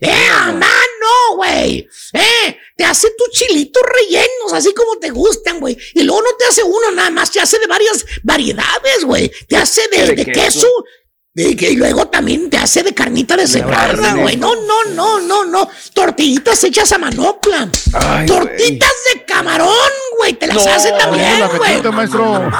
¡Eh, 0.01 0.27
a 0.31 0.51
mano, 0.51 1.35
güey! 1.35 1.87
¡Eh! 2.13 2.57
Te 2.75 2.85
hace 2.85 3.09
tus 3.17 3.29
chilitos 3.71 3.83
rellenos, 3.83 4.53
así 4.53 4.73
como 4.73 4.97
te 4.99 5.09
gustan, 5.09 5.59
güey. 5.59 5.77
Y 5.93 6.03
luego 6.03 6.21
no 6.21 6.29
te 6.37 6.45
hace 6.45 6.63
uno 6.63 6.91
nada 6.93 7.09
más, 7.11 7.31
te 7.31 7.39
hace 7.39 7.59
de 7.59 7.67
varias 7.67 8.05
variedades, 8.23 9.03
güey. 9.05 9.31
Te 9.47 9.57
hace 9.57 9.81
de, 9.91 10.05
De 10.07 10.15
de 10.15 10.25
queso. 10.31 10.67
y 11.35 11.75
luego 11.75 12.07
también 12.07 12.49
te 12.49 12.57
hace 12.57 12.83
de 12.83 12.93
carnita 12.93 13.37
de 13.37 13.47
cebrada, 13.47 14.13
güey. 14.15 14.35
No, 14.35 14.55
no, 14.55 14.83
no, 14.95 15.19
no, 15.21 15.45
no. 15.45 15.69
Tortillitas 15.93 16.63
hechas 16.63 16.91
a 16.91 16.97
manopla. 16.97 17.69
Ay, 17.93 18.25
Tortitas 18.25 18.91
de 19.13 19.23
camarón, 19.25 19.69
güey. 20.17 20.33
Te 20.33 20.47
las 20.47 20.57
No, 20.65 20.71
hace 20.71 20.91
también, 20.91 21.47
güey. 21.57 21.81
maestro. 21.91 22.51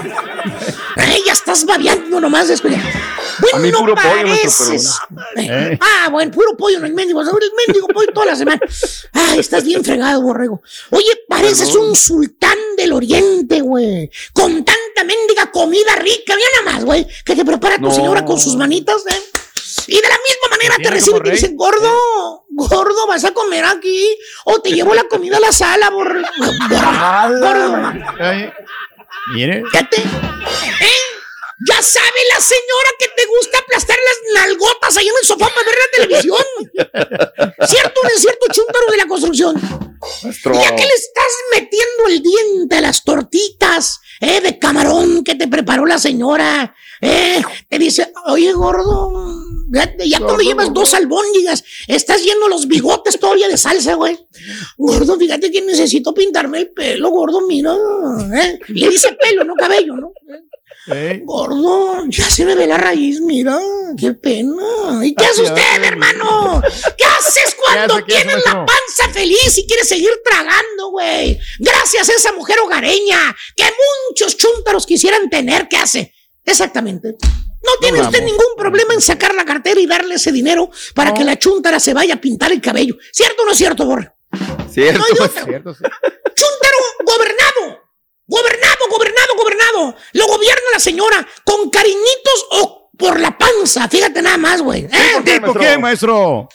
Ya 1.25 1.33
estás 1.33 1.65
babeando 1.65 2.19
nomás 2.19 2.47
de 2.47 2.53
escuchar. 2.55 2.79
A 3.53 3.59
mí 3.59 3.71
no 3.71 3.79
puro 3.79 3.95
pareces. 3.95 4.97
Eh, 5.37 5.77
Ah, 5.81 6.09
bueno, 6.09 6.31
puro 6.31 6.55
pollo 6.57 6.77
en 6.79 6.85
el 6.85 6.93
mendigo. 6.93 7.21
El 7.21 7.27
mendigo 7.67 7.87
pollo 7.87 8.07
toda 8.13 8.27
la 8.27 8.35
semana. 8.35 8.59
Ay, 9.13 9.39
estás 9.39 9.63
bien 9.63 9.83
fregado, 9.83 10.21
borrego. 10.21 10.61
Oye, 10.91 11.11
pareces 11.27 11.73
un 11.75 11.95
sultán 11.95 12.57
del 12.77 12.93
oriente, 12.93 13.61
güey. 13.61 14.09
Con 14.33 14.63
tanta 14.65 15.03
mendiga 15.05 15.51
comida 15.51 15.95
rica. 15.97 16.35
Mira 16.35 16.47
nada 16.63 16.75
más, 16.75 16.85
güey. 16.85 17.07
Que 17.25 17.35
te 17.35 17.45
prepara 17.45 17.75
tu 17.77 17.83
No. 17.83 17.91
señora 17.95 18.25
con 18.25 18.39
sus 18.39 18.55
manitas, 18.55 19.03
¿eh? 19.07 19.21
Y 19.87 19.95
de 19.95 20.01
la 20.07 20.17
misma 20.17 20.47
manera 20.51 20.75
te 20.75 20.81
tiene 20.81 20.95
recibe 20.97 21.17
y 21.17 21.21
te 21.21 21.29
rey. 21.29 21.35
dice, 21.39 21.51
gordo, 21.55 22.45
gordo, 22.49 23.07
vas 23.07 23.23
a 23.23 23.31
comer 23.33 23.65
aquí. 23.65 24.17
O 24.45 24.61
te 24.61 24.71
llevo 24.71 24.93
la 24.93 25.03
comida 25.05 25.37
a 25.37 25.39
la 25.39 25.51
sala, 25.51 25.89
borrego. 25.91 26.27
Gordo. 27.39 27.93
Mire. 29.33 29.63
Fíjate, 29.65 30.01
¿eh? 30.01 30.87
Ya 31.67 31.81
sabe 31.81 32.19
la 32.33 32.41
señora 32.41 32.89
que 32.97 33.07
te 33.09 33.25
gusta 33.25 33.57
aplastar 33.57 33.97
las 33.97 34.45
nalgotas 34.45 34.95
ahí 34.95 35.07
en 35.07 35.13
el 35.21 35.27
sofá 35.27 35.49
para 35.49 35.65
ver 35.65 35.75
la 35.75 36.05
televisión. 36.05 36.45
¿Cierto 37.67 37.99
o 37.99 38.03
no 38.03 38.09
es 38.09 38.21
cierto, 38.21 38.45
chúntaro 38.51 38.91
de 38.91 38.97
la 38.97 39.07
construcción? 39.07 39.55
Ya 40.21 40.75
que 40.75 40.85
le 40.85 40.93
estás 40.93 41.31
metiendo 41.51 42.07
el 42.07 42.21
diente 42.21 42.75
a 42.77 42.81
las 42.81 43.03
tortitas 43.03 43.99
eh, 44.21 44.39
de 44.39 44.57
camarón 44.57 45.23
que 45.23 45.35
te 45.35 45.49
preparó 45.49 45.85
la 45.85 45.99
señora, 45.99 46.75
eh, 47.01 47.41
te 47.67 47.77
dice, 47.77 48.11
oye, 48.27 48.53
gordo, 48.53 49.11
ya, 49.71 49.95
ya 49.97 50.19
llevas 50.37 50.73
dos 50.73 50.93
albóndigas, 50.93 51.63
estás 51.87 52.23
yendo 52.23 52.47
los 52.47 52.67
bigotes 52.67 53.19
todavía 53.19 53.47
de 53.47 53.57
salsa, 53.57 53.95
güey. 53.95 54.17
Gordo, 54.77 55.17
fíjate 55.17 55.51
que 55.51 55.61
necesito 55.61 56.13
pintarme 56.13 56.59
el 56.59 56.71
pelo, 56.71 57.09
gordo, 57.09 57.41
mira. 57.47 57.75
¿eh? 58.41 58.59
Le 58.67 58.89
dice 58.89 59.17
pelo, 59.19 59.43
no 59.43 59.55
cabello, 59.55 59.95
¿no? 59.95 60.11
Gordo, 61.23 62.05
ya 62.07 62.27
se 62.29 62.45
me 62.45 62.55
ve 62.55 62.65
la 62.65 62.77
raíz, 62.77 63.21
mira, 63.21 63.59
qué 63.97 64.13
pena. 64.13 65.01
¿Y 65.03 65.13
qué 65.13 65.25
hace 65.25 65.43
usted, 65.43 65.83
hermano? 65.83 66.61
¿Qué 66.97 67.05
haces 67.05 67.55
cuando 67.55 67.95
hace? 67.95 68.05
¿Qué 68.05 68.15
hace, 68.15 68.25
tienes 68.25 68.45
la 68.45 68.65
panza 68.65 69.13
feliz 69.13 69.57
y 69.57 69.67
quieres 69.67 69.87
seguir 69.87 70.11
tragando, 70.23 70.89
güey? 70.89 71.37
Gracias 71.59 72.09
a 72.09 72.13
esa 72.13 72.31
mujer 72.33 72.57
hogareña 72.59 73.35
que 73.55 73.65
muchos 74.09 74.35
chúntaros 74.37 74.87
quisieran 74.87 75.29
tener, 75.29 75.67
¿qué 75.67 75.77
hace? 75.77 76.13
Exactamente. 76.43 77.15
No 77.63 77.71
tiene 77.81 78.01
usted 78.01 78.19
vamos. 78.19 78.31
ningún 78.31 78.55
problema 78.57 78.93
en 78.93 79.01
sacar 79.01 79.35
la 79.35 79.45
cartera 79.45 79.79
y 79.79 79.85
darle 79.85 80.15
ese 80.15 80.31
dinero 80.31 80.69
para 80.95 81.13
que 81.13 81.23
la 81.23 81.37
chúntara 81.37 81.79
se 81.79 81.93
vaya 81.93 82.15
a 82.15 82.21
pintar 82.21 82.51
el 82.51 82.61
cabello. 82.61 82.97
¿Cierto 83.11 83.43
o 83.43 83.45
no 83.45 83.51
es 83.51 83.57
cierto, 83.57 83.85
Borre? 83.85 84.11
Cierto. 84.71 84.99
No 84.99 85.05
hay 85.05 85.11
otra. 85.11 85.41
Chúntaro 85.43 86.77
gobernado. 87.05 87.83
Gobernado, 88.27 88.77
gobernado, 88.89 89.35
gobernado. 89.35 89.95
Lo 90.13 90.27
gobierna 90.27 90.63
la 90.73 90.79
señora 90.79 91.27
con 91.43 91.69
cariñitos 91.69 92.47
o 92.51 92.91
por 92.97 93.19
la 93.19 93.37
panza. 93.37 93.87
Fíjate 93.87 94.21
nada 94.21 94.37
más, 94.37 94.61
güey. 94.61 94.85
¿eh? 94.85 95.21
¿Tipo 95.25 95.53
qué, 95.53 95.77
maestro? 95.77 96.47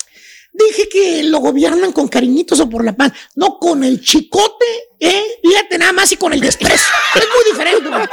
Dije 0.57 0.88
que 0.88 1.24
lo 1.24 1.38
gobiernan 1.40 1.90
con 1.90 2.07
cariñitos 2.07 2.61
o 2.61 2.70
por 2.70 2.84
la 2.84 2.92
panza. 2.92 3.16
No 3.34 3.59
con 3.59 3.82
el 3.82 4.00
chicote, 4.00 4.64
¿eh? 5.00 5.40
Fíjate 5.42 5.78
nada 5.78 5.92
más 5.92 6.12
y 6.12 6.16
con 6.16 6.32
el 6.32 6.40
desprecio. 6.40 6.86
Es 7.16 7.26
muy 7.34 7.50
diferente, 7.50 7.88
güey. 7.88 8.07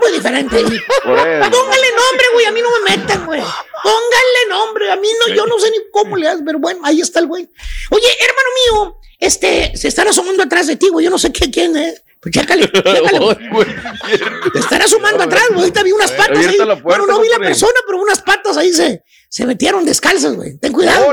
Muy 0.00 0.12
diferente. 0.12 0.62
Póngale 1.04 1.88
nombre, 1.92 2.24
güey. 2.32 2.46
A 2.46 2.52
mí 2.52 2.62
no 2.62 2.68
me 2.70 2.96
metan, 2.96 3.26
güey. 3.26 3.42
Póngale 3.82 4.48
nombre. 4.48 4.90
A 4.90 4.96
mí 4.96 5.08
no, 5.20 5.34
yo 5.34 5.44
no 5.44 5.58
sé 5.58 5.70
ni 5.70 5.76
cómo 5.92 6.16
le 6.16 6.26
haces, 6.26 6.42
pero 6.44 6.58
bueno, 6.58 6.80
ahí 6.84 7.02
está 7.02 7.20
el 7.20 7.26
güey. 7.26 7.46
Oye, 7.90 8.08
hermano 8.18 8.48
mío, 8.88 9.00
este, 9.18 9.76
se 9.76 9.88
están 9.88 10.08
asomando 10.08 10.42
atrás 10.42 10.68
de 10.68 10.76
ti, 10.76 10.88
güey. 10.88 11.04
Yo 11.04 11.10
no 11.10 11.18
sé 11.18 11.30
qué, 11.32 11.50
quién 11.50 11.76
es. 11.76 12.02
Pues 12.20 12.34
chécale. 12.34 12.66
Te 14.52 14.58
están 14.58 14.82
asomando 14.82 15.22
atrás, 15.24 15.44
güey. 15.48 15.60
Ahorita 15.60 15.82
vi 15.82 15.92
unas 15.92 16.12
patas 16.12 16.46
ahí. 16.46 16.58
Bueno, 16.82 17.06
no 17.06 17.20
vi 17.20 17.28
la 17.28 17.38
persona, 17.38 17.72
pero 17.86 17.98
unas 18.00 18.20
patas 18.22 18.56
ahí 18.56 18.72
se, 18.72 19.02
se 19.28 19.46
metieron 19.46 19.84
descalzas, 19.84 20.34
güey. 20.34 20.58
Ten 20.58 20.72
cuidado. 20.72 21.12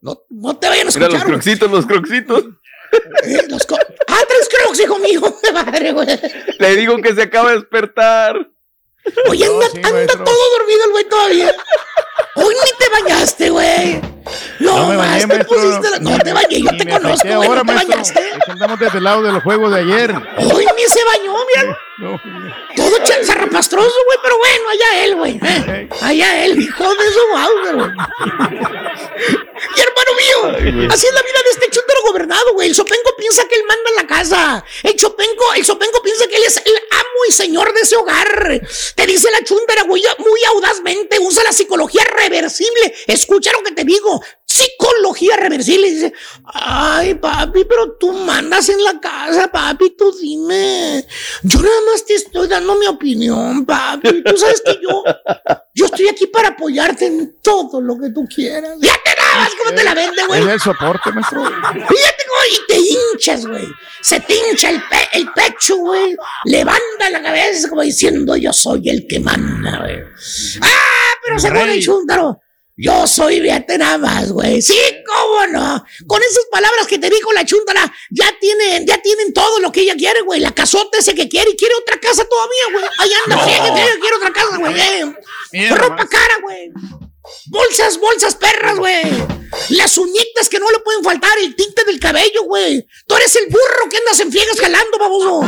No, 0.00 0.20
no 0.30 0.56
te 0.58 0.68
vayan 0.68 0.88
a 0.88 0.90
Mira 0.90 1.00
los 1.00 1.08
escuchar. 1.08 1.10
güey. 1.10 1.32
croxitos, 1.32 1.70
los 1.70 1.86
croxitos. 1.86 2.44
Eh, 3.24 3.46
los 3.48 3.64
co- 3.66 3.78
ah, 4.08 4.18
tres 4.28 4.48
crocs, 4.50 4.80
hijo 4.80 4.98
mío. 4.98 5.22
Madre, 5.54 5.92
güey. 5.92 6.08
Le 6.58 6.76
digo 6.76 6.96
que 6.98 7.14
se 7.14 7.22
acaba 7.22 7.50
de 7.50 7.58
despertar. 7.60 8.34
Oye, 9.28 9.46
anda, 9.46 9.66
anda 9.88 10.24
todo 10.24 10.58
dormido 10.58 10.84
el 10.86 10.90
güey 10.90 11.04
todavía. 11.08 11.54
Hoy 12.34 12.54
ni 12.54 12.84
te 12.84 12.90
bañaste, 12.90 13.50
güey. 13.50 14.00
No, 14.60 14.76
No 14.78 14.86
me 14.88 14.96
bañé, 14.96 15.26
te 15.26 15.44
pusiste 15.44 15.90
la- 15.90 15.98
No 15.98 16.18
te 16.18 16.32
bañé, 16.32 16.60
yo 16.62 16.70
te 16.76 16.88
conozco, 16.88 17.28
güey. 17.28 17.48
ahora, 17.48 17.62
no 17.62 17.66
te 17.66 17.72
maestro. 17.74 17.90
bañaste. 17.96 18.30
Andamos 18.48 18.78
desde 18.80 18.98
el 18.98 19.04
lado 19.04 19.22
de 19.22 19.32
los 19.32 19.42
juegos 19.42 19.72
de 19.72 19.80
ayer. 19.80 20.10
Hoy 20.38 20.66
ni 20.76 20.82
se 20.84 21.04
bañó, 21.04 21.34
mira. 21.56 21.78
Todo 22.76 22.98
chanzarrapastroso, 23.04 23.94
güey, 24.06 24.18
pero 24.22 24.36
bueno, 24.38 24.68
allá 24.70 25.04
él, 25.04 25.14
güey. 25.16 25.40
eh. 25.42 25.88
Allá 26.00 26.44
él, 26.44 26.60
hijo 26.60 26.94
de 26.94 27.04
su 27.12 27.34
madre, 27.34 27.72
güey. 27.74 27.90
Y 29.76 29.80
hermano 29.80 30.12
mío, 30.18 30.88
así 30.92 31.06
es 31.06 31.14
la 31.14 31.22
vida 31.22 31.38
de 31.44 31.50
este 31.52 31.70
chúntaro 31.70 32.00
gobernado, 32.06 32.52
güey. 32.54 32.68
El 32.68 32.74
Sopenco 32.74 33.10
piensa 33.16 33.46
que 33.48 33.54
él 33.54 33.62
manda 33.68 33.90
en 33.90 33.96
la 33.96 34.06
casa. 34.06 34.64
El 34.82 34.98
Sopenco, 34.98 35.44
el 35.54 35.64
Sopenco 35.64 36.02
piensa 36.02 36.26
que 36.26 36.36
él 36.36 36.42
es 36.46 36.56
el 36.56 36.74
amo 36.90 37.20
y 37.28 37.32
señor 37.32 37.72
de 37.72 37.80
ese 37.80 37.96
hogar. 37.96 38.60
Te 38.96 39.06
dice 39.06 39.30
la 39.30 39.44
chúntara, 39.44 39.82
güey, 39.84 40.02
muy 40.18 40.40
audazmente, 40.48 41.18
usa 41.20 41.44
la 41.44 41.52
psicología 41.52 42.02
reversible. 42.04 42.92
Escucha 43.06 43.52
lo 43.52 43.62
que 43.62 43.72
te 43.72 43.84
digo. 43.84 44.11
Psicología 44.52 45.36
reversible. 45.36 45.90
Dice, 45.90 46.12
ay, 46.44 47.14
papi, 47.14 47.64
pero 47.64 47.92
tú 47.98 48.12
mandas 48.12 48.68
en 48.68 48.82
la 48.84 49.00
casa, 49.00 49.50
papi, 49.50 49.96
tú 49.96 50.12
dime. 50.20 51.06
Yo 51.42 51.60
nada 51.62 51.76
más 51.90 52.04
te 52.04 52.14
estoy 52.14 52.48
dando 52.48 52.74
mi 52.76 52.86
opinión, 52.86 53.64
papi. 53.64 54.22
Tú 54.22 54.36
sabes 54.36 54.60
que 54.64 54.78
yo, 54.82 55.02
yo 55.74 55.86
estoy 55.86 56.08
aquí 56.08 56.26
para 56.26 56.48
apoyarte 56.48 57.06
en 57.06 57.36
todo 57.42 57.80
lo 57.80 57.98
que 57.98 58.10
tú 58.10 58.26
quieras. 58.34 58.76
Ya 58.80 58.94
te 59.02 59.10
dabas, 59.16 59.52
¿cómo 59.62 59.74
te 59.74 59.84
la 59.84 59.94
vende, 59.94 60.26
güey? 60.26 60.42
Es 60.42 60.48
el 60.48 60.60
soporte, 60.60 61.10
maestro. 61.12 61.44
Fíjate, 61.44 61.88
güey, 61.88 62.50
y 62.54 62.66
te 62.68 62.76
hinchas, 62.78 63.46
güey. 63.46 63.66
Se 64.02 64.20
te 64.20 64.34
hincha 64.34 64.68
el, 64.70 64.82
pe- 64.82 65.08
el 65.14 65.32
pecho, 65.32 65.76
güey. 65.78 66.14
Levanta 66.44 67.10
la 67.10 67.22
cabeza 67.22 67.68
como 67.70 67.82
diciendo, 67.82 68.36
yo 68.36 68.52
soy 68.52 68.88
el 68.90 69.06
que 69.06 69.18
manda, 69.20 69.78
güey. 69.78 69.98
Ah, 70.60 71.14
pero 71.24 71.38
según 71.38 71.68
el 71.70 71.82
chúntaro, 71.82 72.40
yo 72.76 73.06
soy, 73.06 73.40
fíjate 73.40 73.76
nada 73.78 73.98
más, 73.98 74.32
güey. 74.32 74.62
Sí, 74.62 74.78
cómo 75.06 75.46
no. 75.48 75.84
Con 76.06 76.20
esas 76.22 76.44
palabras 76.50 76.86
que 76.86 76.98
te 76.98 77.10
dijo 77.10 77.32
la 77.32 77.44
chúntara, 77.44 77.92
ya 78.10 78.34
tienen, 78.40 78.86
ya 78.86 79.00
tienen 79.02 79.32
todo 79.32 79.60
lo 79.60 79.70
que 79.70 79.82
ella 79.82 79.94
quiere, 79.96 80.22
güey. 80.22 80.40
La 80.40 80.52
casota 80.52 80.98
ese 80.98 81.14
que 81.14 81.28
quiere 81.28 81.50
y 81.50 81.56
quiere 81.56 81.74
otra 81.74 81.98
casa 82.00 82.24
todavía, 82.24 82.64
güey. 82.72 82.84
Ahí 82.98 83.10
anda, 83.24 83.36
No. 83.36 83.44
fíjate, 83.48 83.72
fíjate, 83.80 83.98
quiere 84.00 84.16
otra 84.16 84.32
casa, 84.32 84.56
güey. 84.56 84.80
eh. 85.52 85.70
Ropa 85.70 86.08
cara, 86.08 86.34
güey. 86.42 86.70
Bolsas, 87.46 87.98
bolsas 88.00 88.34
perras, 88.36 88.78
güey. 88.78 89.02
Las 89.70 89.96
uñitas 89.98 90.48
que 90.48 90.58
no 90.58 90.70
le 90.70 90.78
pueden 90.80 91.04
faltar, 91.04 91.38
el 91.38 91.54
tinte 91.54 91.84
del 91.84 92.00
cabello, 92.00 92.44
güey. 92.44 92.86
Tú 93.06 93.14
eres 93.16 93.36
el 93.36 93.46
burro 93.46 93.88
que 93.90 93.98
andas 93.98 94.18
en 94.20 94.32
friegas 94.32 94.58
jalando, 94.58 94.98
baboso. 94.98 95.40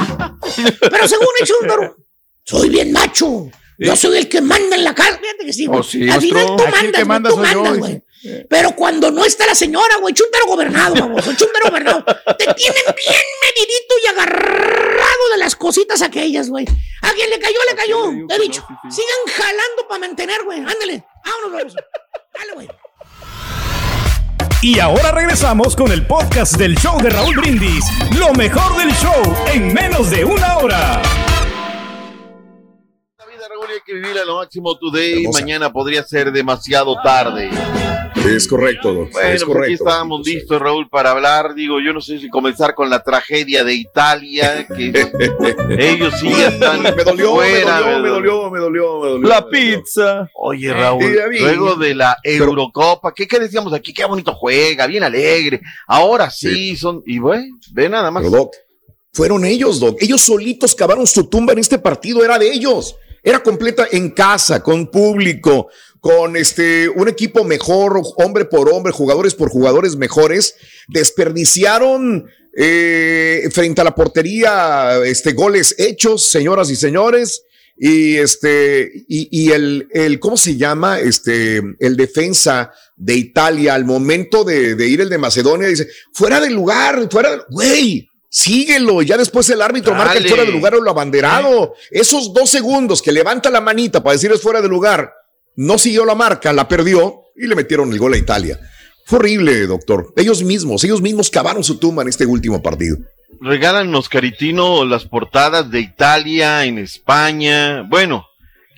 Pero 0.81 1.09
según 1.09 1.29
el 1.41 1.47
chúndaro, 1.47 1.97
soy 2.45 2.68
bien 2.68 2.93
macho. 2.93 3.49
Yo 3.79 3.97
soy 3.97 4.18
el 4.18 4.29
que 4.29 4.41
manda 4.41 4.77
en 4.77 4.85
la 4.85 4.95
casa. 4.95 5.18
Fíjate 5.18 5.45
que 5.45 5.53
sí, 5.53 5.66
güey. 5.66 5.81
Oh, 5.81 5.83
sí, 5.83 6.09
Al 6.09 6.20
final 6.20 6.47
tú 6.57 6.64
Aquí 6.64 6.87
el 6.87 6.93
que 6.93 7.05
mandas, 7.05 7.37
manda 7.37 7.53
Tú 7.53 7.61
mandas, 7.61 7.79
güey. 7.79 8.03
Pero 8.49 8.75
cuando 8.75 9.11
no 9.11 9.25
está 9.25 9.47
la 9.47 9.55
señora, 9.55 9.97
güey, 10.01 10.14
chúntaro 10.14 10.47
gobernado, 10.47 10.95
baboso, 10.95 11.35
chúntaro 11.35 11.68
gobernado. 11.68 12.05
Te 12.05 12.55
tienen 12.55 12.83
bien 12.97 13.22
medidito 13.43 13.95
y 14.03 14.07
agarrado 14.09 15.29
de 15.33 15.39
las 15.39 15.55
cositas 15.57 16.01
aquellas, 16.01 16.49
güey. 16.49 16.64
A 17.03 17.12
quien 17.12 17.29
le 17.29 17.39
cayó, 17.39 17.59
le 17.68 17.77
cayó. 17.77 18.27
Te 18.29 18.35
he 18.37 18.39
dicho. 18.39 18.66
Sigan 18.91 19.37
jalando 19.37 19.89
para 19.89 20.01
mantener, 20.01 20.43
güey. 20.45 20.61
Ándale. 20.61 21.05
Vámonos, 21.25 21.53
baboso. 21.53 21.77
Dale, 22.33 22.53
güey. 22.55 22.68
Y 24.62 24.79
ahora 24.79 25.12
regresamos 25.12 25.77
con 25.77 25.93
el 25.93 26.07
podcast 26.07 26.55
del 26.57 26.75
show 26.77 26.99
de 27.03 27.11
Raúl 27.11 27.37
Brindis. 27.37 27.85
Lo 28.18 28.33
mejor 28.33 28.79
del 28.79 28.95
show 28.95 29.22
en 29.53 29.75
menos 29.75 30.11
de 30.11 30.25
una 30.25 30.57
hora. 30.57 31.03
Hay 33.75 33.81
que 33.85 33.95
vivir 33.95 34.16
al 34.16 34.29
máximo 34.29 34.79
today. 34.79 35.25
Hermosa. 35.25 35.41
Mañana 35.41 35.72
podría 35.72 36.05
ser 36.05 36.31
demasiado 36.31 36.95
tarde. 37.03 37.51
Es 38.25 38.47
correcto, 38.47 38.95
Doc. 38.95 39.11
Bueno, 39.11 39.29
es 39.31 39.45
pues 39.45 39.59
aquí 39.64 39.72
estábamos 39.72 40.25
listos, 40.25 40.61
Raúl, 40.61 40.89
para 40.89 41.11
hablar. 41.11 41.57
Digo, 41.57 41.81
yo 41.81 41.93
no 41.93 42.01
sé 42.01 42.20
si 42.20 42.31
comenzar 42.31 42.77
con 42.77 42.89
la 42.89 43.03
tragedia 43.03 43.64
de 43.64 43.75
Italia, 43.75 44.64
que 44.68 44.93
ellos 45.93 46.14
sí 46.20 46.31
ya 46.31 46.49
están 46.51 46.83
Me 46.85 47.03
dolió, 47.03 47.35
fuera. 47.35 47.81
me 47.81 47.91
dolió, 47.91 48.01
me 48.01 48.09
dolió, 48.11 48.51
me 48.51 48.59
dolió, 48.61 49.01
me 49.01 49.09
dolió. 49.09 49.29
La 49.29 49.49
pizza. 49.49 50.31
Oye, 50.35 50.72
Raúl, 50.72 51.03
a 51.03 51.27
luego 51.27 51.75
de 51.75 51.97
la 51.97 52.16
Eurocopa, 52.22 53.12
¿qué, 53.12 53.27
qué 53.27 53.41
decíamos 53.41 53.72
aquí? 53.72 53.93
Qué 53.93 54.05
bonito 54.05 54.33
juega, 54.35 54.87
bien 54.87 55.03
alegre. 55.03 55.61
Ahora 55.89 56.31
sí, 56.31 56.77
son. 56.77 57.03
Y 57.05 57.18
bueno, 57.18 57.59
ve 57.72 57.89
nada 57.89 58.12
más. 58.12 58.22
Pero, 58.22 58.37
Doc, 58.37 58.55
fueron 59.12 59.45
ellos, 59.45 59.81
Doc. 59.81 59.97
Ellos 60.01 60.20
solitos 60.20 60.77
cavaron 60.77 61.09
su 61.09 61.25
tumba 61.29 61.53
en 61.53 61.59
este 61.59 61.79
partido, 61.79 62.25
era 62.25 62.39
de 62.39 62.53
ellos. 62.53 62.95
Era 63.25 63.43
completa 63.43 63.89
en 63.91 64.11
casa, 64.11 64.62
con 64.62 64.91
público, 64.91 65.68
con 65.99 66.37
este 66.37 66.91
un 66.91 67.09
equipo 67.09 67.43
mejor, 67.43 67.99
hombre 68.18 68.45
por 68.45 68.68
hombre, 68.68 68.93
jugadores 68.93 69.35
por 69.35 69.49
jugadores 69.49 69.97
mejores. 69.97 70.57
Desperdiciaron 70.89 72.27
eh, 72.55 73.49
frente 73.51 73.81
a 73.81 73.85
la 73.85 73.95
portería 73.95 74.99
este, 75.05 75.33
goles 75.33 75.75
hechos, 75.79 76.29
señoras 76.29 76.68
y 76.68 76.77
señores. 76.77 77.45
Y 77.79 78.16
este, 78.16 78.93
y, 79.09 79.29
y 79.31 79.53
el, 79.53 79.89
el, 79.91 80.20
¿cómo 80.20 80.37
se 80.37 80.59
llama? 80.59 81.01
Este, 81.01 81.62
el 81.79 81.97
defensa 81.97 82.72
de 82.95 83.14
Italia 83.14 83.75
al 83.75 83.87
momento 83.87 84.45
de, 84.45 84.75
de 84.75 84.87
ir 84.87 85.01
el 85.01 85.09
de 85.09 85.18
Macedonia 85.18 85.66
dice, 85.66 85.89
fuera 86.12 86.41
del 86.41 86.53
lugar, 86.53 87.09
fuera 87.11 87.31
del, 87.31 87.41
güey, 87.51 88.09
síguelo. 88.35 89.01
Ya 89.03 89.16
después 89.16 89.49
el 89.51 89.62
árbitro 89.62 89.95
marca 89.95 90.14
el 90.14 90.28
fuera 90.28 90.45
del 90.45 90.53
lugar 90.53 90.74
o 90.74 90.80
lo 90.82 90.91
abanderado. 90.91 91.74
Esos 91.91 92.35
dos 92.35 92.51
segundos 92.51 93.01
que 93.01 93.12
levanta 93.12 93.49
la 93.49 93.61
manita 93.61 94.03
para 94.03 94.14
decir 94.14 94.32
es 94.32 94.43
fuera 94.43 94.61
de 94.61 94.68
lugar, 94.68 95.12
no 95.55 95.78
siguió 95.78 96.05
la 96.05 96.16
marca, 96.16 96.53
la 96.53 96.66
perdió 96.66 97.22
y 97.37 97.47
le 97.47 97.55
metieron 97.55 97.93
el 97.93 97.99
gol 97.99 98.14
a 98.14 98.18
Italia. 98.18 98.59
Fue 99.07 99.20
horrible, 99.20 99.66
doctor. 99.66 100.12
Ellos 100.16 100.43
mismos, 100.43 100.82
ellos 100.82 101.01
mismos 101.01 101.30
cavaron 101.30 101.62
su 101.62 101.78
tumba 101.78 102.03
en 102.03 102.09
este 102.09 102.26
último 102.26 102.61
partido. 102.61 102.97
Regálanos, 103.41 104.09
Caritino, 104.09 104.85
las 104.85 105.05
portadas 105.05 105.70
de 105.70 105.80
Italia, 105.80 106.64
en 106.64 106.78
España. 106.78 107.82
Bueno, 107.82 108.26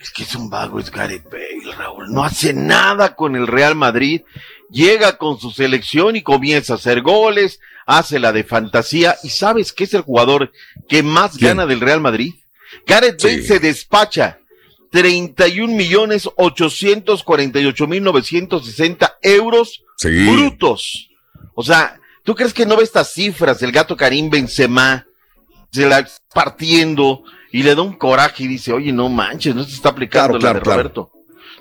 es 0.00 0.10
que 0.10 0.24
es 0.24 0.34
un 0.34 0.50
vago, 0.50 0.80
es 0.80 0.90
Gareth 0.90 1.30
Bale, 1.30 1.76
Raúl. 1.76 2.12
No 2.12 2.24
hace 2.24 2.52
nada 2.52 3.14
con 3.14 3.36
el 3.36 3.46
Real 3.46 3.74
Madrid. 3.74 4.22
Llega 4.70 5.16
con 5.16 5.38
su 5.38 5.50
selección 5.50 6.16
y 6.16 6.22
comienza 6.22 6.72
a 6.72 6.76
hacer 6.76 7.02
goles, 7.02 7.60
hace 7.86 8.18
la 8.18 8.32
de 8.32 8.42
fantasía. 8.44 9.16
¿Y 9.22 9.28
sabes 9.30 9.72
qué 9.72 9.84
es 9.84 9.94
el 9.94 10.02
jugador 10.02 10.52
que 10.88 11.02
más 11.02 11.36
gana 11.38 11.66
del 11.66 11.80
Real 11.80 12.00
Madrid? 12.00 12.34
Gareth 12.86 13.22
Bale 13.22 13.42
se 13.42 13.60
despacha 13.60 14.38
31 14.90 15.74
millones 15.74 16.28
848 16.36 17.86
mil 17.86 18.02
960 18.02 19.18
euros 19.22 19.82
Sí. 19.98 20.08
brutos. 20.30 21.08
O 21.54 21.62
sea, 21.62 21.98
¿tú 22.22 22.34
crees 22.34 22.52
que 22.52 22.66
no 22.66 22.76
ve 22.76 22.82
estas 22.84 23.12
cifras? 23.12 23.62
El 23.62 23.72
gato 23.72 23.96
Karim 23.96 24.28
Benzema 24.30 25.06
se 25.72 25.86
la 25.86 26.00
está 26.00 26.20
partiendo 26.34 27.22
y 27.52 27.62
le 27.62 27.74
da 27.74 27.82
un 27.82 27.94
coraje 27.94 28.44
y 28.44 28.48
dice, 28.48 28.72
oye, 28.72 28.92
no 28.92 29.08
manches, 29.08 29.54
no 29.54 29.64
se 29.64 29.74
está 29.74 29.90
aplicando 29.90 30.38
Claro, 30.38 30.58
la 30.58 30.62
claro, 30.62 30.82
de 30.82 30.90
claro. 30.92 31.12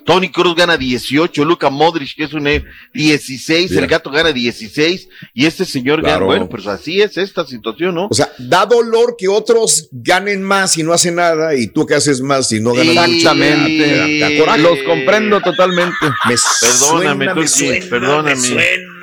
Tony 0.06 0.30
Cruz 0.30 0.54
gana 0.54 0.76
18, 0.76 1.44
Luca 1.44 1.68
Modric, 1.68 2.14
que 2.16 2.24
es 2.24 2.32
un 2.32 2.46
E, 2.46 2.64
16, 2.94 3.70
el 3.72 3.74
Mira. 3.76 3.86
gato 3.88 4.10
gana 4.10 4.32
16 4.32 5.08
y 5.34 5.46
este 5.46 5.64
señor 5.64 6.00
gana, 6.00 6.24
bueno, 6.24 6.48
pues 6.48 6.66
así 6.66 7.00
es 7.02 7.16
esta 7.16 7.44
situación, 7.44 7.94
¿no? 7.96 8.06
O 8.10 8.14
sea, 8.14 8.30
da 8.38 8.64
dolor 8.64 9.16
que 9.18 9.28
otros 9.28 9.88
ganen 9.92 10.42
más 10.42 10.78
y 10.78 10.82
no 10.84 10.92
hacen 10.92 11.16
nada 11.16 11.54
y 11.56 11.66
tú 11.66 11.84
que 11.84 11.94
haces 11.94 12.20
más 12.20 12.50
y 12.52 12.60
no 12.60 12.72
ganas 12.72 12.94
mucho. 12.94 13.02
Exactamente. 13.16 14.38
Los 14.58 14.78
comprendo 14.84 15.40
totalmente. 15.40 15.96
Me 16.02 16.34
Perdóname, 16.60 16.76
suena, 16.78 17.14
me 17.14 17.26
Turki, 17.34 17.48
suena, 17.48 17.86
perdóname. 17.90 18.30
me 18.30 18.36
suena, 18.36 18.95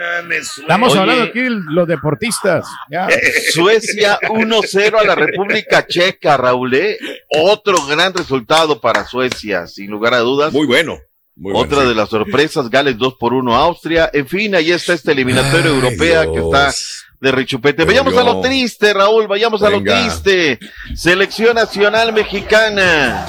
Estamos 0.62 0.92
Oye. 0.92 1.00
hablando 1.02 1.24
aquí 1.24 1.42
los 1.48 1.88
deportistas. 1.88 2.66
Ya. 2.90 3.08
Suecia 3.54 4.20
1-0 4.22 5.00
a 5.00 5.04
la 5.04 5.16
República 5.16 5.86
Checa, 5.88 6.38
Raúl. 6.38 6.74
¿eh? 6.76 6.98
Otro 7.30 7.86
gran 7.86 8.14
resultado 8.14 8.80
para 8.82 9.06
Suecia, 9.06 9.68
sin 9.68 9.90
lugar 9.92 10.14
a 10.14 10.20
dudas. 10.20 10.52
Muy 10.54 10.68
bueno. 10.68 11.00
muy 11.36 11.52
bueno, 11.54 11.60
Otra 11.68 11.82
sí. 11.82 11.88
de 11.90 11.96
las 11.96 12.10
sorpresas, 12.10 12.70
Gales 12.70 12.98
2 12.98 13.16
por 13.20 13.34
1 13.34 13.56
Austria. 13.56 14.10
En 14.14 14.28
fin, 14.28 14.56
ahí 14.56 14.72
está 14.72 14.94
esta 14.94 15.12
eliminatoria 15.12 15.68
Ay, 15.72 15.76
europea 15.76 16.26
que 16.32 16.40
está 16.40 16.74
de 17.20 17.32
rechupete. 17.32 17.78
Pero 17.78 17.88
Vayamos 17.88 18.14
yo- 18.14 18.20
a 18.20 18.24
lo 18.24 18.42
triste, 18.42 18.94
Raúl, 18.94 19.28
vayamos 19.28 19.64
a 19.64 19.70
lo 19.70 19.82
triste. 19.82 20.60
Selección 20.96 21.56
Nacional 21.56 22.12
Mexicana. 22.14 23.26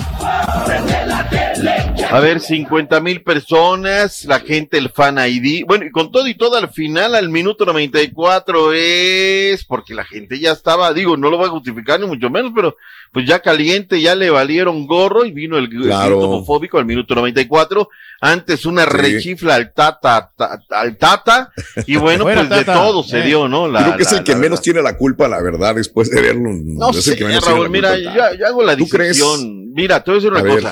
A 2.11 2.21
ver, 2.21 2.41
50 2.41 3.01
mil 3.01 3.23
personas, 3.23 4.25
la 4.25 4.41
gente, 4.41 4.79
el 4.79 4.91
fan 4.91 5.17
ID. 5.19 5.65
Bueno, 5.67 5.87
y 5.87 5.91
con 5.91 6.11
todo 6.13 6.27
y 6.29 6.35
todo, 6.35 6.57
al 6.57 6.69
final, 6.71 7.15
al 7.15 7.29
minuto 7.29 7.65
94 7.65 8.73
es 8.73 9.65
porque 9.65 9.95
la 9.95 10.05
gente 10.05 10.39
ya 10.39 10.53
estaba, 10.53 10.93
digo, 10.93 11.17
no 11.17 11.31
lo 11.31 11.39
voy 11.39 11.47
a 11.47 11.51
justificar 11.51 11.99
ni 12.01 12.07
mucho 12.07 12.31
menos, 12.31 12.53
pero 12.55 12.77
pues 13.13 13.27
ya 13.27 13.41
caliente, 13.41 14.01
ya 14.01 14.15
le 14.15 14.31
valieron 14.31 14.87
gorro 14.87 15.25
y 15.25 15.33
vino 15.33 15.57
el, 15.57 15.65
el 15.65 15.83
Claro. 15.83 16.17
grito 16.19 16.31
homofóbico 16.31 16.79
al 16.79 16.85
minuto 16.85 17.15
94. 17.15 17.89
Antes 18.21 18.67
una 18.67 18.85
Sí. 18.85 18.91
rechifla 18.91 19.55
al 19.55 19.73
tata, 19.73 20.31
ta- 20.37 20.61
al 20.71 20.97
tata, 20.97 21.53
y 21.87 21.97
bueno, 21.97 22.25
pues 22.25 22.49
de 22.49 22.65
todo 22.65 23.03
se 23.03 23.21
Eh. 23.21 23.27
dio, 23.27 23.49
¿no? 23.49 23.69
La- 23.69 23.83
Creo 23.85 23.97
que 23.97 24.03
es 24.03 24.13
la- 24.13 24.19
el 24.19 24.25
que 24.25 24.33
la 24.33 24.39
menos 24.39 24.61
tiene 24.63 24.83
la 24.83 24.97
culpa, 24.97 25.29
la 25.29 25.41
verdad, 25.43 25.75
después 25.77 26.11
de 26.11 26.21
verlo. 26.21 26.51
No 26.53 26.93
sé, 26.93 27.13
el 27.13 27.19
que 27.19 27.25
menos 27.25 27.45
tiene 27.45 27.55
Raúl, 27.61 27.67
la 27.67 27.71
mira, 27.71 27.95
culpa. 27.95 28.33
yo, 28.33 28.39
yo 28.39 28.47
hago 28.47 28.63
la 28.63 28.77
disección. 28.77 29.73
Mira, 29.73 30.03
te 30.03 30.11
voy 30.11 30.17
a 30.17 30.21
decir 30.21 30.31
una 30.31 30.41
A 30.41 30.43
ver. 30.43 30.65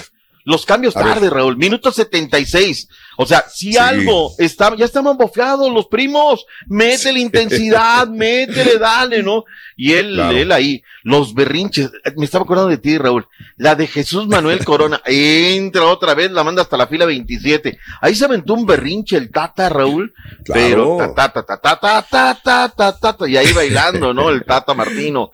Los 0.44 0.66
cambios 0.66 0.96
A 0.96 1.02
ver. 1.04 1.14
tarde, 1.14 1.30
Raúl. 1.30 1.56
Minuto 1.56 1.92
76. 1.92 2.88
O 3.16 3.26
sea, 3.26 3.44
si 3.48 3.72
Sí. 3.72 3.78
algo 3.78 4.32
está, 4.38 4.74
ya 4.76 4.84
estaban 4.84 5.16
bofeados 5.16 5.72
los 5.72 5.86
primos. 5.86 6.46
Métele 6.66 7.20
intensidad, 7.20 8.08
métele, 8.08 8.78
dale, 8.78 9.22
¿no? 9.22 9.44
Y 9.76 9.92
él, 9.92 10.14
Claro. 10.14 10.36
él 10.36 10.50
ahí, 10.52 10.82
los 11.04 11.34
berrinches. 11.34 11.90
Me 12.16 12.24
estaba 12.24 12.44
acordando 12.44 12.70
de 12.70 12.78
ti, 12.78 12.98
Raúl. 12.98 13.26
La 13.56 13.74
de 13.74 13.86
Jesús 13.86 14.26
Manuel 14.26 14.64
Corona. 14.64 15.00
Entra 15.04 15.84
otra 15.86 16.14
vez, 16.14 16.30
la 16.30 16.42
manda 16.44 16.62
hasta 16.62 16.76
la 16.76 16.86
fila 16.86 17.04
27. 17.06 17.78
Ahí 18.00 18.14
se 18.14 18.24
aventó 18.24 18.54
un 18.54 18.66
berrinche 18.66 19.16
el 19.16 19.30
Tata, 19.30 19.68
Raúl. 19.68 20.12
Claro. 20.44 20.96
Pero 20.98 21.14
ta, 21.14 21.32
ta, 21.32 21.42
ta, 21.44 21.56
ta, 21.60 21.76
ta, 21.80 22.02
ta, 22.10 22.38
ta, 22.42 22.68
ta, 22.74 22.98
ta, 22.98 23.12
ta, 23.16 23.28
y 23.28 23.36
ahí 23.36 23.52
bailando, 23.52 24.12
¿no? 24.12 24.30
El 24.30 24.44
Tata 24.44 24.74
Martino. 24.74 25.30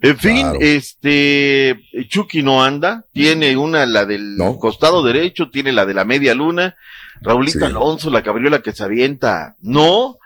En 0.00 0.16
fin, 0.16 0.40
Claro. 0.42 0.58
este, 0.60 1.80
Chucky 2.08 2.42
no 2.42 2.62
anda, 2.62 3.04
tiene 3.12 3.56
una, 3.56 3.84
la 3.84 4.04
del 4.04 4.36
No. 4.36 4.56
costado 4.58 5.02
derecho, 5.02 5.50
tiene 5.50 5.72
la 5.72 5.86
de 5.86 5.94
la 5.94 6.04
media 6.04 6.34
luna, 6.34 6.76
Raulito 7.20 7.58
Sí. 7.58 7.64
Alonso, 7.64 8.10
la 8.10 8.22
cabriola 8.22 8.62
que 8.62 8.72
se 8.72 8.84
avienta, 8.84 9.56
no, 9.60 10.18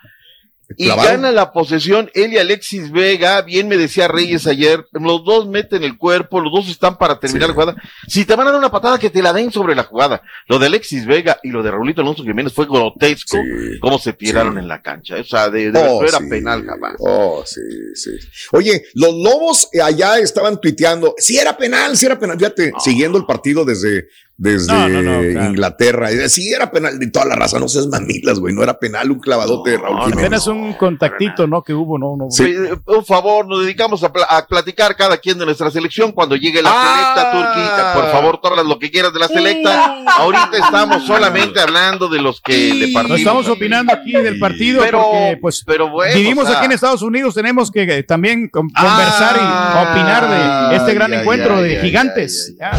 y 0.76 0.86
Clavado. 0.86 1.08
gana 1.10 1.32
la 1.32 1.52
posesión 1.52 2.10
él 2.14 2.32
y 2.32 2.38
Alexis 2.38 2.90
Vega, 2.90 3.42
bien 3.42 3.68
me 3.68 3.76
decía 3.76 4.08
Reyes 4.08 4.46
ayer, 4.46 4.86
los 4.92 5.24
dos 5.24 5.46
meten 5.48 5.82
el 5.84 5.96
cuerpo, 5.98 6.40
los 6.40 6.52
dos 6.52 6.68
están 6.68 6.98
para 6.98 7.18
terminar 7.20 7.48
Sí. 7.48 7.48
la 7.48 7.54
jugada, 7.54 7.82
si 8.08 8.24
te 8.24 8.34
van 8.36 8.46
a 8.48 8.50
dar 8.50 8.58
una 8.58 8.70
patada 8.70 8.98
que 8.98 9.10
te 9.10 9.22
la 9.22 9.32
den 9.32 9.50
sobre 9.52 9.74
la 9.74 9.84
jugada, 9.84 10.22
lo 10.48 10.58
de 10.58 10.66
Alexis 10.66 11.06
Vega 11.06 11.38
y 11.42 11.50
lo 11.50 11.62
de 11.62 11.70
Raulito 11.70 12.00
Alonso 12.02 12.22
Jiménez 12.22 12.52
fue 12.52 12.66
grotesco, 12.66 13.36
Sí. 13.36 13.78
cómo 13.80 13.98
se 13.98 14.12
tiraron 14.12 14.54
Sí. 14.54 14.58
en 14.60 14.68
la 14.68 14.82
cancha, 14.82 15.16
o 15.16 15.24
sea, 15.24 15.48
de, 15.50 15.70
de 15.72 15.78
Oh, 15.80 16.04
era 16.04 16.18
penal 16.20 16.64
jamás. 16.64 16.94
Oh, 17.00 17.42
sí, 17.46 17.60
sí. 17.94 18.10
Oye, 18.52 18.84
los 18.94 19.14
lobos 19.14 19.68
eh, 19.72 19.80
allá 19.82 20.18
estaban 20.18 20.60
tuiteando, 20.60 21.14
sí 21.18 21.38
era 21.38 21.56
penal, 21.56 21.96
sí 21.96 22.06
era 22.06 22.18
penal, 22.18 22.38
fíjate, 22.38 22.72
siguiendo 22.78 23.18
el 23.18 23.24
partido 23.26 23.64
desde, 23.64 24.08
desde 24.42 24.72
No, 24.72 24.88
no, 24.88 25.02
no, 25.02 25.20
claro. 25.20 25.48
Inglaterra. 25.50 26.12
Y, 26.12 26.28
Sí 26.28 26.52
era 26.52 26.70
penal, 26.70 26.98
de 26.98 27.06
toda 27.10 27.26
la 27.26 27.36
raza, 27.36 27.60
no 27.60 27.68
seas 27.68 27.86
mamilas, 27.86 28.40
güey, 28.40 28.52
no 28.54 28.62
era 28.62 28.76
penal, 28.78 29.10
un 29.10 29.20
clavadote 29.20 29.70
de 29.70 29.78
Raúl 29.78 30.00
Jiménez. 30.00 30.18
Apenas 30.24 30.46
un 30.48 30.72
contactito, 30.74 31.46
¿no? 31.46 31.62
Que 31.62 31.72
hubo, 31.74 31.96
¿no? 31.98 32.16
no 32.16 32.30
Sí. 32.30 32.44
Eh, 32.44 32.76
Por 32.84 33.04
favor, 33.04 33.46
nos 33.46 33.60
dedicamos 33.62 34.02
a, 34.02 34.12
pla- 34.12 34.26
a 34.28 34.44
platicar 34.46 34.96
cada 34.96 35.16
quien 35.18 35.38
de 35.38 35.44
nuestra 35.44 35.70
selección 35.70 36.10
cuando 36.12 36.34
llegue 36.36 36.60
la 36.60 36.70
Ah. 36.72 37.14
selecta 37.14 37.32
Turquía. 37.32 37.92
Por 37.94 38.10
favor, 38.10 38.40
hablas 38.42 38.66
lo 38.66 38.78
que 38.80 38.90
quieras 38.90 39.12
de 39.12 39.20
la 39.20 39.28
selecta. 39.28 40.02
Ahorita 40.18 40.50
estamos 40.54 41.04
solamente 41.06 41.60
hablando 41.60 42.08
de 42.08 42.20
los 42.20 42.40
que 42.40 42.52
de 42.74 42.86
No 42.88 42.92
partidos. 42.94 43.18
estamos 43.20 43.48
opinando 43.48 43.92
aquí 43.92 44.12
del 44.12 44.38
partido 44.40 44.82
Pero- 44.82 45.02
porque, 45.02 45.38
pues, 45.40 45.62
pero 45.64 45.88
bueno, 45.90 46.14
vivimos 46.16 46.44
o 46.44 46.48
sea- 46.48 46.56
aquí 46.58 46.66
en 46.66 46.72
Estados 46.72 47.02
Unidos, 47.02 47.34
tenemos 47.34 47.70
que 47.70 47.82
eh, 47.82 48.02
también 48.02 48.48
con- 48.48 48.68
conversar 48.70 49.36
y 49.36 49.88
opinar 49.88 50.70
de 50.70 50.76
este 50.76 50.94
gran 50.94 51.12
encuentro 51.14 51.60
de 51.62 51.76
gigantes. 51.80 52.54
Ya, 52.58 52.72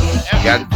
ya. 0.43 0.67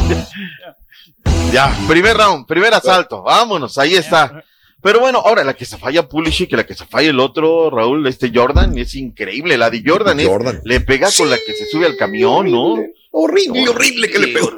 Ya, 1.52 1.76
primer 1.88 2.18
round, 2.18 2.46
primer 2.46 2.74
asalto. 2.74 3.24
Vámonos, 3.24 3.78
ahí 3.78 3.96
está. 3.96 4.44
Pero 4.82 5.00
bueno, 5.00 5.20
ahora 5.20 5.44
la 5.44 5.56
que 5.56 5.66
se 5.66 5.78
falla 5.78 6.08
Pulisic, 6.08 6.50
que 6.50 6.56
la 6.56 6.66
que 6.66 6.76
se 6.76 6.86
falla 6.86 7.10
el 7.10 7.20
otro, 7.20 7.70
Raúl, 7.70 8.06
este 8.08 8.32
Jordan, 8.34 8.78
es 8.78 8.96
increíble. 8.96 9.58
La 9.58 9.70
de 9.70 9.82
Jordan, 9.86 10.20
es, 10.20 10.28
Jordan. 10.28 10.62
le 10.64 10.82
pega 10.82 11.10
con 11.18 11.30
la 11.30 11.38
que 11.38 11.54
se 11.54 11.66
sube 11.66 11.86
al 11.86 11.98
camión, 11.98 12.52
¿no? 12.52 12.78
Horrible, 13.12 13.68
horrible 13.70 14.10
que 14.10 14.20
le 14.20 14.28
pegó. 14.28 14.52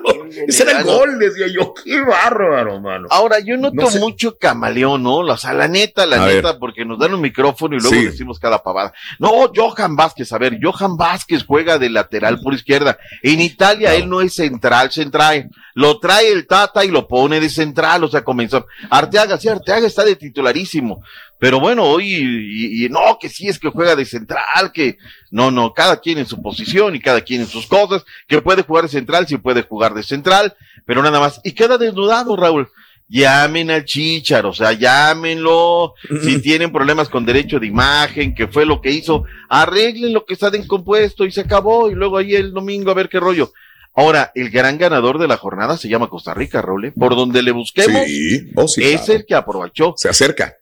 Ese 0.47 0.63
era 0.63 0.80
el 0.80 0.84
gol, 0.86 1.19
decía 1.19 1.47
yo. 1.47 1.73
Qué 1.84 1.99
bárbaro, 2.01 2.80
mano. 2.80 3.07
Ahora, 3.09 3.39
yo 3.39 3.57
noto 3.57 3.75
No 3.75 3.89
sé. 3.89 3.99
mucho 3.99 4.38
camaleón, 4.38 5.03
¿no? 5.03 5.17
O 5.17 5.38
sea, 5.38 5.53
la 5.53 5.67
neta, 5.67 6.05
la 6.05 6.23
A 6.23 6.27
neta, 6.27 6.59
porque 6.59 6.86
nos 6.86 6.99
dan 6.99 7.13
un 7.13 7.21
micrófono 7.21 7.75
y 7.75 7.80
luego 7.80 7.95
Sí. 7.95 8.05
decimos 8.05 8.39
cada 8.39 8.61
pavada. 8.63 8.93
No, 9.19 9.51
Johan 9.55 9.95
Vázquez, 9.95 10.32
a 10.34 10.38
ver, 10.38 10.57
Johan 10.61 10.97
Vázquez 10.97 11.43
juega 11.45 11.77
de 11.77 11.89
lateral 11.89 12.39
por 12.41 12.53
izquierda. 12.53 12.97
En 13.23 13.41
Italia 13.41 13.93
él 13.95 14.09
no 14.09 14.21
es 14.21 14.34
central, 14.34 14.91
central. 14.91 15.49
Lo 15.75 15.99
trae 15.99 16.32
el 16.32 16.45
Tata 16.47 16.84
y 16.84 16.89
lo 16.89 17.07
pone 17.07 17.39
de 17.39 17.49
central, 17.49 18.03
o 18.03 18.07
sea, 18.09 18.23
comenzó. 18.23 18.65
Arteaga, 18.89 19.38
sí, 19.38 19.47
Arteaga 19.47 19.88
está 19.88 20.03
de 20.03 20.15
titularísimo. 20.15 21.01
Pero 21.40 21.60
bueno, 21.60 21.86
hoy, 21.86 22.14
y, 22.14 22.86
y 22.86 22.90
no, 22.90 23.18
que 23.20 23.30
sí 23.30 23.48
es 23.48 23.60
que 23.60 23.70
juega 23.70 23.96
de 23.96 24.06
central, 24.06 24.72
que 24.74 24.98
no, 25.32 25.52
no, 25.52 25.74
cada 25.74 26.02
quien 26.02 26.18
en 26.18 26.26
su 26.26 26.42
posición 26.42 26.96
y 26.96 27.00
cada 27.00 27.22
quien 27.22 27.42
en 27.42 27.48
sus 27.48 27.66
cosas, 27.66 28.04
que 28.28 28.42
puede 28.42 28.64
jugar 28.64 28.84
de 28.84 28.90
central, 28.90 29.26
sí 29.26 29.38
puede 29.38 29.64
jugar 29.64 29.94
de 29.94 30.04
central, 30.04 30.56
pero 30.86 31.02
nada 31.02 31.20
más. 31.20 31.40
Y 31.44 31.54
queda 31.54 31.78
desnudado, 31.78 32.36
Raúl. 32.36 32.68
Llamen 33.12 33.72
al 33.72 33.86
Chicharo, 33.86 34.50
o 34.50 34.54
sea, 34.54 34.74
llámenlo. 34.74 35.96
Si 36.22 36.42
tienen 36.42 36.72
problemas 36.72 37.10
con 37.10 37.26
derecho 37.26 37.60
de 37.60 37.68
imagen, 37.68 38.36
que 38.36 38.48
fue 38.48 38.66
lo 38.66 38.82
que 38.82 38.92
hizo, 38.92 39.24
arreglen 39.48 40.14
lo 40.14 40.26
que 40.26 40.34
está 40.34 40.52
descompuesto 40.52 41.26
y 41.26 41.32
se 41.32 41.42
acabó. 41.42 41.90
Y 41.90 41.96
luego 41.96 42.18
ahí 42.18 42.36
el 42.36 42.52
domingo 42.52 42.92
a 42.92 42.96
ver 42.96 43.10
qué 43.10 43.20
rollo. 43.20 43.52
Ahora, 43.96 44.32
el 44.36 44.50
gran 44.50 44.78
ganador 44.78 45.18
de 45.18 45.28
la 45.28 45.38
jornada 45.38 45.76
se 45.76 45.90
llama 45.90 46.08
Costa 46.08 46.34
Rica, 46.34 46.62
Raúl. 46.62 46.86
¿eh? 46.86 46.94
Por 46.98 47.16
donde 47.16 47.42
le 47.42 47.52
busquemos, 47.52 48.06
Sí, 48.06 48.52
oh, 48.56 48.68
sí, 48.68 48.84
es 48.84 49.02
claro. 49.02 49.14
el 49.14 49.26
que 49.26 49.36
aprovechó. 49.36 49.94
Se 49.98 50.10
acerca. 50.10 50.56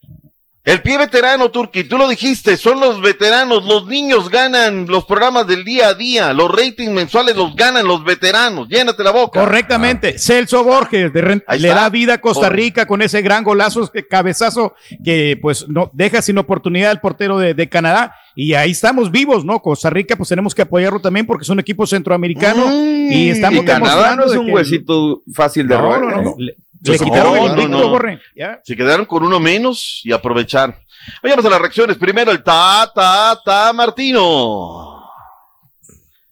El 0.67 0.81
pie 0.81 0.97
veterano, 0.97 1.49
Turki, 1.49 1.85
tú 1.85 1.97
lo 1.97 2.09
dijiste, 2.09 2.57
son 2.57 2.81
los 2.81 3.01
veteranos, 3.01 3.63
los 3.65 3.87
niños 3.87 4.29
ganan 4.29 4.85
los 4.87 5.05
programas 5.05 5.47
del 5.47 5.63
día 5.63 5.87
a 5.87 5.93
día, 5.93 6.33
los 6.33 6.51
ratings 6.51 6.91
mensuales 6.91 7.37
los 7.37 7.55
ganan 7.55 7.87
los 7.87 8.03
veteranos, 8.03 8.67
llénate 8.67 9.01
la 9.01 9.11
boca. 9.11 9.39
Correctamente, 9.39 10.19
Celso 10.19 10.65
Borges 10.65 11.13
de 11.13 11.41
le 11.57 11.67
da 11.69 11.89
vida 11.89 12.15
a 12.15 12.17
Costa. 12.21 12.49
Rica 12.49 12.85
con 12.85 13.01
ese 13.01 13.21
gran 13.21 13.45
golazo, 13.45 13.89
que 13.89 14.05
cabezazo 14.07 14.73
que 15.05 15.39
pues 15.41 15.69
no 15.69 15.89
deja 15.93 16.21
sin 16.21 16.37
oportunidad 16.37 16.91
al 16.91 16.99
portero 16.99 17.39
de, 17.39 17.53
de 17.53 17.69
Canadá 17.69 18.13
y 18.35 18.53
ahí 18.53 18.71
estamos 18.71 19.09
vivos, 19.09 19.45
¿no? 19.45 19.59
Costa 19.61 19.89
Rica 19.89 20.17
pues 20.17 20.27
tenemos 20.27 20.53
que 20.53 20.63
apoyarlo 20.63 20.99
también 20.99 21.25
porque 21.25 21.43
es 21.43 21.49
un 21.49 21.59
equipo 21.61 21.87
centroamericano 21.87 22.65
y 23.09 23.29
estamos 23.29 23.63
Y 23.63 23.65
Canadá 23.65 24.17
no 24.17 24.25
es 24.25 24.33
un 24.33 24.47
que- 24.47 24.51
huesito 24.51 25.21
fácil 25.33 25.65
de 25.67 25.75
No, 25.75 25.81
robar. 25.81 26.01
no, 26.01 26.21
no. 26.23 26.35
Le, 26.81 26.91
le 26.91 26.99
quitaron 26.99 27.37
el 27.37 27.51
invicto, 27.51 27.89
Borre. 27.89 28.19
Ya. 28.35 28.59
Se 28.63 28.75
quedaron 28.75 29.05
con 29.05 29.23
uno 29.23 29.39
menos 29.39 30.01
y 30.03 30.11
aprovechar. 30.11 30.77
Vayamos 31.23 31.45
a 31.45 31.49
las 31.49 31.61
reacciones. 31.61 31.97
Primero 31.97 32.31
el 32.31 32.43
ta, 32.43 32.91
ta, 32.93 33.39
ta, 33.43 33.73
Martino. 33.73 35.03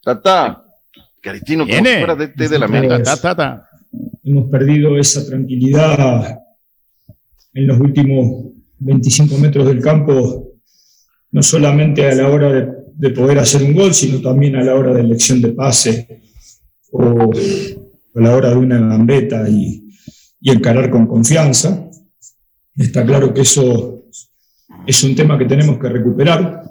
Ta, 0.04 0.22
ta. 0.22 0.64
Caritino, 1.22 1.66
como 1.66 1.84
fuera 1.84 2.16
de, 2.16 2.28
de, 2.28 2.50
de 2.50 2.60
la 2.60 2.66
América. 2.66 3.02
Ta, 3.02 3.18
ta, 3.18 3.36
ta. 3.36 3.70
hemos 4.24 4.50
perdido 4.50 4.98
esa 4.98 5.26
tranquilidad 5.26 6.39
en 7.54 7.68
los 7.68 7.80
últimos 7.80 8.54
25 8.78 9.38
metros 9.38 9.66
del 9.66 9.82
campo, 9.82 10.52
no 11.32 11.41
solamente 11.41 12.08
a 12.08 12.14
la 12.14 12.28
hora 12.28 12.52
de, 12.52 12.68
de 12.93 13.10
poder 13.10 13.39
hacer 13.39 13.64
un 13.64 13.74
gol, 13.74 13.93
sino 13.93 14.22
también 14.22 14.56
a 14.56 14.64
la 14.64 14.76
hora 14.76 14.93
de 14.93 15.02
elección 15.02 15.41
de 15.41 15.54
pase 15.54 16.22
o 16.91 17.32
a 17.32 18.22
la 18.22 18.36
hora 18.36 18.50
de 18.52 18.58
una 18.58 18.78
gambeta 18.78 19.50
y, 19.50 19.84
y 20.46 20.52
encarar 20.52 20.91
con 20.91 21.08
confianza. 21.08 21.89
Está 22.78 23.04
claro 23.04 23.34
que 23.34 23.41
eso 23.41 24.04
es 24.86 25.04
un 25.04 25.16
tema 25.16 25.39
que 25.39 25.46
tenemos 25.46 25.80
que 25.80 25.89
recuperar. 25.89 26.62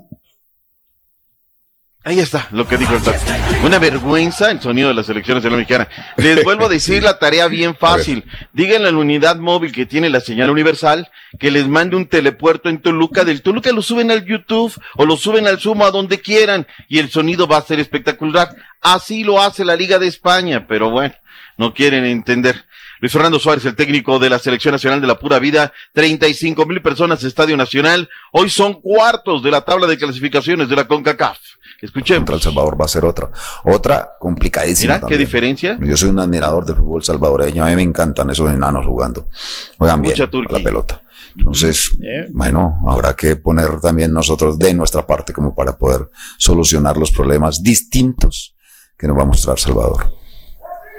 Ahí 2.04 2.20
está 2.20 2.46
lo 2.52 2.68
que 2.68 2.76
dijo 2.76 2.94
el 2.94 3.02
Tata. 3.02 3.18
Una 3.64 3.80
vergüenza 3.80 4.52
el 4.52 4.60
sonido 4.60 4.86
de 4.88 4.94
la 4.94 5.02
selección 5.02 5.38
nacional 5.38 5.58
mexicana. 5.58 5.88
Les 6.18 6.44
vuelvo 6.44 6.66
a 6.66 6.68
decir 6.68 7.02
la 7.02 7.18
tarea 7.18 7.48
bien 7.48 7.74
fácil. 7.80 8.22
Díganle 8.52 8.90
a 8.90 8.92
la 8.92 8.98
unidad 8.98 9.38
móvil 9.38 9.72
que 9.72 9.86
tiene 9.86 10.08
la 10.08 10.20
señal 10.20 10.50
universal 10.50 11.10
que 11.40 11.50
les 11.50 11.66
mande 11.66 11.96
un 11.96 12.06
telepuerto 12.06 12.68
en 12.68 12.80
Toluca. 12.80 13.24
Del 13.24 13.42
Toluca 13.42 13.72
lo 13.72 13.82
suben 13.82 14.12
al 14.12 14.24
YouTube 14.24 14.72
o 14.94 15.04
lo 15.04 15.16
suben 15.16 15.48
al 15.48 15.58
Sumo 15.58 15.84
a 15.84 15.90
donde 15.90 16.20
quieran 16.20 16.68
y 16.88 17.00
el 17.00 17.10
sonido 17.10 17.48
va 17.48 17.56
a 17.56 17.62
ser 17.62 17.80
espectacular. 17.80 18.54
Así 18.80 19.24
lo 19.24 19.42
hace 19.42 19.64
la 19.64 19.74
Liga 19.74 19.98
de 19.98 20.06
España, 20.06 20.64
pero 20.68 20.90
bueno, 20.90 21.16
no 21.56 21.74
quieren 21.74 22.04
entender. 22.04 22.66
Luis 23.04 23.12
Fernando 23.12 23.38
Suárez, 23.38 23.66
el 23.66 23.76
técnico 23.76 24.18
de 24.18 24.30
la 24.30 24.38
Selección 24.38 24.72
Nacional 24.72 24.98
de 24.98 25.06
la 25.06 25.18
Pura 25.18 25.38
Vida, 25.38 25.74
35 25.92 26.64
mil 26.64 26.80
personas, 26.80 27.22
Estadio 27.22 27.54
Nacional. 27.54 28.08
Hoy 28.32 28.48
son 28.48 28.80
cuartos 28.80 29.42
de 29.42 29.50
la 29.50 29.60
tabla 29.60 29.86
de 29.86 29.98
clasificaciones 29.98 30.70
de 30.70 30.76
la 30.76 30.88
CONCACAF. 30.88 31.36
Escuchemos. 31.82 32.20
Contra 32.20 32.36
El 32.36 32.40
Salvador 32.40 32.80
va 32.80 32.86
a 32.86 32.88
ser 32.88 33.04
otra. 33.04 33.30
Otra 33.64 34.12
complicadísima. 34.18 34.94
Mira, 34.94 34.94
qué 34.94 35.00
también. 35.02 35.20
diferencia. 35.20 35.78
Yo 35.82 35.98
soy 35.98 36.08
un 36.08 36.18
admirador 36.18 36.64
del 36.64 36.76
fútbol 36.76 37.04
salvadoreño. 37.04 37.62
A 37.62 37.68
mí 37.68 37.76
me 37.76 37.82
encantan 37.82 38.30
esos 38.30 38.50
enanos 38.50 38.86
jugando. 38.86 39.28
Juegan 39.76 40.00
bien 40.00 40.16
la 40.48 40.60
pelota. 40.60 41.02
Entonces, 41.36 41.94
bueno, 42.30 42.84
habrá 42.88 43.14
que 43.14 43.36
poner 43.36 43.82
también 43.82 44.14
nosotros 44.14 44.58
de 44.58 44.72
nuestra 44.72 45.06
parte 45.06 45.34
como 45.34 45.54
para 45.54 45.76
poder 45.76 46.08
solucionar 46.38 46.96
los 46.96 47.10
problemas 47.10 47.62
distintos 47.62 48.56
que 48.96 49.06
nos 49.06 49.18
va 49.18 49.24
a 49.24 49.26
mostrar 49.26 49.58
Salvador. 49.58 50.23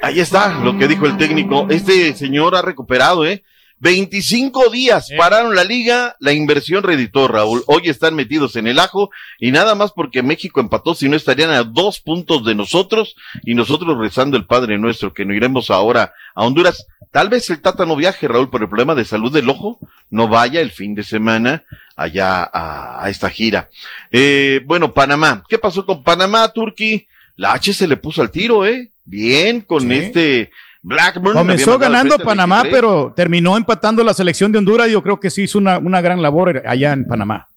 Ahí 0.02 0.20
está 0.20 0.60
lo 0.60 0.78
que 0.78 0.88
dijo 0.88 1.06
el 1.06 1.18
técnico. 1.18 1.68
Este 1.70 2.14
señor 2.16 2.56
ha 2.56 2.62
recuperado, 2.62 3.26
¿eh? 3.26 3.44
25 3.80 4.70
días 4.70 5.10
pararon 5.18 5.54
la 5.54 5.64
liga, 5.64 6.16
la 6.20 6.32
inversión 6.32 6.84
reditó, 6.84 7.28
Raúl. 7.28 7.64
Hoy 7.68 7.84
están 7.86 8.16
metidos 8.16 8.56
en 8.56 8.68
el 8.68 8.80
ajo 8.80 9.12
y 9.38 9.52
nada 9.52 9.76
más 9.76 9.92
porque 9.92 10.24
México 10.24 10.62
empató, 10.62 10.96
si 10.96 11.10
no 11.10 11.18
estarían 11.18 11.52
a 11.52 11.64
dos 11.64 12.00
puntos 12.00 12.46
de 12.46 12.56
nosotros 12.56 13.16
y 13.44 13.54
nosotros 13.54 13.98
rezando 13.98 14.38
el 14.38 14.46
Padre 14.46 14.78
Nuestro, 14.78 15.14
que 15.14 15.26
no 15.26 15.34
iremos 15.34 15.70
ahora 15.70 16.14
a 16.34 16.46
Honduras. 16.46 16.88
Tal 17.12 17.30
vez 17.30 17.50
el 17.50 17.62
Tata 17.62 17.86
no 17.86 17.96
viaje, 17.96 18.28
Raúl, 18.28 18.50
por 18.50 18.62
el 18.62 18.70
problema 18.70 18.96
de 18.96 19.06
salud 19.06 19.32
del 19.32 19.50
ojo, 19.50 19.80
no 20.10 20.28
vaya 20.28 20.62
el 20.62 20.72
fin 20.72 20.96
de 20.96 21.04
semana 21.04 21.64
allá 21.96 22.44
a, 22.44 23.04
a 23.04 23.10
esta 23.10 23.30
gira. 23.30 23.70
Eh, 24.12 24.62
bueno, 24.66 24.94
Panamá. 24.94 25.44
¿Qué 25.48 25.58
pasó 25.58 25.86
con 25.86 26.04
Panamá, 26.04 26.48
Turquí? 26.50 27.08
La 27.36 27.54
H 27.54 27.74
se 27.74 27.88
le 27.88 27.98
puso 27.98 28.22
al 28.22 28.32
tiro, 28.32 28.66
¿eh? 28.66 28.92
Bien 29.04 29.62
con 29.62 29.92
este 29.92 30.52
Blackburn. 30.82 31.38
Comenzó 31.38 31.78
ganando 31.78 32.18
Panamá, 32.18 32.64
23. 32.64 32.82
pero 32.82 33.14
terminó 33.16 33.58
empatando 33.58 34.04
la 34.04 34.14
selección 34.14 34.52
de 34.52 34.60
Honduras. 34.60 34.90
Yo 34.90 35.04
creo 35.04 35.20
que 35.20 35.30
sí 35.30 35.44
hizo 35.44 35.58
una, 35.58 35.78
una 35.78 36.02
gran 36.02 36.22
labor 36.22 36.64
allá 36.66 36.94
en 36.94 37.06
Panamá. 37.06 37.48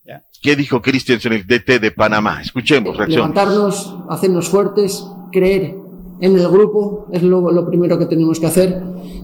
¿Qué 0.41 0.55
dijo 0.55 0.81
Christensen, 0.81 1.33
el 1.33 1.47
DT 1.47 1.81
de 1.81 1.91
Panamá? 1.91 2.41
Escuchemos, 2.41 2.97
reacción. 2.97 3.23
levantarnos, 3.23 3.97
hacernos 4.09 4.49
fuertes, 4.49 5.05
creer 5.33 5.75
en 6.21 6.37
el 6.37 6.49
grupo, 6.49 7.09
es 7.13 7.23
lo, 7.23 7.51
lo 7.51 7.67
primero 7.67 7.99
que 7.99 8.07
tenemos 8.07 8.39
que 8.39 8.47
hacer 8.47 8.81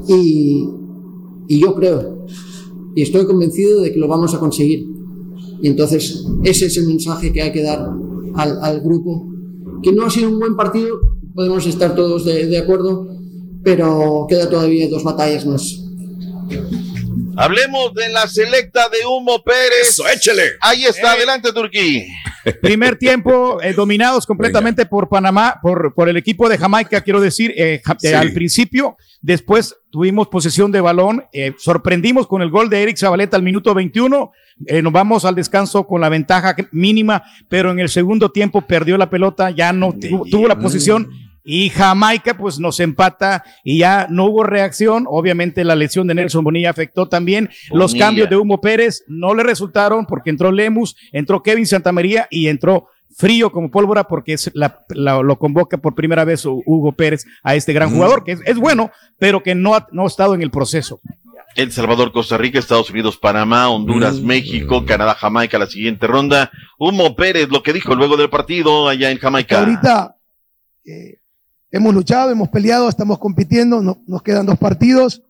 y, 0.08 0.68
y 1.48 1.60
yo 1.60 1.74
creo 1.74 2.26
y 2.94 3.02
estoy 3.02 3.26
convencido 3.26 3.82
de 3.82 3.92
que 3.92 3.98
lo 3.98 4.08
vamos 4.08 4.34
a 4.34 4.38
conseguir. 4.38 4.86
Y 5.60 5.68
entonces 5.68 6.24
ese 6.44 6.66
es 6.66 6.76
el 6.76 6.86
mensaje 6.86 7.32
que 7.32 7.42
hay 7.42 7.52
que 7.52 7.62
dar 7.62 7.88
al, 8.34 8.58
al 8.62 8.80
grupo, 8.80 9.33
que 9.84 9.92
no 9.92 10.06
ha 10.06 10.10
sido 10.10 10.30
un 10.30 10.40
buen 10.40 10.56
partido, 10.56 10.98
podemos 11.34 11.66
estar 11.66 11.94
todos 11.94 12.24
de, 12.24 12.46
de 12.46 12.58
acuerdo, 12.58 13.06
pero 13.62 14.26
queda 14.28 14.48
todavía 14.48 14.88
dos 14.88 15.04
batallas 15.04 15.44
más. 15.44 15.80
Hablemos 17.36 17.92
de 17.94 18.08
la 18.10 18.26
selecta 18.28 18.88
de 18.88 19.06
Humo 19.06 19.42
Pérez. 19.42 19.88
Eso, 19.88 20.08
échele. 20.08 20.52
Ahí 20.60 20.84
está, 20.84 21.12
adelante, 21.12 21.52
Turquí. 21.52 22.06
Primer 22.60 22.96
tiempo 22.96 23.60
eh, 23.62 23.72
dominados 23.72 24.26
completamente 24.26 24.86
por 24.86 25.08
Panamá, 25.08 25.58
por, 25.62 25.94
por 25.94 26.08
el 26.08 26.16
equipo 26.16 26.48
de 26.48 26.58
Jamaica, 26.58 27.00
quiero 27.00 27.20
decir, 27.20 27.52
eh, 27.56 27.74
eh, 27.74 27.82
Sí. 27.98 28.12
al 28.12 28.32
principio, 28.32 28.96
después 29.22 29.76
tuvimos 29.90 30.28
posesión 30.28 30.70
de 30.72 30.80
balón, 30.80 31.24
eh, 31.32 31.54
sorprendimos 31.58 32.26
con 32.26 32.42
el 32.42 32.50
gol 32.50 32.68
de 32.68 32.82
Eric 32.82 32.96
Zabaleta 32.98 33.36
al 33.36 33.42
minuto 33.42 33.72
21, 33.74 34.32
eh, 34.66 34.82
nos 34.82 34.92
vamos 34.92 35.24
al 35.24 35.34
descanso 35.34 35.86
con 35.86 36.00
la 36.00 36.08
ventaja 36.08 36.54
mínima, 36.72 37.22
pero 37.48 37.70
en 37.70 37.80
el 37.80 37.88
segundo 37.88 38.30
tiempo 38.30 38.62
perdió 38.62 38.96
la 38.98 39.08
pelota, 39.10 39.50
ya 39.50 39.72
no 39.72 39.92
tuvo, 39.92 40.24
tuvo 40.24 40.48
la 40.48 40.58
posición. 40.58 41.08
Y 41.46 41.68
Jamaica 41.68 42.36
pues 42.38 42.58
nos 42.58 42.80
empata 42.80 43.44
y 43.62 43.78
ya 43.78 44.06
no 44.08 44.24
hubo 44.24 44.44
reacción. 44.44 45.04
Obviamente 45.06 45.62
la 45.62 45.76
lesión 45.76 46.06
de 46.06 46.14
Nelson 46.14 46.42
Bonilla 46.42 46.70
afectó 46.70 47.06
también. 47.06 47.50
Los 47.70 47.94
cambios 47.94 48.30
de 48.30 48.36
Humo 48.36 48.60
Pérez 48.62 49.04
no 49.08 49.34
le 49.34 49.42
resultaron 49.42 50.06
porque 50.06 50.30
entró 50.30 50.50
Lemus, 50.50 50.96
entró 51.12 51.42
Kevin 51.42 51.66
Santamaría 51.66 52.26
y 52.30 52.48
entró 52.48 52.88
frío 53.16 53.52
como 53.52 53.70
pólvora 53.70 54.04
porque 54.04 54.32
es 54.32 54.50
la, 54.54 54.80
la- 54.88 55.22
lo 55.22 55.38
convoca 55.38 55.76
por 55.76 55.94
primera 55.94 56.24
vez 56.24 56.44
Hu- 56.46 56.62
Hugo 56.66 56.92
Pérez 56.92 57.24
a 57.42 57.54
este 57.54 57.72
gran 57.72 57.90
jugador 57.90 58.24
que 58.24 58.32
es, 58.32 58.40
es 58.46 58.56
bueno, 58.56 58.90
pero 59.18 59.42
que 59.42 59.54
no 59.54 59.74
ha, 59.76 59.86
no 59.92 60.02
ha 60.04 60.06
estado 60.06 60.34
en 60.34 60.42
el 60.42 60.50
proceso. 60.50 61.00
El 61.54 61.70
Salvador, 61.70 62.10
Costa 62.10 62.36
Rica, 62.36 62.58
Estados 62.58 62.90
Unidos, 62.90 63.16
Panamá, 63.16 63.68
Honduras, 63.68 64.16
Mm. 64.20 64.26
México, 64.26 64.84
Canadá, 64.84 65.14
Jamaica, 65.14 65.58
la 65.58 65.66
siguiente 65.66 66.06
ronda. 66.08 66.50
Humo 66.78 67.14
Pérez, 67.14 67.48
lo 67.50 67.62
que 67.62 67.72
dijo 67.72 67.94
luego 67.94 68.16
del 68.16 68.28
partido 68.30 68.88
allá 68.88 69.10
en 69.12 69.18
Jamaica. 69.18 69.60
Ahorita 69.60 70.16
eh, 70.84 71.18
hemos 71.76 71.92
luchado, 71.94 72.30
hemos 72.30 72.48
peleado, 72.48 72.88
estamos 72.88 73.18
compitiendo, 73.18 73.82
no- 73.82 73.98
nos 74.06 74.22
quedan 74.22 74.46
dos 74.46 74.58
partidos 74.58 75.22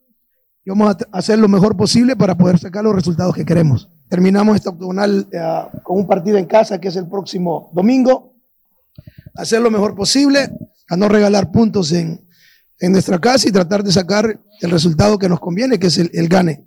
y 0.64 0.70
vamos 0.70 0.94
a 0.94 1.18
hacer 1.18 1.38
lo 1.38 1.48
mejor 1.48 1.76
posible 1.76 2.16
para 2.16 2.34
poder 2.36 2.58
sacar 2.58 2.84
los 2.84 2.94
resultados 2.94 3.34
que 3.34 3.44
queremos. 3.44 3.88
Terminamos 4.08 4.56
esta 4.56 4.70
octogonal 4.70 5.26
eh, 5.32 5.40
con 5.82 5.96
un 5.98 6.06
partido 6.06 6.36
en 6.36 6.44
casa 6.46 6.78
que 6.80 6.88
es 6.88 6.96
el 6.96 7.08
próximo 7.08 7.70
domingo. 7.72 8.34
Hacer 9.34 9.60
lo 9.60 9.70
mejor 9.70 9.94
posible, 9.94 10.50
a 10.88 10.96
no 10.96 11.08
regalar 11.08 11.50
puntos 11.50 11.92
en, 11.92 12.20
en 12.78 12.92
nuestra 12.92 13.18
casa 13.18 13.48
y 13.48 13.52
tratar 13.52 13.82
de 13.82 13.90
sacar 13.92 14.38
el 14.60 14.70
resultado 14.70 15.18
que 15.18 15.28
nos 15.28 15.40
conviene, 15.40 15.78
que 15.78 15.86
es 15.88 15.98
el, 15.98 16.10
el 16.14 16.28
gane. 16.28 16.64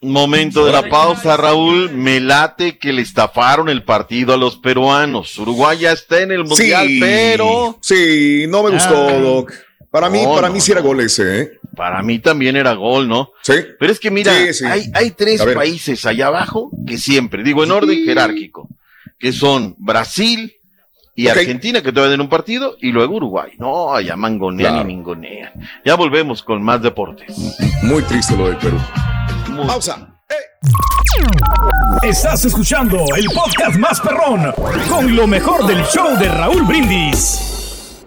Momento 0.00 0.64
de 0.64 0.72
la 0.72 0.88
pausa, 0.88 1.36
Raúl. 1.36 1.90
Me 1.90 2.20
late 2.20 2.78
que 2.78 2.92
le 2.92 3.02
estafaron 3.02 3.68
el 3.68 3.82
partido 3.82 4.32
a 4.32 4.36
los 4.36 4.56
peruanos. 4.56 5.36
Uruguay 5.38 5.78
ya 5.78 5.92
está 5.92 6.20
en 6.20 6.30
el 6.32 6.44
mundial, 6.44 6.86
Sí, 6.86 7.00
pero. 7.00 7.78
Sí, 7.82 8.44
no 8.48 8.62
me 8.62 8.70
gustó, 8.70 9.08
Ah. 9.08 9.12
Doc. 9.14 9.52
Para 9.90 10.08
mí, 10.10 10.22
No, 10.22 10.34
para 10.34 10.48
no, 10.48 10.54
mí 10.54 10.60
sí 10.60 10.70
era 10.70 10.82
gol 10.82 11.00
ese, 11.00 11.40
¿eh? 11.40 11.50
Para 11.74 12.02
mí 12.02 12.18
también 12.18 12.56
era 12.56 12.74
gol, 12.74 13.08
¿no? 13.08 13.30
Sí. 13.42 13.54
Pero 13.78 13.90
es 13.90 13.98
que 13.98 14.10
mira, 14.10 14.32
Sí, 14.34 14.52
sí. 14.52 14.64
Hay, 14.66 14.90
hay 14.94 15.10
tres 15.12 15.42
países 15.54 16.04
allá 16.06 16.26
abajo 16.26 16.70
que 16.86 16.98
siempre, 16.98 17.42
digo 17.42 17.64
en 17.64 17.70
orden 17.72 18.04
jerárquico, 18.04 18.68
que 19.18 19.32
son 19.32 19.74
Brasil 19.78 20.54
y. 21.16 21.26
Argentina, 21.28 21.82
que 21.82 21.90
todavía 21.90 22.14
en 22.14 22.20
un 22.20 22.28
partido, 22.28 22.76
y 22.80 22.92
luego 22.92 23.16
Uruguay. 23.16 23.52
No, 23.58 23.92
allá 23.94 24.14
mangonean 24.14 24.74
Claro. 24.74 24.88
y 24.88 24.94
mingonean. 24.94 25.52
Ya 25.84 25.94
volvemos 25.96 26.42
con 26.42 26.62
más 26.62 26.82
deportes. 26.82 27.34
Muy 27.82 28.02
triste 28.02 28.36
lo 28.36 28.46
del 28.48 28.56
Perú. 28.58 28.78
Pausa. 29.56 30.08
Estás 32.02 32.44
escuchando 32.44 32.98
el 33.16 33.26
podcast 33.26 33.76
más 33.76 34.00
perrón 34.00 34.52
con 34.88 35.16
lo 35.16 35.26
mejor 35.26 35.66
del 35.66 35.82
show 35.84 36.16
de 36.18 36.28
Raúl 36.28 36.62
Brindis. 36.62 38.04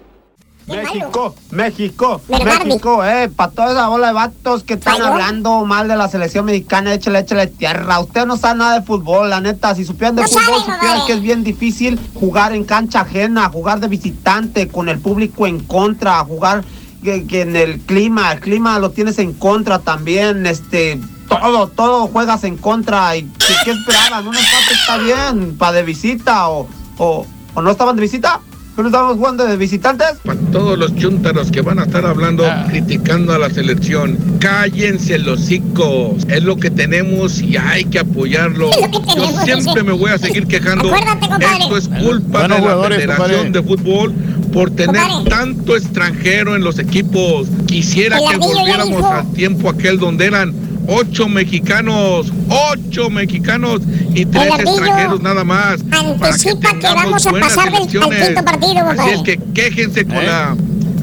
México, 0.67 1.35
México. 1.51 2.21
México, 2.29 3.03
eh, 3.03 3.29
para 3.35 3.51
toda 3.51 3.71
esa 3.71 3.87
bola 3.89 4.07
de 4.07 4.13
vatos 4.13 4.63
que 4.63 4.75
están 4.75 5.01
hablando 5.01 5.65
mal 5.65 5.87
de 5.87 5.97
la 5.97 6.07
selección 6.07 6.45
mexicana, 6.45 6.93
échale, 6.93 7.19
échale 7.19 7.47
tierra. 7.47 7.99
Usted 7.99 8.25
no 8.25 8.37
sabe 8.37 8.59
nada 8.59 8.79
de 8.79 8.85
fútbol, 8.85 9.29
la 9.29 9.41
neta. 9.41 9.75
Si 9.75 9.83
supieran 9.83 10.15
de 10.15 10.21
No 10.21 10.27
fútbol, 10.29 10.59
supieran 10.61 11.05
que 11.07 11.13
es 11.13 11.21
bien 11.21 11.43
difícil 11.43 11.99
jugar 12.13 12.53
en 12.53 12.63
cancha 12.63 13.01
ajena, 13.01 13.49
jugar 13.49 13.79
de 13.81 13.87
visitante, 13.87 14.69
con 14.69 14.87
el 14.87 14.99
público 14.99 15.45
en 15.47 15.59
contra, 15.59 16.23
jugar 16.23 16.63
que, 17.03 17.25
que 17.25 17.41
en 17.41 17.55
el 17.55 17.79
clima, 17.81 18.31
el 18.31 18.39
clima 18.39 18.79
lo 18.79 18.91
tienes 18.91 19.19
en 19.19 19.33
contra 19.33 19.79
también, 19.79 20.45
este. 20.45 20.99
Todo, 21.29 21.67
todo 21.69 22.07
juegas 22.07 22.43
en 22.43 22.57
contra. 22.57 23.15
¿Y 23.15 23.23
qué, 23.23 23.53
qué 23.65 23.71
esperaban? 23.71 24.27
Un 24.27 24.35
empate 24.35 24.73
está 24.73 24.97
bien, 24.97 25.55
para 25.57 25.73
de 25.73 25.83
visita 25.83 26.49
o, 26.49 26.67
o, 26.97 27.25
o 27.53 27.61
no 27.61 27.71
estaban 27.71 27.95
de 27.95 28.01
visita. 28.01 28.39
¿Que 28.75 28.81
no 28.83 28.87
estábamos 28.87 29.17
jugando 29.17 29.45
de 29.45 29.57
visitantes? 29.57 30.07
Todos 30.53 30.79
los 30.79 30.95
chuntaros 30.95 31.51
que 31.51 31.59
van 31.61 31.79
a 31.79 31.83
estar 31.83 32.05
hablando, 32.05 32.45
criticando 32.69 33.33
a 33.33 33.37
la 33.37 33.49
selección, 33.49 34.17
cállense 34.39 35.19
los 35.19 35.41
hocicos. 35.41 36.23
Es 36.29 36.41
lo 36.43 36.55
que 36.55 36.69
tenemos 36.69 37.41
y 37.41 37.57
hay 37.57 37.83
que 37.83 37.99
apoyarlo. 37.99 38.69
Yo 39.17 39.27
siempre 39.43 39.83
me 39.83 39.91
voy 39.91 40.11
a 40.11 40.17
seguir 40.17 40.47
quejando. 40.47 40.89
Esto 40.95 41.77
es 41.77 41.89
culpa 41.89 42.43
de 42.43 42.47
la 42.47 42.57
Federación 42.87 43.17
compadre. 43.17 43.49
de 43.51 43.63
Fútbol 43.63 44.13
por 44.53 44.71
tener 44.71 45.01
Compadre. 45.01 45.29
tanto 45.29 45.75
extranjero 45.75 46.55
en 46.55 46.63
los 46.63 46.79
equipos. 46.79 47.49
Quisiera 47.67 48.19
El 48.19 48.29
que 48.29 48.37
volviéramos 48.37 49.03
al 49.03 49.29
tiempo 49.33 49.69
aquel 49.69 49.99
donde 49.99 50.27
eran 50.27 50.53
ocho 50.87 51.27
mexicanos, 51.27 52.31
ocho 52.49 53.09
mexicanos 53.09 53.81
y 54.13 54.25
tres 54.25 54.51
ardillo 54.51 54.71
extranjeros 54.71 55.21
nada 55.21 55.43
más. 55.43 55.81
Para 55.83 56.03
que 56.03 56.25
Anticipa 56.25 56.69
que 56.79 56.87
vamos 56.87 57.25
a 57.27 57.31
pasar 57.31 57.71
del, 57.71 57.87
quinto 57.87 58.09
partido, 58.43 58.77
Así 58.79 58.97
compadre. 58.97 59.13
es 59.13 59.21
que 59.23 59.39
quéjense 59.53 60.05
con 60.05 60.17
¿Eh? 60.17 60.25
la 60.25 60.55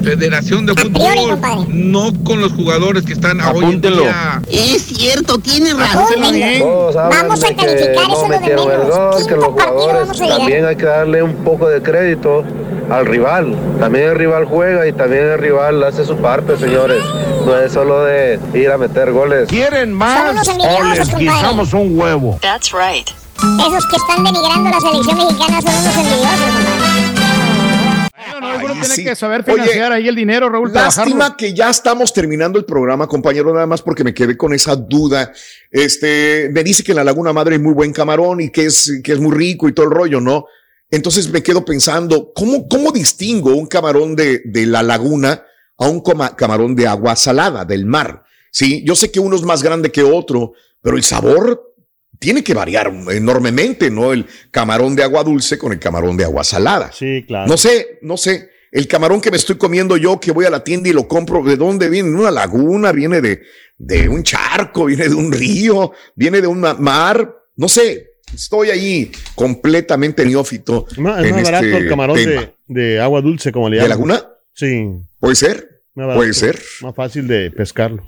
Federación 0.02 0.64
de 0.64 0.74
priori, 0.74 0.92
Fútbol, 0.94 1.30
compadre. 1.30 1.66
no 1.70 2.12
con 2.22 2.40
los 2.40 2.52
jugadores 2.52 3.02
que 3.04 3.12
están 3.14 3.40
hoy 3.40 3.46
en 3.46 3.64
Apúntelo. 3.64 4.02
día. 4.02 4.40
Es 4.48 4.82
cierto, 4.86 5.38
tiene 5.38 5.74
razón. 5.74 6.04
Todos 6.60 6.96
hablan 6.96 7.20
Vamos 7.28 7.44
a 7.44 7.54
calificar, 7.54 8.06
que 8.06 8.12
eso 8.12 8.28
no 8.28 8.28
de 8.28 8.40
menos. 8.40 8.64
gol, 8.96 9.26
que 9.26 9.34
los 9.34 9.44
jugadores 9.44 10.00
vamos 10.02 10.20
a 10.20 10.24
llegar. 10.24 10.38
también 10.38 10.64
hay 10.66 10.76
que 10.76 10.84
darle 10.86 11.22
un 11.24 11.34
poco 11.44 11.68
de 11.68 11.82
crédito 11.82 12.44
al 12.90 13.06
rival. 13.06 13.54
También 13.80 14.10
el 14.10 14.14
rival 14.14 14.44
juega 14.44 14.86
y 14.86 14.92
también 14.92 15.24
el 15.24 15.38
rival 15.38 15.82
hace 15.82 16.04
su 16.04 16.16
parte, 16.16 16.56
señores. 16.56 17.02
No 17.48 17.58
es 17.58 17.72
solo 17.72 18.04
de 18.04 18.38
ir 18.52 18.70
a 18.70 18.76
meter 18.76 19.10
goles. 19.10 19.48
¿Quieren 19.48 19.90
más 19.90 20.36
o 20.46 20.84
les 20.84 21.16
guisamos 21.16 21.72
un 21.72 21.98
huevo? 21.98 22.38
That's 22.42 22.72
right. 22.72 23.08
Esos 23.66 23.86
que 23.86 23.96
están 23.96 24.22
denigrando 24.22 24.68
la 24.68 24.78
selección 24.78 25.16
mexicana 25.16 25.62
son 25.62 25.74
unos 25.74 25.96
envidiosos, 25.96 26.40
compadre. 26.52 26.98
Bueno, 28.20 28.40
no, 28.40 28.64
uno 28.66 28.72
tiene 28.74 28.88
sí. 28.88 29.02
que 29.02 29.16
saber 29.16 29.44
Oye, 29.46 29.62
financiar 29.62 29.92
ahí 29.92 30.08
el 30.08 30.14
dinero, 30.14 30.50
Raúl. 30.50 30.70
Lástima 30.74 31.38
que 31.38 31.54
ya 31.54 31.70
estamos 31.70 32.12
terminando 32.12 32.58
el 32.58 32.66
programa, 32.66 33.06
compañero, 33.06 33.54
nada 33.54 33.66
más 33.66 33.80
porque 33.80 34.04
me 34.04 34.12
quedé 34.12 34.36
con 34.36 34.52
esa 34.52 34.76
duda. 34.76 35.32
Este, 35.70 36.50
me 36.52 36.62
dice 36.62 36.84
que 36.84 36.92
en 36.92 36.96
la 36.96 37.04
Laguna 37.04 37.32
Madre 37.32 37.54
hay 37.54 37.62
muy 37.62 37.72
buen 37.72 37.94
camarón 37.94 38.42
y 38.42 38.50
que 38.50 38.66
es, 38.66 39.00
que 39.02 39.12
es 39.12 39.20
muy 39.20 39.34
rico 39.34 39.70
y 39.70 39.72
todo 39.72 39.86
el 39.86 39.92
rollo, 39.92 40.20
¿no? 40.20 40.44
Entonces 40.90 41.30
me 41.30 41.42
quedo 41.42 41.64
pensando, 41.64 42.30
¿cómo, 42.34 42.68
cómo 42.68 42.92
distingo 42.92 43.54
un 43.54 43.66
camarón 43.66 44.16
de, 44.16 44.42
de 44.44 44.66
la 44.66 44.82
laguna 44.82 45.44
a 45.78 45.88
un 45.88 46.00
camarón 46.36 46.74
de 46.76 46.86
agua 46.86 47.16
salada, 47.16 47.64
del 47.64 47.86
mar? 47.86 48.24
Sí, 48.50 48.82
yo 48.84 48.94
sé 48.94 49.10
que 49.10 49.20
uno 49.20 49.36
es 49.36 49.42
más 49.42 49.62
grande 49.62 49.90
que 49.92 50.02
otro, 50.02 50.52
pero 50.82 50.96
el 50.96 51.02
sabor 51.02 51.64
tiene 52.18 52.42
que 52.42 52.54
variar 52.54 52.92
enormemente, 53.12 53.90
¿no? 53.90 54.12
El 54.12 54.26
camarón 54.50 54.96
de 54.96 55.04
agua 55.04 55.22
dulce 55.22 55.56
con 55.58 55.72
el 55.72 55.78
camarón 55.78 56.16
de 56.16 56.24
agua 56.24 56.42
salada. 56.44 56.90
Sí, 56.92 57.24
claro. 57.26 57.48
No 57.48 57.56
sé, 57.56 57.98
no 58.02 58.16
sé. 58.16 58.50
El 58.72 58.86
camarón 58.88 59.20
que 59.20 59.30
me 59.30 59.36
estoy 59.36 59.56
comiendo 59.56 59.96
yo, 59.96 60.18
que 60.20 60.32
voy 60.32 60.44
a 60.44 60.50
la 60.50 60.64
tienda 60.64 60.88
y 60.88 60.92
lo 60.92 61.06
compro, 61.08 61.42
¿de 61.44 61.56
dónde 61.56 61.88
viene? 61.88 62.10
¿De 62.10 62.16
una 62.16 62.30
laguna? 62.30 62.92
¿Viene 62.92 63.20
de, 63.20 63.42
de 63.78 64.08
un 64.08 64.22
charco? 64.24 64.86
¿Viene 64.86 65.08
de 65.08 65.14
un 65.14 65.32
río? 65.32 65.92
¿Viene 66.16 66.40
de 66.40 66.46
un 66.48 66.60
ma- 66.60 66.74
mar? 66.74 67.34
No 67.56 67.68
sé. 67.68 68.06
Estoy 68.34 68.68
ahí 68.70 69.10
completamente 69.34 70.24
neófito. 70.26 70.86
Ma- 70.98 71.20
Es 71.20 71.26
en 71.28 71.34
más 71.36 71.44
barato 71.44 71.64
este 71.66 71.78
el 71.78 71.88
camarón 71.88 72.16
de, 72.16 72.52
de 72.66 73.00
agua 73.00 73.22
dulce, 73.22 73.52
como 73.52 73.70
le 73.70 73.76
¿De 73.76 73.82
llaman. 73.82 73.90
laguna? 73.90 74.28
Sí. 74.58 74.90
¿Puede 75.20 75.36
ser? 75.36 75.82
Puede 75.94 76.34
ser. 76.34 76.60
Más 76.82 76.92
fácil 76.92 77.28
de 77.28 77.52
pescarlo. 77.52 78.04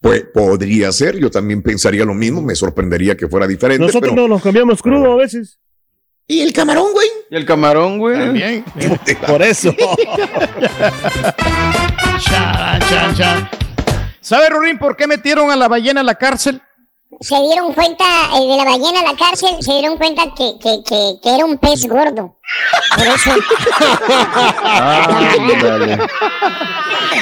Pues 0.00 0.22
podría 0.32 0.90
ser. 0.90 1.18
Yo 1.18 1.30
también 1.30 1.62
pensaría 1.62 2.06
lo 2.06 2.14
mismo. 2.14 2.40
Me 2.40 2.54
sorprendería 2.54 3.14
que 3.14 3.28
fuera 3.28 3.46
diferente. 3.46 3.84
Nosotros 3.84 4.12
pero- 4.14 4.22
no 4.22 4.28
nos 4.28 4.42
cambiamos 4.42 4.80
crudo 4.80 5.12
a 5.12 5.16
veces. 5.16 5.58
¿Y 6.26 6.40
el 6.40 6.54
camarón, 6.54 6.92
güey? 6.94 7.08
Y 7.30 7.36
el 7.36 7.44
camarón, 7.44 7.98
güey. 7.98 8.16
También. 8.16 8.64
Por 9.26 9.42
eso. 9.42 9.74
Chan, 12.20 12.80
chan, 12.88 13.14
chan. 13.14 13.50
¿Sabe, 14.20 14.48
Rurín, 14.48 14.78
por 14.78 14.96
qué 14.96 15.06
metieron 15.06 15.50
a 15.50 15.56
la 15.56 15.68
ballena 15.68 16.00
a 16.00 16.04
la 16.04 16.14
cárcel? 16.14 16.62
Se 17.20 17.40
dieron 17.40 17.72
cuenta 17.72 18.04
eh, 18.34 18.46
de 18.48 18.56
la 18.56 18.64
ballena 18.64 19.00
a 19.00 19.12
la 19.12 19.16
cárcel, 19.16 19.56
se 19.60 19.72
dieron 19.72 19.96
cuenta 19.96 20.22
que, 20.36 20.58
que, 20.58 20.82
que, 20.82 21.18
que 21.22 21.34
era 21.34 21.44
un 21.44 21.58
pez 21.58 21.86
gordo. 21.86 22.36
Por 22.96 23.06
eso. 23.06 23.30
Ándale. 24.64 25.98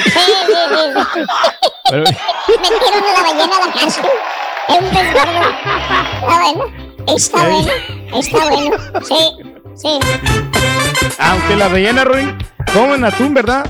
Sí, 0.03 0.09
sí, 0.47 0.53
sí, 0.69 0.77
sí. 1.13 1.19
Metieron 2.57 3.03
a 3.03 3.13
la 3.13 3.21
ballena 3.21 3.55
a 3.55 3.67
la 3.67 3.73
cárcel. 3.73 4.05
Es 4.67 4.79
un 4.79 4.89
pez 4.89 5.13
gordo. 5.13 5.41
Está 6.21 6.37
bueno. 6.39 6.63
Está 7.07 7.37
bueno. 7.47 7.71
Está 8.13 8.39
bueno. 8.49 8.77
Sí, 9.03 9.21
sí. 9.75 9.99
Aunque 11.19 11.55
la 11.55 11.67
ballena, 11.67 12.03
Rurín, 12.03 12.37
comen 12.73 13.05
atún, 13.05 13.33
¿verdad? 13.33 13.65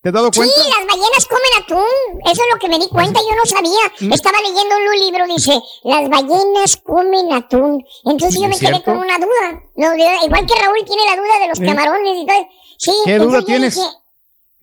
¿Te 0.00 0.10
has 0.10 0.12
dado 0.14 0.30
Sí, 0.32 0.38
cuenta? 0.38 0.56
las 0.58 0.86
ballenas 0.86 1.26
comen 1.26 1.62
atún. 1.62 2.20
Eso 2.24 2.42
es 2.42 2.48
lo 2.54 2.58
que 2.60 2.68
me 2.68 2.78
di 2.78 2.88
cuenta, 2.88 3.20
yo 3.20 3.34
no 3.36 3.44
sabía. 3.46 4.14
Estaba 4.14 4.38
leyendo 4.40 4.76
un 4.76 4.98
libro, 5.00 5.26
dice, 5.26 5.60
las 5.84 6.08
ballenas 6.08 6.76
comen 6.84 7.32
atún. 7.32 7.84
Entonces 8.04 8.40
yo 8.40 8.46
me 8.48 8.54
¿Es 8.54 8.60
quedé 8.60 8.70
cierto? 8.70 8.84
con 8.84 8.98
una 8.98 9.18
duda. 9.18 9.60
No, 9.76 9.94
igual 9.96 10.46
que 10.46 10.54
Raúl 10.54 10.84
tiene 10.86 11.02
la 11.04 11.16
duda 11.16 11.38
de 11.40 11.48
los 11.48 11.60
¿Eh? 11.60 11.66
camarones 11.66 12.16
y 12.22 12.26
todo. 12.26 12.48
Sí, 12.78 12.92
¿Qué 13.04 13.14
entonces 13.14 13.38
duda 13.40 13.46
tienes? 13.46 13.74
dije, 13.74 13.88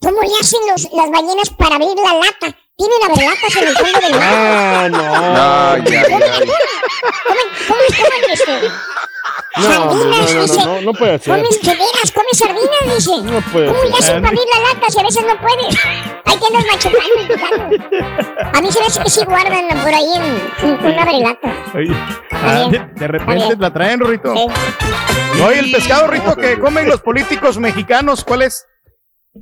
¿Cómo 0.02 0.22
le 0.22 0.32
hacen 0.40 0.60
los, 0.72 0.84
las 0.94 1.10
ballenas 1.12 1.50
para 1.58 1.76
abrir 1.76 1.96
la 1.98 2.14
lata? 2.14 2.58
Tienen 2.78 3.04
aberlatas 3.04 3.56
en 3.56 3.68
el 3.68 3.76
fondo 3.78 4.00
del 4.02 4.12
mar. 4.12 4.22
Ah, 4.22 4.90
no. 4.90 5.00
Ay, 5.74 5.84
ay, 5.88 6.14
ay. 6.14 6.50
Comen, 7.28 7.48
comen, 7.68 7.88
comen, 7.98 8.32
este, 8.32 8.52
No, 8.52 8.58
hombre, 8.58 8.70
sardinas, 9.64 10.34
no, 10.34 10.36
no, 10.36 10.42
dice. 10.42 10.58
no, 10.60 10.66
no, 10.66 10.82
no 10.82 10.94
puede 10.94 11.20
ser. 11.20 11.36
Comes 11.38 11.62
de 11.62 11.72
veras, 11.72 12.12
comes 12.14 12.38
sardinas, 12.38 12.96
dice. 12.96 13.12
No 13.24 13.42
puede 13.52 13.68
¿Cómo 13.68 13.84
le 13.84 13.90
ser. 13.92 14.00
hacen 14.00 14.22
para 14.22 14.28
abrir 14.28 14.46
la 14.54 14.74
lata 14.74 14.90
si 14.90 15.00
a 15.00 15.04
veces 15.04 15.24
no 15.26 15.42
puede? 15.42 15.68
Hay 16.26 16.40
que 16.40 16.46
andas 16.48 16.66
machucando 16.72 17.22
y 17.22 17.28
picando. 17.28 18.58
A 18.58 18.62
mí 18.62 18.72
se 18.72 18.80
me 18.80 18.86
hace 18.88 19.04
que 19.04 19.10
sí 19.10 19.26
guardan 19.26 19.68
por 19.82 19.94
ahí 19.94 20.14
en, 20.16 20.70
en 20.70 20.86
una 20.94 21.02
abrelata. 21.04 21.54
Oye, 21.74 21.96
ah, 22.32 22.68
de, 22.70 22.80
de 22.94 23.08
repente 23.08 23.56
la 23.58 23.72
traen, 23.72 24.00
Rito. 24.00 24.34
Sí. 24.34 24.48
Oye, 25.42 25.60
el 25.60 25.72
pescado, 25.72 26.08
Rito, 26.08 26.36
que 26.36 26.60
comen 26.60 26.88
los 26.88 27.02
políticos 27.02 27.58
mexicanos, 27.58 28.24
¿cuál 28.24 28.42
es? 28.44 28.66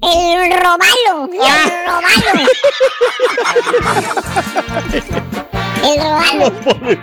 El 0.01 0.51
robalo, 0.59 1.29
el 1.31 1.85
robalo. 1.85 2.49
El 5.83 5.97
robalo. 6.01 6.45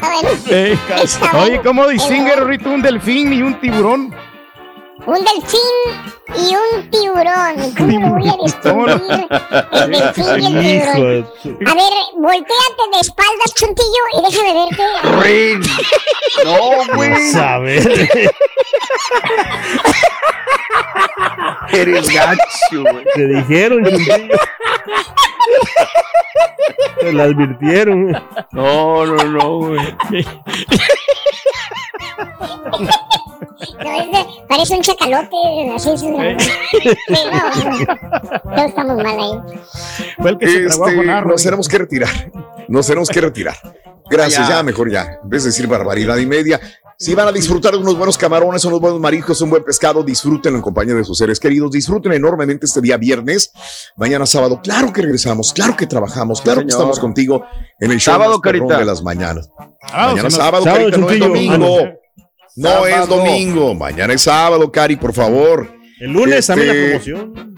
A 0.01 0.09
ver, 0.11 0.78
oye. 1.34 1.61
¿cómo 1.62 1.86
distingue, 1.86 2.32
El- 2.34 2.47
Rito, 2.49 2.70
un 2.70 2.82
delfín 2.82 3.32
y 3.32 3.43
un 3.43 3.61
tiburón? 3.61 4.14
Un 5.07 5.24
delfín 5.24 5.80
y 6.36 6.55
un 6.55 6.90
tiburón. 6.90 7.74
¿Cómo 7.78 7.98
lo 7.98 8.09
voy 8.14 8.28
a 8.28 8.36
distinguir? 8.44 9.26
El 9.72 9.90
delfín 9.92 10.26
y 10.62 10.70
el 10.70 11.24
tiburón. 11.42 11.68
A 11.68 11.74
ver, 11.74 11.92
volteate 12.16 12.82
de 12.92 13.01
espaldas, 13.01 13.55
chuntillo, 13.55 14.03
y 14.12 14.22
déjame 14.30 14.53
verte. 14.55 14.84
Rin. 15.22 15.61
No, 16.44 16.94
güey. 16.94 17.30
Saber. 17.32 17.82
Eres 21.72 22.09
gacho, 22.12 22.82
güey. 22.82 23.05
Te 23.14 23.26
dijeron, 23.26 23.84
Chuntillo. 23.84 24.38
Te 27.01 27.12
lo 27.12 27.22
advirtieron. 27.22 28.12
No, 28.53 29.07
no, 29.07 29.24
no, 29.24 29.59
güey. 29.59 29.94
No, 33.84 34.00
es 34.00 34.10
de- 34.10 34.26
parece 34.48 34.74
un 34.76 34.82
chacalote, 34.82 35.36
así 35.74 35.90
es. 35.90 36.00
Sí, 36.00 36.08
no, 36.08 36.18
no. 38.56 38.64
Estamos 38.64 38.96
mal 38.96 39.06
ahí. 39.18 39.38
Fue 40.18 40.30
el 40.30 40.38
que 40.38 40.48
se 40.50 40.66
tragó 40.66 40.84
a 40.86 40.90
Este, 40.90 41.04
nos 41.26 41.42
tenemos 41.42 41.68
que 41.68 41.78
retirar. 41.78 42.10
Nos 42.68 42.86
tenemos 42.86 43.08
que 43.08 43.20
retirar. 43.20 43.56
Gracias, 44.10 44.48
Ya. 44.48 44.56
ya. 44.56 44.62
mejor 44.62 44.90
ya. 44.90 45.18
En 45.22 45.28
vez 45.28 45.44
de 45.44 45.50
decir 45.50 45.66
barbaridad 45.66 46.16
y 46.16 46.26
media. 46.26 46.60
Si 46.98 47.14
van 47.14 47.28
a 47.28 47.32
disfrutar 47.32 47.72
de 47.72 47.78
unos 47.78 47.96
buenos 47.96 48.18
camarones, 48.18 48.62
unos 48.66 48.78
buenos 48.78 49.00
mariscos, 49.00 49.40
un 49.40 49.48
buen 49.48 49.64
pescado, 49.64 50.02
disfrútenlo 50.02 50.58
en 50.58 50.62
compañía 50.62 50.94
de 50.94 51.02
sus 51.04 51.16
seres 51.16 51.40
queridos. 51.40 51.70
Disfruten 51.70 52.12
enormemente 52.12 52.66
este 52.66 52.82
día 52.82 52.98
viernes. 52.98 53.52
Mañana 53.96 54.26
sábado, 54.26 54.60
claro 54.62 54.92
que 54.92 55.00
regresamos, 55.00 55.54
claro 55.54 55.74
que 55.76 55.86
trabajamos, 55.86 56.42
claro 56.42 56.60
que 56.60 56.68
estamos 56.68 56.98
contigo 56.98 57.44
en 57.78 57.90
el 57.92 58.00
show 58.00 58.12
Sábado, 58.14 58.32
más 58.32 58.40
Carita. 58.40 58.78
de 58.78 58.84
las 58.84 59.02
mañanas. 59.02 59.48
Ah, 59.92 60.08
Mañana 60.08 60.28
o 60.28 60.30
sea, 60.30 60.44
sábado, 60.44 60.64
sábado, 60.64 60.80
Carita, 60.90 60.98
no 60.98 61.10
es 61.10 61.18
domingo. 61.20 61.78
No 62.57 62.86
es 62.86 63.09
domingo. 63.09 63.74
Mañana 63.74 64.12
es 64.14 64.22
sábado, 64.22 64.70
Cari, 64.70 64.96
por 64.96 65.12
favor. 65.12 65.70
El 66.01 66.12
lunes 66.12 66.46
también 66.46 66.68
la 66.68 66.74
Este- 66.74 66.88
promoción. 67.11 67.57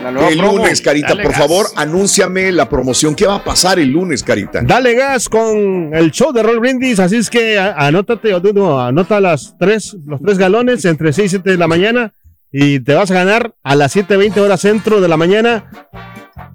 nueva 0.00 0.28
El 0.28 0.38
promo. 0.38 0.58
lunes, 0.58 0.80
Carita, 0.80 1.08
Dale 1.10 1.22
por 1.22 1.32
gas. 1.32 1.40
favor, 1.40 1.66
anúnciame 1.76 2.50
la 2.50 2.68
promoción. 2.68 3.14
¿Qué 3.14 3.26
va 3.26 3.36
a 3.36 3.44
pasar 3.44 3.78
el 3.78 3.90
lunes, 3.90 4.22
Carita? 4.22 4.60
Dale 4.62 4.94
gas 4.94 5.28
con 5.28 5.94
el 5.94 6.10
show 6.10 6.32
de 6.32 6.42
Roll 6.42 6.58
Brindis, 6.60 6.98
así 6.98 7.16
es 7.16 7.30
que 7.30 7.58
anótate, 7.58 8.32
no, 8.52 8.80
anota 8.80 9.20
las 9.20 9.54
tres, 9.58 9.96
los 10.06 10.20
tres 10.20 10.38
galones 10.38 10.84
entre 10.86 11.12
6 11.12 11.26
y 11.26 11.28
7 11.36 11.50
de 11.50 11.56
la 11.56 11.68
mañana 11.68 12.14
y 12.50 12.80
te 12.80 12.94
vas 12.94 13.10
a 13.10 13.14
ganar 13.14 13.54
a 13.62 13.76
las 13.76 13.92
7.20 13.94 14.40
horas 14.40 14.60
centro 14.60 15.00
de 15.00 15.08
la 15.08 15.16
mañana 15.16 15.70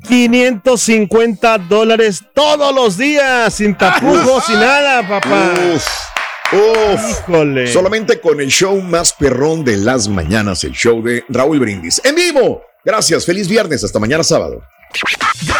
550 0.07 1.57
dólares 1.59 2.23
todos 2.33 2.73
los 2.75 2.97
días, 2.97 3.53
sin 3.53 3.75
tapujos, 3.75 4.45
sin 4.45 4.55
nada, 4.59 5.07
papá. 5.07 5.53
Uf, 5.73 5.85
uf. 6.51 7.21
Híjole. 7.21 7.67
Solamente 7.67 8.19
con 8.19 8.39
el 8.39 8.47
show 8.47 8.79
más 8.81 9.13
perrón 9.13 9.63
de 9.63 9.77
las 9.77 10.07
mañanas, 10.07 10.63
el 10.63 10.73
show 10.73 11.01
de 11.01 11.23
Raúl 11.29 11.59
Brindis. 11.59 12.01
En 12.03 12.15
vivo. 12.15 12.63
Gracias, 12.83 13.25
feliz 13.25 13.47
viernes, 13.47 13.83
hasta 13.83 13.99
mañana 13.99 14.23
sábado. 14.23 14.61